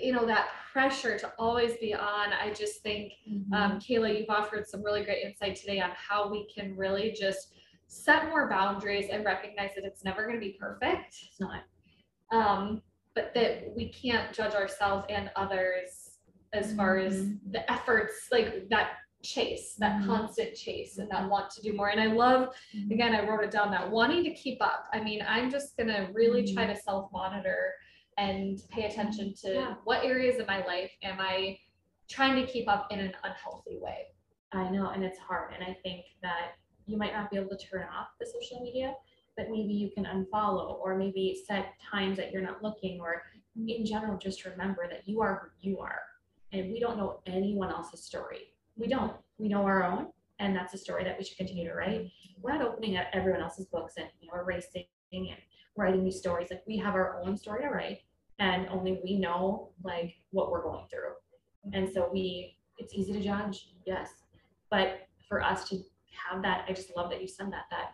you 0.04 0.14
know 0.14 0.26
that 0.26 0.50
pressure 0.72 1.18
to 1.18 1.34
always 1.40 1.78
be 1.78 1.94
on. 1.94 2.34
I 2.34 2.52
just 2.54 2.82
think 2.84 3.14
um, 3.54 3.80
Kayla, 3.80 4.18
you've 4.20 4.30
offered 4.30 4.68
some 4.68 4.84
really 4.84 5.04
great 5.04 5.24
insight 5.24 5.56
today 5.56 5.80
on 5.80 5.92
how 5.92 6.28
we 6.30 6.46
can 6.54 6.76
really 6.76 7.12
just 7.12 7.54
set 7.88 8.28
more 8.30 8.50
boundaries 8.50 9.08
and 9.10 9.24
recognize 9.24 9.72
that 9.76 9.84
it's 9.86 10.04
never 10.04 10.24
going 10.26 10.36
to 10.36 10.40
be 10.40 10.54
perfect, 10.60 11.16
it's 11.30 11.40
not. 11.40 11.64
Um, 12.34 12.82
but 13.16 13.34
that 13.36 13.72
we 13.76 13.90
can't 13.90 14.34
judge 14.34 14.54
ourselves 14.56 15.06
and 15.10 15.30
others 15.36 16.18
as 16.54 16.76
far 16.76 16.98
as 16.98 17.14
Mhm. 17.28 17.40
the 17.52 17.72
efforts, 17.72 18.28
like 18.32 18.68
that 18.70 18.98
chase, 19.24 19.76
that 19.76 20.02
Mhm. 20.02 20.06
constant 20.06 20.56
chase, 20.56 20.98
and 20.98 21.10
that 21.10 21.30
want 21.30 21.50
to 21.52 21.62
do 21.62 21.74
more. 21.74 21.90
And 21.90 22.02
I 22.02 22.08
love, 22.08 22.54
Mhm. 22.74 22.92
again, 22.92 23.16
I 23.16 23.26
wrote 23.26 23.44
it 23.44 23.52
down 23.52 23.72
that 23.72 23.90
wanting 23.90 24.24
to 24.26 24.34
keep 24.34 24.62
up. 24.62 24.88
I 24.92 25.00
mean, 25.00 25.24
I'm 25.28 25.50
just 25.50 25.78
going 25.78 25.88
to 25.90 26.12
really 26.14 26.54
try 26.54 26.66
Mhm. 26.66 26.76
to 26.76 26.82
self 26.82 27.12
monitor 27.12 27.74
and 28.18 28.60
pay 28.70 28.86
attention 28.86 29.34
to 29.36 29.54
Yeah. 29.54 29.76
what 29.86 30.04
areas 30.04 30.40
of 30.40 30.48
my 30.48 30.64
life 30.66 30.92
am 31.04 31.20
I 31.20 31.58
trying 32.10 32.36
to 32.36 32.52
keep 32.52 32.68
up 32.68 32.92
in 32.92 33.00
an 33.00 33.16
unhealthy 33.24 33.78
way. 33.80 34.08
I 34.52 34.70
know, 34.70 34.90
and 34.90 35.04
it's 35.04 35.18
hard. 35.18 35.54
And 35.54 35.64
I 35.64 35.74
think 35.82 36.06
that 36.22 36.56
you 36.86 36.98
might 36.98 37.14
not 37.14 37.32
be 37.32 37.38
able 37.38 37.50
to 37.50 37.58
turn 37.58 37.88
off 37.88 38.10
the 38.20 38.26
social 38.26 38.60
media, 38.62 38.94
but 39.36 39.50
maybe 39.50 39.74
you 39.74 39.90
can 39.92 40.06
unfollow 40.06 40.80
or 40.80 40.98
maybe 40.98 41.42
set 41.48 41.74
times 41.92 42.18
that 42.18 42.32
you're 42.32 42.42
not 42.42 42.64
looking 42.64 43.00
or 43.02 43.24
in 43.68 43.86
general, 43.86 44.18
just 44.18 44.46
remember 44.46 44.88
that 44.90 45.08
you 45.08 45.22
are 45.22 45.52
who 45.62 45.70
you 45.70 45.80
are. 45.80 46.00
And 46.52 46.72
we 46.72 46.80
don't 46.80 46.98
know 46.98 47.20
anyone 47.26 47.72
else's 47.72 48.04
story. 48.04 48.54
We 48.76 48.88
don't. 48.88 49.14
We 49.38 49.48
know 49.48 49.64
our 49.64 49.84
own, 49.84 50.08
and 50.40 50.56
that's 50.56 50.74
a 50.74 50.78
story 50.78 51.04
that 51.04 51.18
we 51.18 51.24
should 51.24 51.38
continue 51.38 51.68
to 51.68 51.76
write. 51.76 52.12
We're 52.42 52.58
not 52.58 52.68
opening 52.68 52.98
up 52.98 53.08
everyone 53.14 53.42
else's 53.42 53.68
books 53.68 53.94
and 53.98 54.08
you 54.20 54.30
know 54.30 54.40
erasing 54.40 54.86
and 55.12 55.38
writing 55.76 56.04
these 56.04 56.20
stories. 56.20 56.50
Like 56.52 56.64
we 56.68 56.78
have 56.78 56.96
our 56.96 57.22
own 57.22 57.38
story 57.38 57.62
to 57.62 57.70
write, 57.70 58.00
and 58.40 58.68
only 58.70 59.00
we 59.04 59.20
know 59.20 59.70
like 59.84 60.14
what 60.32 60.52
we're 60.52 60.64
going 60.64 60.86
through. 60.90 61.14
And 61.74 61.90
so 61.92 62.10
we, 62.12 62.58
it's 62.78 62.94
easy 62.94 63.14
to 63.14 63.22
judge, 63.22 63.70
yes, 63.86 64.10
but 64.70 65.08
for 65.30 65.42
us 65.42 65.70
to 65.70 65.78
have 66.30 66.42
that, 66.44 66.66
I 66.68 66.74
just 66.74 66.96
love 66.96 67.10
that 67.12 67.22
you 67.22 67.28
said 67.28 67.52
that. 67.52 67.66
That 67.72 67.92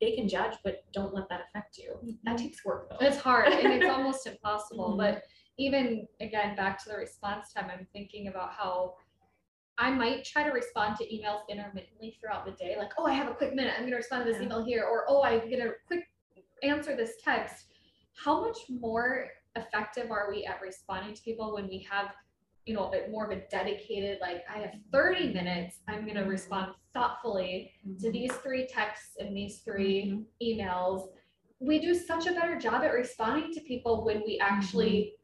they 0.00 0.12
can 0.14 0.28
judge, 0.28 0.56
but 0.64 0.84
don't 0.92 1.12
let 1.14 1.28
that 1.28 1.40
affect 1.48 1.78
you. 1.78 1.98
That 2.24 2.38
takes 2.38 2.64
work 2.64 2.88
though. 2.90 3.04
It's 3.04 3.18
hard 3.18 3.48
and 3.48 3.72
it's 3.72 3.86
almost 3.90 4.26
impossible. 4.26 4.92
Mhm. 4.94 4.98
But 4.98 5.22
even 5.58 6.06
again, 6.20 6.54
back 6.54 6.82
to 6.84 6.88
the 6.88 6.96
response 6.96 7.52
time, 7.52 7.70
I'm 7.70 7.86
thinking 7.92 8.28
about 8.28 8.52
how 8.52 8.94
I 9.76 9.90
might 9.90 10.24
try 10.24 10.44
to 10.44 10.50
respond 10.50 10.96
to 10.98 11.04
emails 11.04 11.40
intermittently 11.48 12.16
throughout 12.20 12.44
the 12.44 12.52
day. 12.52 12.76
Like, 12.76 12.92
oh, 12.98 13.06
I 13.06 13.12
have 13.12 13.28
a 13.28 13.34
quick 13.34 13.54
minute. 13.54 13.74
I'm 13.74 13.82
going 13.82 13.92
to 13.92 13.96
respond 13.96 14.24
to 14.24 14.30
this 14.32 14.40
Yeah. 14.40 14.46
email 14.46 14.64
here. 14.64 14.84
Or, 14.84 15.04
oh, 15.08 15.22
I'm 15.22 15.48
gonna 15.50 15.70
quick 15.86 16.04
answer 16.62 16.96
this 16.96 17.14
text. 17.22 17.66
How 18.24 18.40
much 18.40 18.58
more 18.68 19.28
effective 19.54 20.10
are 20.10 20.28
we 20.30 20.44
at 20.44 20.60
responding 20.60 21.14
to 21.14 21.22
people 21.22 21.54
when 21.54 21.68
we 21.68 21.78
have, 21.90 22.10
you 22.68 22.74
know, 22.74 22.84
a 22.88 22.90
bit 22.90 23.10
more 23.10 23.24
of 23.24 23.30
a 23.30 23.40
dedicated, 23.50 24.18
like, 24.20 24.44
I 24.54 24.58
have 24.58 24.74
30 24.92 25.32
minutes. 25.32 25.80
I'm 25.88 26.02
going 26.04 26.16
to 26.16 26.22
Mhm. 26.24 26.28
respond 26.28 26.74
thoughtfully 26.92 27.72
to 27.98 28.12
these 28.12 28.30
three 28.36 28.66
texts 28.66 29.16
and 29.18 29.34
these 29.34 29.60
3 29.62 30.04
Mhm. 30.04 30.26
emails, 30.42 31.08
we 31.60 31.78
do 31.78 31.94
such 31.94 32.26
a 32.26 32.32
better 32.34 32.56
job 32.56 32.82
at 32.84 32.92
responding 32.92 33.54
to 33.54 33.60
people 33.62 34.04
when 34.04 34.22
we 34.26 34.38
actually 34.38 35.14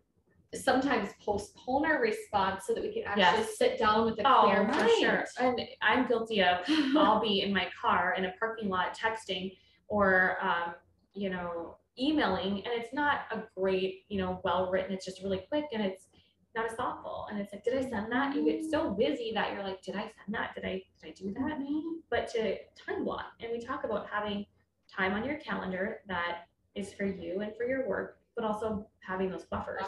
sometimes 0.55 1.11
postpone 1.21 1.85
our 1.85 2.01
response 2.01 2.65
so 2.67 2.73
that 2.75 2.83
we 2.83 2.93
can 2.95 3.03
actually 3.05 3.43
Yes. 3.45 3.59
sit 3.59 3.79
down 3.79 4.07
with 4.07 4.19
a 4.21 4.23
Oh, 4.27 4.43
clear 4.45 4.63
mind. 4.63 4.91
sure. 5.01 5.27
And 5.39 5.61
I'm 5.83 6.07
guilty 6.09 6.43
of 6.43 6.65
I'll 6.97 7.21
be 7.21 7.43
in 7.43 7.53
my 7.53 7.69
car 7.79 8.15
in 8.17 8.25
a 8.25 8.33
parking 8.39 8.69
lot 8.71 8.97
texting 8.97 9.55
or 9.89 10.39
um, 10.43 10.77
you 11.13 11.29
know, 11.29 11.77
emailing 11.99 12.65
and 12.65 12.73
it's 12.81 12.93
not 12.95 13.27
a 13.33 13.43
great, 13.57 14.05
you 14.09 14.19
know, 14.19 14.41
well 14.45 14.71
written, 14.71 14.93
it's 14.93 15.05
just 15.05 15.23
really 15.23 15.45
quick 15.49 15.67
and 15.73 15.83
it's 15.85 16.09
not 16.55 16.71
as 16.71 16.77
thoughtful. 16.77 17.27
And 17.31 17.41
it's 17.41 17.53
like, 17.53 17.65
did 17.65 17.75
I 17.75 17.89
send 17.89 18.11
that? 18.13 18.35
You 18.35 18.45
get 18.45 18.71
so 18.71 18.91
busy 18.91 19.33
that 19.35 19.53
you're 19.53 19.65
like, 19.65 19.83
did 19.83 19.97
I 19.97 20.03
send 20.03 20.35
that? 20.35 20.55
Did 20.55 20.65
I 20.65 20.83
did 21.01 21.09
I 21.09 21.11
do 21.11 21.33
that? 21.35 21.59
Mm-hmm. 21.59 21.99
But 22.11 22.29
to 22.33 22.57
time 22.75 23.05
block 23.05 23.33
and 23.41 23.51
we 23.53 23.61
talk 23.61 23.85
about 23.85 24.07
having 24.09 24.47
time 24.91 25.13
on 25.13 25.25
your 25.25 25.37
calendar 25.37 26.01
that 26.09 26.47
is 26.75 26.93
for 26.93 27.05
you 27.05 27.41
and 27.41 27.55
for 27.57 27.65
your 27.65 27.89
work, 27.89 28.19
but 28.37 28.45
also 28.45 28.87
having 29.01 29.31
those 29.31 29.45
buffers 29.45 29.83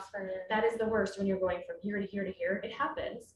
that 0.48 0.64
is 0.64 0.78
the 0.78 0.86
worst 0.86 1.18
when 1.18 1.26
you're 1.26 1.40
going 1.40 1.62
from 1.66 1.76
here 1.82 2.00
to 2.00 2.06
here 2.06 2.24
to 2.24 2.32
here. 2.32 2.60
It 2.62 2.72
happens, 2.72 3.34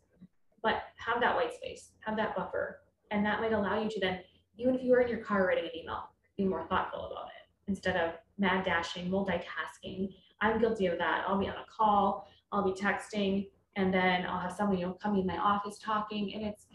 but 0.62 0.82
have 0.96 1.20
that 1.20 1.34
white 1.34 1.54
space, 1.54 1.90
have 2.00 2.16
that 2.16 2.36
buffer, 2.36 2.80
and 3.10 3.24
that 3.26 3.40
might 3.40 3.52
allow 3.52 3.82
you 3.82 3.88
to 3.90 4.00
then, 4.00 4.20
even 4.56 4.74
if 4.74 4.82
you 4.82 4.92
are 4.94 5.00
in 5.00 5.08
your 5.08 5.18
car 5.18 5.46
writing 5.46 5.64
an 5.64 5.70
email, 5.76 6.10
be 6.36 6.44
more 6.44 6.66
thoughtful 6.68 7.06
about 7.06 7.26
it 7.26 7.68
instead 7.68 7.96
of 7.96 8.14
mad 8.38 8.64
dashing, 8.64 9.10
multitasking. 9.10 10.14
I'm 10.40 10.60
guilty 10.60 10.86
of 10.86 10.98
that. 10.98 11.24
I'll 11.26 11.38
be 11.38 11.48
on 11.48 11.54
a 11.54 11.66
call, 11.68 12.28
I'll 12.53 12.64
be 12.64 12.72
texting, 12.72 13.48
and 13.76 13.92
then 13.92 14.26
I'll 14.26 14.40
have 14.40 14.53
someone 14.53 14.78
you 14.78 14.86
know 14.86 14.96
come 15.03 15.16
in 15.16 15.26
my 15.26 15.38
office 15.38 15.78
talking, 15.78 16.34
and 16.34 16.44
it's 16.44 16.66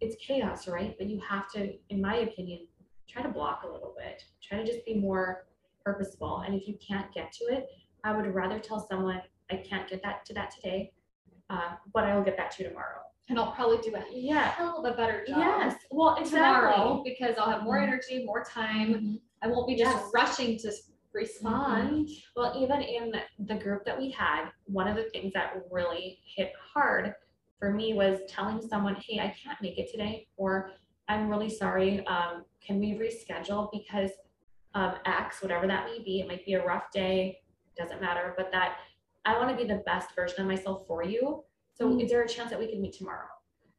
it's 0.00 0.16
chaos, 0.24 0.66
right? 0.66 0.96
But 0.98 1.08
you 1.08 1.20
have 1.28 1.48
to, 1.52 1.74
in 1.90 2.00
my 2.00 2.16
opinion, 2.16 2.66
try 3.08 3.22
to 3.22 3.28
block 3.28 3.62
a 3.62 3.68
little 3.70 3.94
bit. 3.96 4.24
Try 4.42 4.58
to 4.58 4.64
just 4.66 4.84
be 4.84 4.94
more 4.94 5.46
purposeful. 5.84 6.38
And 6.40 6.54
if 6.56 6.66
you 6.66 6.76
can't 6.84 7.12
get 7.14 7.30
to 7.34 7.44
it, 7.44 7.68
I 8.02 8.16
would 8.16 8.26
rather 8.34 8.58
tell 8.58 8.84
someone 8.84 9.22
I 9.50 9.56
can't 9.56 9.88
get 9.88 10.02
that 10.02 10.24
to 10.26 10.34
that 10.34 10.50
today, 10.50 10.92
uh, 11.50 11.76
but 11.94 12.02
I 12.04 12.16
will 12.16 12.24
get 12.24 12.36
that 12.36 12.50
to 12.52 12.62
you 12.64 12.68
tomorrow. 12.70 13.02
And 13.28 13.38
I'll 13.38 13.52
probably 13.52 13.78
do 13.78 13.94
a 13.94 14.04
Yeah. 14.10 14.48
hell 14.50 14.84
of 14.84 14.92
a 14.92 14.96
better 14.96 15.24
job 15.24 15.38
Yes. 15.38 15.76
Well, 15.92 16.16
tomorrow 16.24 17.02
because 17.04 17.38
I'll 17.38 17.48
have 17.50 17.62
more 17.62 17.76
Mhm. 17.78 17.84
energy, 17.84 18.24
more 18.24 18.42
time. 18.42 18.94
Mhm. 18.94 19.20
I 19.42 19.46
won't 19.46 19.68
be 19.68 19.76
just 19.76 19.94
Yes. 19.96 20.10
rushing 20.12 20.58
to 20.58 20.72
respond. 21.14 22.08
Well, 22.36 22.54
even 22.62 22.80
in 22.82 23.12
the 23.46 23.54
group 23.56 23.84
that 23.84 23.98
we 23.98 24.10
had, 24.10 24.50
one 24.64 24.88
of 24.88 24.96
the 24.96 25.04
things 25.10 25.32
that 25.34 25.54
really 25.70 26.20
hit 26.24 26.52
hard 26.74 27.14
for 27.58 27.72
me 27.72 27.94
was 27.94 28.20
telling 28.28 28.60
someone, 28.60 28.96
"Hey, 28.96 29.20
I 29.20 29.34
can't 29.42 29.60
make 29.60 29.78
it 29.78 29.90
today," 29.90 30.28
or 30.36 30.72
"I'm 31.08 31.28
really 31.28 31.50
sorry. 31.50 32.04
Um, 32.06 32.44
can 32.60 32.78
we 32.80 32.94
reschedule 32.94 33.70
because 33.72 34.10
of 34.74 34.94
X, 35.04 35.42
whatever 35.42 35.66
that 35.66 35.86
may 35.86 35.98
be? 36.02 36.20
It 36.20 36.28
might 36.28 36.44
be 36.44 36.54
a 36.54 36.64
rough 36.64 36.90
day. 36.90 37.42
Doesn't 37.76 38.00
matter, 38.00 38.34
but 38.36 38.50
that 38.52 38.78
I 39.24 39.38
want 39.38 39.50
to 39.50 39.56
be 39.56 39.64
the 39.68 39.82
best 39.86 40.14
version 40.14 40.40
of 40.40 40.46
myself 40.46 40.86
for 40.86 41.02
you. 41.04 41.44
So, 41.74 41.88
Mm. 41.88 42.02
is 42.02 42.10
there 42.10 42.22
a 42.22 42.28
chance 42.28 42.50
that 42.50 42.58
we 42.58 42.68
can 42.68 42.80
meet 42.80 42.94
tomorrow?" 42.94 43.28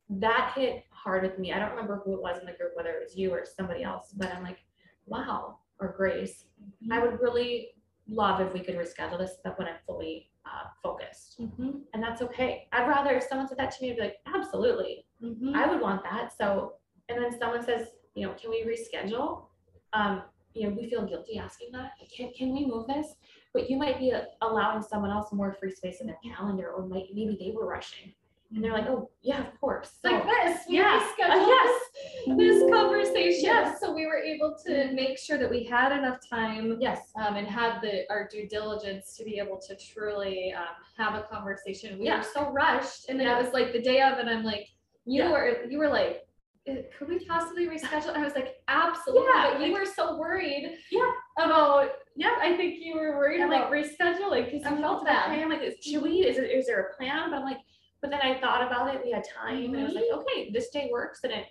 that 0.09 0.53
hit 0.55 0.83
hard 0.91 1.23
with 1.23 1.39
me. 1.39 1.51
I 1.53 1.59
don't 1.59 1.71
remember 1.71 1.97
who 2.03 2.13
it 2.13 2.21
was 2.21 2.37
in 2.37 2.45
the 2.45 2.51
group, 2.53 2.75
whether 2.75 2.91
it 2.91 3.01
was 3.03 3.17
you 3.17 3.31
or 3.31 3.45
somebody 3.45 3.83
else, 3.83 4.11
but 4.13 4.31
I'm 4.33 4.43
like, 4.43 4.59
wow, 5.07 5.59
or 5.79 5.93
Grace, 5.93 6.45
I 6.91 6.99
would 6.99 7.19
really 7.21 7.69
love 8.07 8.41
if 8.41 8.53
we 8.53 8.59
could 8.59 8.75
reschedule 8.75 9.17
this, 9.17 9.37
but 9.43 9.57
when 9.57 9.67
I'm 9.67 9.77
fully 9.87 10.29
uh, 10.45 10.67
focused. 10.81 11.39
Mhm, 11.39 11.81
And 11.93 12.03
that's 12.03 12.21
okay. 12.21 12.67
I'd 12.73 12.87
rather 12.87 13.11
if 13.11 13.23
someone 13.23 13.47
said 13.47 13.57
that 13.59 13.71
to 13.71 13.81
me, 13.81 13.91
I'd 13.91 13.95
be 13.97 14.01
like, 14.01 14.17
absolutely. 14.35 15.05
mhm. 15.21 15.55
I 15.55 15.67
would 15.71 15.79
want 15.81 16.03
that. 16.03 16.33
So, 16.37 16.73
and 17.09 17.21
then 17.23 17.37
someone 17.39 17.63
says, 17.63 17.87
you 18.15 18.27
know, 18.27 18.33
can 18.33 18.49
we 18.49 18.63
reschedule? 18.65 19.45
Um, 19.93 20.23
you 20.53 20.69
know, 20.69 20.75
we 20.75 20.89
feel 20.89 21.05
guilty 21.05 21.37
asking 21.39 21.71
that. 21.71 21.91
Can, 22.15 22.31
can 22.37 22.53
we 22.53 22.65
move 22.65 22.87
this? 22.87 23.15
But 23.53 23.69
you 23.69 23.77
might 23.77 23.97
be 23.99 24.13
allowing 24.41 24.83
someone 24.83 25.11
else 25.11 25.31
more 25.31 25.53
free 25.53 25.71
space 25.71 26.01
in 26.01 26.07
their 26.07 26.19
calendar, 26.23 26.71
or 26.71 26.85
might, 26.85 27.07
maybe 27.13 27.37
they 27.39 27.51
were 27.55 27.65
rushing. 27.65 28.13
And 28.53 28.63
they're 28.63 28.71
like, 28.73 28.85
oh, 28.85 29.09
yeah, 29.23 29.39
of 29.47 29.59
course. 29.59 29.93
Like 30.03 30.23
this. 30.25 30.59
We 30.69 30.77
yeah, 30.77 30.99
rescheduled 30.99 31.43
uh, 31.43 31.47
yes. 31.47 31.79
this, 32.27 32.59
this 32.61 32.71
conversation. 32.71 33.43
Yes. 33.45 33.79
So 33.81 33.93
we 33.93 34.05
were 34.05 34.17
able 34.19 34.55
to 34.67 34.91
make 34.93 35.17
sure 35.17 35.37
that 35.39 35.49
we 35.49 35.63
had 35.63 35.91
enough 35.97 36.19
time 36.29 36.77
yes. 36.79 36.99
um, 37.15 37.35
and 37.35 37.47
had 37.47 37.81
the 37.81 38.03
our 38.11 38.27
due 38.31 38.47
diligence 38.47 39.17
to 39.17 39.23
be 39.23 39.39
able 39.39 39.59
to 39.67 39.75
truly 39.75 40.53
um, 40.53 40.65
have 40.97 41.15
a 41.15 41.23
conversation. 41.23 41.97
We 41.97 42.05
Yeah. 42.05 42.17
were 42.19 42.23
so 42.23 42.51
rushed, 42.51 43.09
and 43.09 43.19
then 43.19 43.25
Yeah. 43.27 43.39
it 43.39 43.43
was 43.43 43.53
like 43.53 43.73
the 43.73 43.81
day 43.81 44.01
of, 44.01 44.19
and 44.19 44.29
I'm 44.29 44.43
like, 44.43 44.67
you 45.05 45.23
Yeah. 45.23 45.31
were 45.31 45.63
you 45.69 45.77
were 45.79 45.89
like. 45.89 46.27
"Uh, 46.69 46.75
Could 46.97 47.09
we 47.09 47.25
possibly 47.25 47.67
reschedule? 47.67 48.09
And 48.15 48.19
I 48.23 48.23
was 48.23 48.35
like, 48.35 48.55
absolutely. 48.69 49.27
Yeah, 49.35 49.49
but 49.51 49.59
you 49.67 49.73
like- 49.73 49.81
were 49.81 49.85
so 49.85 50.17
worried 50.17 50.77
Yeah. 50.91 51.11
about. 51.37 51.89
Yeah. 52.15 52.35
I 52.39 52.55
think 52.55 52.75
you 52.79 52.93
were 52.95 53.17
worried 53.17 53.41
about 53.41 53.69
like- 53.71 53.85
rescheduling 53.85 54.45
because 54.45 54.63
you 54.71 54.77
felt 54.77 55.03
bad. 55.03 55.31
okay. 55.31 55.41
I'm 55.41 55.49
like, 55.49 55.61
is- 55.63 55.83
should 55.83 56.01
we? 56.03 56.11
Is, 56.29 56.37
it, 56.37 56.49
is 56.51 56.67
there 56.67 56.79
a 56.87 56.95
plan? 56.95 57.31
But 57.31 57.37
I'm 57.39 57.43
like, 57.43 57.57
but 58.03 58.11
then 58.11 58.19
I 58.21 58.37
thought 58.41 58.67
about 58.67 58.93
it. 58.93 59.01
We 59.03 59.11
had 59.11 59.23
time, 59.23 59.73
and 59.73 59.77
I 59.77 59.83
was 59.85 59.93
like, 59.93 60.03
okay, 60.13 60.51
this 60.51 60.69
day 60.69 60.89
works, 60.91 61.21
and 61.23 61.31
it 61.31 61.45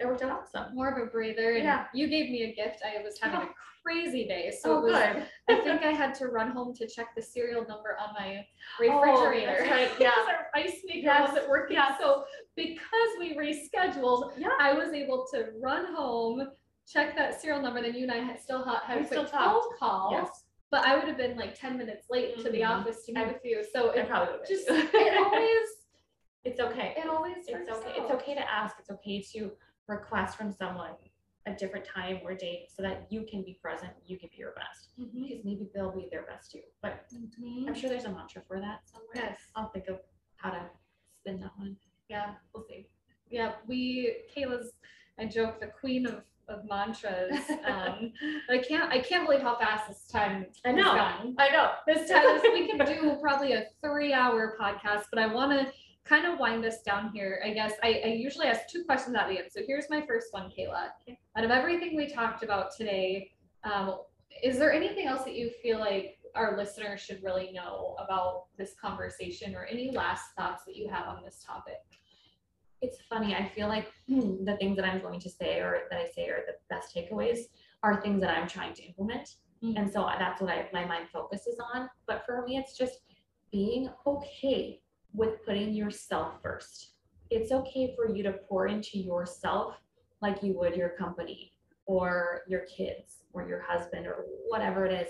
it 0.00 0.06
worked 0.06 0.22
out 0.22 0.42
awesome. 0.42 0.74
More 0.74 0.88
of 0.90 0.98
a 1.02 1.10
breather, 1.10 1.52
and 1.54 1.64
Yeah. 1.64 1.86
you 1.94 2.08
gave 2.08 2.28
me 2.30 2.42
a 2.42 2.54
gift. 2.54 2.82
I 2.84 3.00
was 3.02 3.18
having 3.20 3.40
Oh. 3.40 3.42
a 3.44 3.54
crazy 3.82 4.26
day, 4.26 4.50
so 4.60 4.78
it 4.78 4.82
was 4.82 4.92
good. 4.92 5.26
I 5.48 5.54
think 5.64 5.82
I 5.82 5.92
had 5.92 6.14
to 6.16 6.26
run 6.28 6.50
home 6.50 6.74
to 6.74 6.86
check 6.86 7.14
the 7.14 7.22
serial 7.22 7.64
number 7.66 7.96
on 7.98 8.12
my 8.12 8.44
Oh, 8.90 9.00
refrigerator. 9.00 9.56
that's 9.56 9.70
right, 9.70 9.90
yeah. 10.00 10.10
Because 10.10 10.28
our 10.28 10.46
ice 10.54 10.78
maker 10.84 10.98
Yes, 11.06 11.28
wasn't 11.30 11.48
working. 11.48 11.76
yes. 11.76 11.98
So 12.00 12.24
because 12.56 13.10
we 13.20 13.34
rescheduled, 13.36 14.32
Yeah. 14.36 14.48
I 14.60 14.72
was 14.74 14.92
able 14.92 15.26
to 15.32 15.52
run 15.62 15.94
home, 15.94 16.48
check 16.92 17.16
that 17.16 17.40
serial 17.40 17.62
number, 17.62 17.80
then 17.80 17.94
you 17.94 18.02
and 18.02 18.12
I 18.12 18.18
had 18.18 18.40
still 18.40 18.64
had, 18.64 18.80
had 18.82 18.96
a 18.98 19.00
quick 19.06 19.12
still 19.12 19.26
phone 19.26 19.62
call. 19.78 20.08
Yes. 20.12 20.44
But 20.72 20.84
I 20.84 20.96
would 20.96 21.06
have 21.06 21.16
been 21.16 21.36
like 21.36 21.54
ten 21.58 21.78
minutes 21.78 22.06
late 22.10 22.36
to 22.38 22.50
the 22.50 22.62
Mhm. 22.62 22.68
office 22.80 23.06
to 23.06 23.12
meet 23.12 23.28
with 23.28 23.44
you. 23.44 23.62
So 23.72 23.90
I 23.92 23.94
it 23.98 24.08
probably 24.08 24.32
would 24.32 24.40
have 24.40 24.48
just 24.48 24.66
been. 24.66 24.88
it 24.92 25.16
always 25.18 25.68
it's 26.44 26.60
okay. 26.60 26.94
it 26.96 27.08
always 27.08 27.36
It's 27.48 27.70
okay. 27.70 27.92
It's 27.96 28.10
okay 28.10 28.34
to 28.34 28.50
ask. 28.50 28.76
It's 28.78 28.90
okay 28.90 29.22
to 29.34 29.52
request 29.88 30.36
from 30.36 30.52
someone 30.52 30.92
a 31.46 31.52
different 31.52 31.84
time 31.84 32.20
or 32.24 32.34
date 32.34 32.68
so 32.74 32.82
that 32.82 33.06
you 33.10 33.26
can 33.30 33.42
be 33.44 33.58
present. 33.62 33.92
You 34.06 34.18
can 34.18 34.30
be 34.30 34.38
your 34.38 34.52
best. 34.54 34.90
Mhm. 34.98 35.28
Because 35.28 35.44
maybe 35.44 35.68
they'll 35.74 35.92
be 35.92 36.08
their 36.10 36.22
best 36.22 36.50
too. 36.50 36.62
But 36.80 37.06
Mhm. 37.12 37.68
I'm 37.68 37.74
sure 37.74 37.90
there's 37.90 38.06
a 38.06 38.10
mantra 38.10 38.42
for 38.42 38.60
that 38.60 38.88
somewhere. 38.88 39.10
Yes. 39.14 39.50
I'll 39.54 39.68
think 39.68 39.88
of 39.88 40.00
how 40.36 40.50
to 40.52 40.70
spin 41.20 41.40
that 41.40 41.56
one. 41.58 41.76
Yeah, 42.08 42.34
we'll 42.54 42.64
see. 42.64 42.88
Yeah, 43.28 43.56
we 43.66 44.24
Kayla's 44.34 44.72
I 45.18 45.26
joke 45.26 45.60
the 45.60 45.66
queen 45.68 46.06
of 46.06 46.24
of 46.48 46.64
mantras. 46.66 47.30
Um, 47.64 48.12
I 48.50 48.58
can't 48.58 48.92
I 48.92 48.98
can't 49.00 49.24
believe 49.26 49.40
how 49.42 49.56
fast 49.58 49.88
this 49.88 50.06
time 50.08 50.46
I 50.64 50.72
know. 50.72 50.82
gone. 50.94 51.34
I 51.38 51.48
know. 51.50 51.72
This 51.86 52.08
time 52.10 52.40
we 52.52 52.68
could 52.70 52.84
do 52.86 53.16
probably 53.20 53.52
a 53.52 53.66
three 53.82 54.12
hour 54.12 54.56
podcast, 54.60 55.04
but 55.10 55.18
I 55.18 55.26
want 55.26 55.52
to 55.52 55.72
kind 56.04 56.26
of 56.26 56.38
wind 56.38 56.64
us 56.64 56.82
down 56.82 57.10
here. 57.14 57.40
I 57.44 57.50
guess 57.50 57.72
I, 57.82 58.02
I 58.04 58.08
usually 58.08 58.46
ask 58.46 58.68
two 58.68 58.84
questions 58.84 59.16
at 59.16 59.28
the 59.28 59.38
end. 59.38 59.48
So 59.50 59.60
here's 59.66 59.88
my 59.88 60.04
first 60.06 60.28
one, 60.32 60.50
Kayla. 60.50 60.88
Out 61.36 61.44
of 61.44 61.50
everything 61.50 61.96
we 61.96 62.08
talked 62.08 62.42
about 62.42 62.76
today, 62.76 63.30
um, 63.64 64.00
is 64.42 64.58
there 64.58 64.72
anything 64.72 65.06
else 65.06 65.24
that 65.24 65.34
you 65.34 65.50
feel 65.62 65.78
like 65.78 66.18
our 66.34 66.56
listeners 66.58 67.00
should 67.00 67.22
really 67.22 67.52
know 67.52 67.96
about 67.98 68.46
this 68.58 68.74
conversation 68.80 69.54
or 69.54 69.64
any 69.64 69.92
last 69.92 70.34
thoughts 70.36 70.64
that 70.66 70.76
you 70.76 70.88
have 70.88 71.06
on 71.06 71.22
this 71.24 71.42
topic? 71.46 71.78
It's 72.82 72.98
funny. 73.08 73.34
I 73.34 73.48
feel 73.54 73.68
like 73.68 73.90
the 74.08 74.56
things 74.58 74.76
that 74.76 74.84
I'm 74.84 75.00
going 75.00 75.20
to 75.20 75.30
say 75.30 75.60
or 75.60 75.82
that 75.90 75.98
I 75.98 76.06
say 76.14 76.28
are 76.28 76.42
the 76.46 76.56
best 76.68 76.94
takeaways 76.94 77.38
are 77.82 78.02
things 78.02 78.20
that 78.20 78.36
I'm 78.36 78.48
trying 78.48 78.74
to 78.74 78.82
implement. 78.82 79.36
Mhm. 79.62 79.78
And 79.78 79.90
so 79.90 80.06
that's 80.18 80.42
what 80.42 80.50
I, 80.50 80.68
my 80.72 80.84
mind 80.84 81.08
focuses 81.10 81.58
on. 81.74 81.88
But 82.06 82.26
for 82.26 82.42
me, 82.46 82.58
it's 82.58 82.76
just 82.76 83.00
being 83.50 83.88
okay 84.06 84.80
with 85.14 85.44
putting 85.44 85.72
yourself 85.72 86.34
first. 86.42 86.90
It's 87.30 87.52
okay 87.52 87.94
for 87.96 88.14
you 88.14 88.22
to 88.24 88.32
pour 88.48 88.66
into 88.66 88.98
yourself 88.98 89.76
like 90.20 90.42
you 90.42 90.58
would 90.58 90.76
your 90.76 90.90
company 90.90 91.52
or 91.86 92.42
your 92.48 92.62
kids 92.62 93.22
or 93.32 93.48
your 93.48 93.62
husband 93.62 94.06
or 94.06 94.26
whatever 94.48 94.84
it 94.84 94.92
is. 94.92 95.08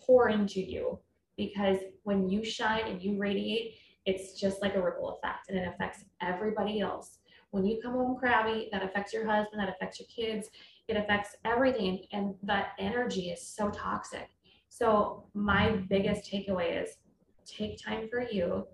Pour 0.00 0.28
into 0.28 0.60
you 0.60 0.98
because 1.36 1.78
when 2.04 2.28
you 2.28 2.44
shine 2.44 2.86
and 2.86 3.02
you 3.02 3.18
radiate, 3.18 3.74
it's 4.06 4.38
just 4.38 4.62
like 4.62 4.74
a 4.74 4.82
ripple 4.82 5.18
effect 5.18 5.48
and 5.48 5.58
it 5.58 5.68
affects 5.68 6.04
everybody 6.22 6.80
else. 6.80 7.18
When 7.50 7.64
you 7.64 7.80
come 7.82 7.94
home 7.94 8.16
crabby, 8.16 8.68
that 8.72 8.82
affects 8.82 9.12
your 9.12 9.26
husband, 9.26 9.60
that 9.60 9.68
affects 9.68 9.98
your 9.98 10.08
kids, 10.14 10.48
it 10.88 10.96
affects 10.96 11.36
everything. 11.44 12.04
And 12.12 12.34
that 12.44 12.72
energy 12.78 13.30
is 13.30 13.46
so 13.46 13.70
toxic. 13.70 14.28
So, 14.68 15.24
my 15.34 15.72
biggest 15.88 16.30
takeaway 16.30 16.82
is 16.82 16.98
take 17.44 17.82
time 17.82 18.08
for 18.08 18.22
you, 18.22 18.66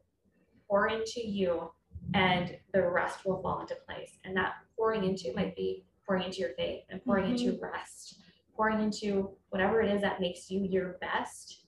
pour 0.68 0.88
into 0.88 1.20
you, 1.26 1.70
and 2.14 2.56
the 2.72 2.82
rest 2.82 3.24
will 3.24 3.42
fall 3.42 3.60
into 3.60 3.76
place. 3.86 4.18
And 4.24 4.36
that 4.36 4.54
pouring 4.76 5.04
into 5.04 5.32
might 5.34 5.56
be 5.56 5.84
pouring 6.06 6.24
into 6.24 6.38
your 6.38 6.50
faith 6.56 6.84
and 6.90 7.04
pouring 7.04 7.30
into 7.30 7.58
rest, 7.60 8.20
pouring 8.54 8.80
into 8.80 9.30
whatever 9.50 9.80
it 9.80 9.90
is 9.90 10.00
that 10.02 10.20
makes 10.20 10.50
you 10.50 10.64
your 10.64 10.96
best. 11.00 11.64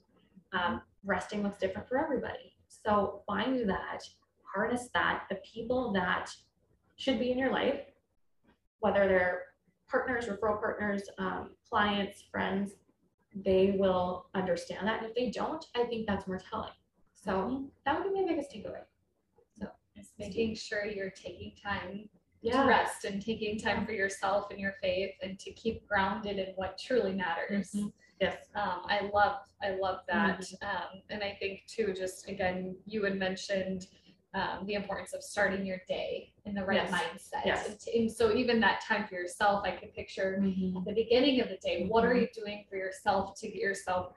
Um, 0.52 0.80
resting 1.04 1.42
looks 1.42 1.58
different 1.58 1.88
for 1.88 1.98
everybody. 1.98 2.56
So 2.68 3.22
find 3.26 3.68
that, 3.68 4.02
harness 4.42 4.88
that, 4.94 5.24
the 5.28 5.36
people 5.36 5.92
that 5.92 6.30
should 6.96 7.18
be 7.18 7.30
in 7.32 7.38
your 7.38 7.52
life, 7.52 7.80
whether 8.80 9.06
they're 9.06 9.42
partners, 9.88 10.26
referral 10.26 10.60
partners, 10.60 11.02
um, 11.18 11.50
clients, 11.68 12.24
friends, 12.30 12.72
they 13.34 13.76
will 13.78 14.26
understand 14.34 14.86
that. 14.86 15.02
And 15.02 15.10
if 15.10 15.14
they 15.14 15.30
don't, 15.30 15.64
I 15.74 15.84
think 15.84 16.06
that's 16.06 16.26
more 16.26 16.40
telling. 16.50 16.70
So 17.24 17.64
that 17.84 17.98
would 18.02 18.12
be 18.12 18.20
my 18.22 18.28
biggest 18.28 18.52
takeaway. 18.52 18.82
So 19.58 19.66
Just 19.96 20.12
making 20.18 20.54
sure 20.54 20.84
you're 20.86 21.10
taking 21.10 21.52
time 21.60 22.08
Yeah. 22.40 22.62
to 22.62 22.68
rest 22.68 23.04
and 23.04 23.20
taking 23.20 23.58
time 23.58 23.84
for 23.84 23.92
yourself 23.92 24.50
and 24.50 24.60
your 24.60 24.74
faith 24.80 25.14
and 25.22 25.38
to 25.40 25.50
keep 25.52 25.86
grounded 25.88 26.38
in 26.38 26.54
what 26.54 26.78
truly 26.78 27.12
matters. 27.14 27.72
Mhm. 27.72 27.92
Yes. 28.20 28.48
Um, 28.54 28.82
I 28.86 29.10
love, 29.12 29.40
I 29.62 29.70
love 29.70 30.04
that. 30.08 30.44
Um, 30.62 31.02
and 31.10 31.22
I 31.22 31.34
think 31.40 31.66
too, 31.66 31.92
just 31.92 32.28
again, 32.28 32.76
you 32.86 33.02
had 33.04 33.16
mentioned 33.16 33.88
um, 34.34 34.66
the 34.66 34.74
importance 34.74 35.14
of 35.14 35.22
starting 35.22 35.64
your 35.64 35.80
day 35.88 36.32
in 36.44 36.54
the 36.54 36.62
right 36.64 36.82
Yes. 36.88 36.90
mindset. 36.92 37.46
Yes. 37.46 37.66
And, 37.86 37.94
and 38.02 38.12
so 38.12 38.32
even 38.34 38.60
that 38.60 38.82
time 38.82 39.06
for 39.08 39.14
yourself, 39.14 39.64
I 39.64 39.70
could 39.72 39.92
picture 39.94 40.34
at 40.36 40.84
the 40.84 40.92
beginning 40.94 41.40
of 41.40 41.48
the 41.48 41.56
day, 41.56 41.86
what 41.86 42.04
are 42.04 42.14
you 42.14 42.28
doing 42.34 42.66
for 42.68 42.76
yourself 42.76 43.34
to 43.40 43.46
get 43.48 43.56
yourself 43.56 44.12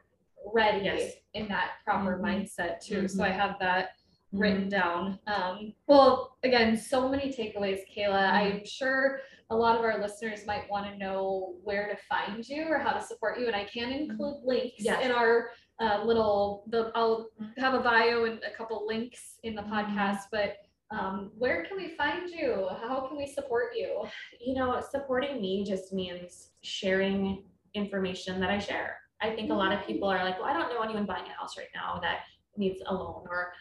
ready 0.53 0.85
Yes. 0.85 1.13
in 1.33 1.47
that 1.49 1.71
proper 1.85 2.17
Mhm. 2.17 2.21
mindset 2.23 2.79
too? 2.81 3.07
So 3.07 3.23
I 3.23 3.29
have 3.29 3.57
that 3.59 3.91
Mm-hmm. 4.33 4.39
written 4.39 4.69
down. 4.69 5.19
Um, 5.27 5.73
well, 5.87 6.37
again, 6.43 6.77
so 6.77 7.09
many 7.09 7.33
takeaways, 7.33 7.81
Kayla. 7.93 8.29
Mhm. 8.29 8.33
I'm 8.33 8.65
sure 8.65 9.19
a 9.49 9.55
lot 9.55 9.77
of 9.77 9.83
our 9.83 9.99
listeners 9.99 10.45
might 10.45 10.69
want 10.69 10.89
to 10.89 10.97
know 10.97 11.55
where 11.63 11.89
to 11.89 11.97
find 11.97 12.47
you 12.47 12.63
or 12.69 12.77
how 12.77 12.93
to 12.93 13.01
support 13.01 13.37
you, 13.39 13.47
and 13.47 13.55
I 13.55 13.65
can 13.65 13.91
include 13.91 14.37
links 14.45 14.75
Yes. 14.85 15.03
in 15.03 15.11
our 15.11 15.51
uh, 15.79 16.03
little. 16.03 16.63
The 16.67 16.91
I'll 16.93 17.29
have 17.57 17.73
a 17.73 17.79
bio 17.79 18.25
and 18.25 18.41
a 18.43 18.51
couple 18.51 18.85
links 18.85 19.39
in 19.43 19.55
the 19.55 19.63
podcast, 19.63 20.25
but. 20.31 20.57
Um, 20.91 21.31
where 21.37 21.63
can 21.63 21.77
we 21.77 21.95
find 21.95 22.29
you? 22.29 22.67
How 22.81 23.07
can 23.07 23.15
we 23.15 23.25
support 23.25 23.73
you? 23.77 24.05
you 24.41 24.53
know, 24.53 24.79
supporting 24.81 25.41
me 25.41 25.63
just 25.63 25.93
means 25.93 26.51
sharing 26.63 27.45
information 27.73 28.39
that 28.41 28.49
I 28.49 28.59
share. 28.59 29.00
I 29.21 29.29
think 29.35 29.51
a 29.51 29.53
lot 29.53 29.71
of 29.71 29.85
people 29.85 30.07
are 30.07 30.23
like, 30.23 30.39
well, 30.39 30.47
I 30.47 30.53
don't 30.53 30.69
know 30.69 30.81
anyone 30.81 31.05
buying 31.05 31.25
a 31.25 31.39
house 31.39 31.57
right 31.57 31.67
now 31.75 31.99
that 32.01 32.21
needs 32.57 32.81
a 32.85 32.93
loan 32.93 33.25
or, 33.29 33.53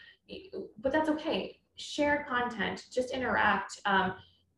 but 0.81 0.91
that's 0.91 1.09
okay. 1.09 1.59
Share 1.75 2.25
content, 2.27 2.85
just 2.91 3.11
interact. 3.11 3.79
Um, 3.85 4.13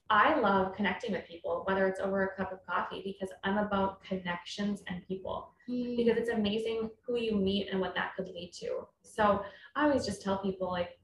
I 0.10 0.40
love 0.40 0.76
connecting 0.76 1.12
with 1.12 1.26
people, 1.28 1.64
whether 1.66 1.88
it's 1.88 2.00
over 2.00 2.24
a 2.24 2.36
cup 2.36 2.52
of 2.52 2.60
coffee, 2.66 3.02
because 3.04 3.34
I'm 3.44 3.58
about 3.58 4.04
connections 4.04 4.84
and 4.88 5.06
people. 5.08 5.54
because 5.96 6.18
it's 6.18 6.30
amazing 6.30 6.90
who 7.06 7.18
you 7.18 7.36
meet 7.36 7.70
and 7.72 7.80
what 7.80 7.96
that 7.96 8.16
could 8.16 8.28
lead 8.28 8.52
to. 8.60 8.88
So 9.02 9.44
I 9.76 9.86
always 9.86 10.06
just 10.06 10.22
tell 10.22 10.38
people 10.40 10.70
like, 10.70 11.00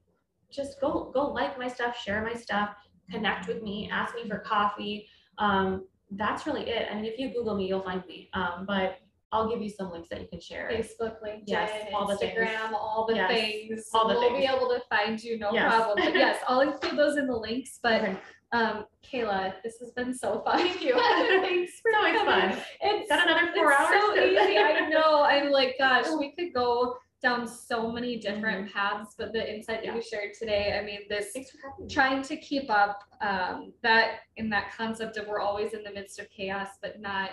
just 0.50 0.80
go 0.80 1.10
go 1.14 1.28
like 1.28 1.58
my 1.58 1.68
stuff, 1.68 1.96
share 1.96 2.22
my 2.22 2.34
stuff, 2.34 2.70
connect 3.10 3.48
with 3.48 3.62
me, 3.62 3.88
ask 3.90 4.14
me 4.14 4.28
for 4.28 4.38
coffee. 4.38 5.08
Um, 5.38 5.86
that's 6.12 6.46
really 6.46 6.68
it. 6.68 6.88
I 6.90 6.94
mean, 6.94 7.04
if 7.04 7.18
you 7.18 7.32
Google 7.32 7.56
me, 7.56 7.68
you'll 7.68 7.82
find 7.82 8.04
me. 8.06 8.28
Um, 8.34 8.64
but 8.66 8.99
I'll 9.32 9.48
give 9.48 9.62
you 9.62 9.70
some 9.70 9.90
links 9.92 10.08
that 10.08 10.20
you 10.20 10.26
can 10.26 10.40
share. 10.40 10.68
Facebook, 10.72 11.22
LinkedIn, 11.22 11.44
Yes, 11.46 11.70
all 11.94 12.06
the 12.06 12.16
things. 12.16 12.50
All 12.74 13.06
the 13.06 13.14
Yes, 13.14 13.30
things. 13.30 13.88
all 13.94 14.08
the 14.08 14.14
we'll 14.14 14.36
be 14.36 14.44
able 14.44 14.68
to 14.68 14.80
find 14.90 15.22
you, 15.22 15.38
no 15.38 15.52
Yes. 15.52 15.72
problem. 15.72 15.98
But 16.04 16.14
yes, 16.16 16.42
I'll 16.48 16.60
include 16.60 16.98
those 16.98 17.16
in 17.16 17.26
the 17.26 17.36
links. 17.36 17.78
But 17.82 18.02
Okay. 18.02 18.16
Um, 18.52 18.86
Kayla, 19.04 19.54
this 19.62 19.78
has 19.78 19.92
been 19.92 20.12
so 20.12 20.40
fun. 20.44 20.58
Thank 20.58 20.82
you. 20.82 20.94
Thanks 21.40 21.80
for 21.80 21.90
It's 21.94 21.96
always 21.96 22.18
coming. 22.18 22.50
fun. 22.56 22.64
It's 22.80 23.08
Got 23.08 23.28
another 23.30 23.52
four 23.54 23.70
it's 23.70 23.80
hours? 23.80 24.00
so 24.00 24.14
easy. 24.24 24.58
I 24.58 24.88
know. 24.88 25.22
I'm 25.22 25.50
like, 25.52 25.76
gosh, 25.78 26.06
we 26.18 26.32
could 26.36 26.52
go 26.52 26.96
down 27.22 27.46
so 27.46 27.92
many 27.92 28.16
different 28.18 28.72
paths, 28.72 29.14
but 29.16 29.32
the 29.32 29.54
insight 29.54 29.84
that 29.84 29.94
you 29.94 30.02
shared 30.02 30.32
today, 30.36 30.76
I 30.76 30.84
mean, 30.84 31.02
this 31.08 31.30
Thanks 31.32 31.50
for 31.52 31.58
having 31.70 31.86
me. 31.86 31.94
trying 31.94 32.22
to 32.22 32.36
keep 32.38 32.68
up 32.70 33.04
um, 33.20 33.72
that 33.84 34.20
in 34.36 34.50
that 34.50 34.72
concept 34.76 35.16
of 35.16 35.28
we're 35.28 35.38
always 35.38 35.72
in 35.72 35.84
the 35.84 35.92
midst 35.92 36.18
of 36.18 36.28
chaos, 36.30 36.70
but 36.82 36.98
not 37.00 37.30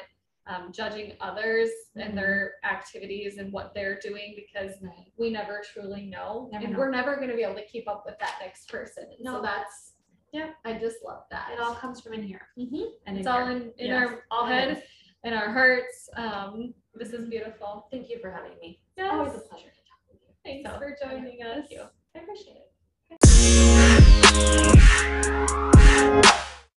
um, 0.47 0.71
judging 0.71 1.13
others 1.21 1.69
mm-hmm. 1.69 2.07
and 2.07 2.17
their 2.17 2.53
mm-hmm. 2.63 2.75
activities 2.75 3.37
and 3.37 3.51
what 3.51 3.73
they're 3.73 3.99
doing 3.99 4.35
because 4.35 4.71
right. 4.81 5.11
we 5.17 5.29
never 5.29 5.61
truly 5.73 6.05
know 6.05 6.47
never 6.51 6.63
and 6.63 6.73
know. 6.73 6.79
we're 6.79 6.91
never 6.91 7.17
going 7.17 7.29
to 7.29 7.35
be 7.35 7.43
able 7.43 7.55
to 7.55 7.65
keep 7.65 7.85
up 7.87 8.03
with 8.05 8.17
that 8.19 8.35
next 8.41 8.69
person 8.69 9.05
no. 9.19 9.35
so 9.35 9.41
that's 9.41 9.93
yeah 10.33 10.49
i 10.65 10.73
just 10.73 10.97
love 11.05 11.23
that 11.31 11.49
it 11.53 11.59
all 11.59 11.75
comes 11.75 12.01
from 12.01 12.13
in 12.13 12.23
here 12.23 12.47
mm-hmm. 12.57 12.85
and 13.05 13.17
it's 13.17 13.27
all 13.27 13.45
here. 13.45 13.57
in, 13.57 13.71
in 13.77 13.87
yes. 13.87 14.07
our 14.07 14.23
all 14.31 14.45
head 14.45 14.83
in 15.23 15.33
our 15.33 15.51
hearts 15.51 16.09
um, 16.15 16.73
this 16.95 17.09
is 17.09 17.27
beautiful 17.29 17.87
thank 17.91 18.09
you 18.09 18.17
for 18.19 18.31
having 18.31 18.57
me 18.61 18.79
yes. 18.97 19.09
always 19.11 19.33
a 19.33 19.39
pleasure 19.39 19.65
to 19.65 19.83
talk 19.83 19.99
with 20.09 20.19
you 20.25 20.33
thanks 20.43 20.69
so, 20.69 20.77
for 20.77 20.95
joining 21.01 21.39
yeah. 21.39 21.47
us 21.47 21.65
thank 21.67 21.71
you 21.71 21.83
i 22.15 22.19
appreciate 22.19 22.57
it 22.57 22.63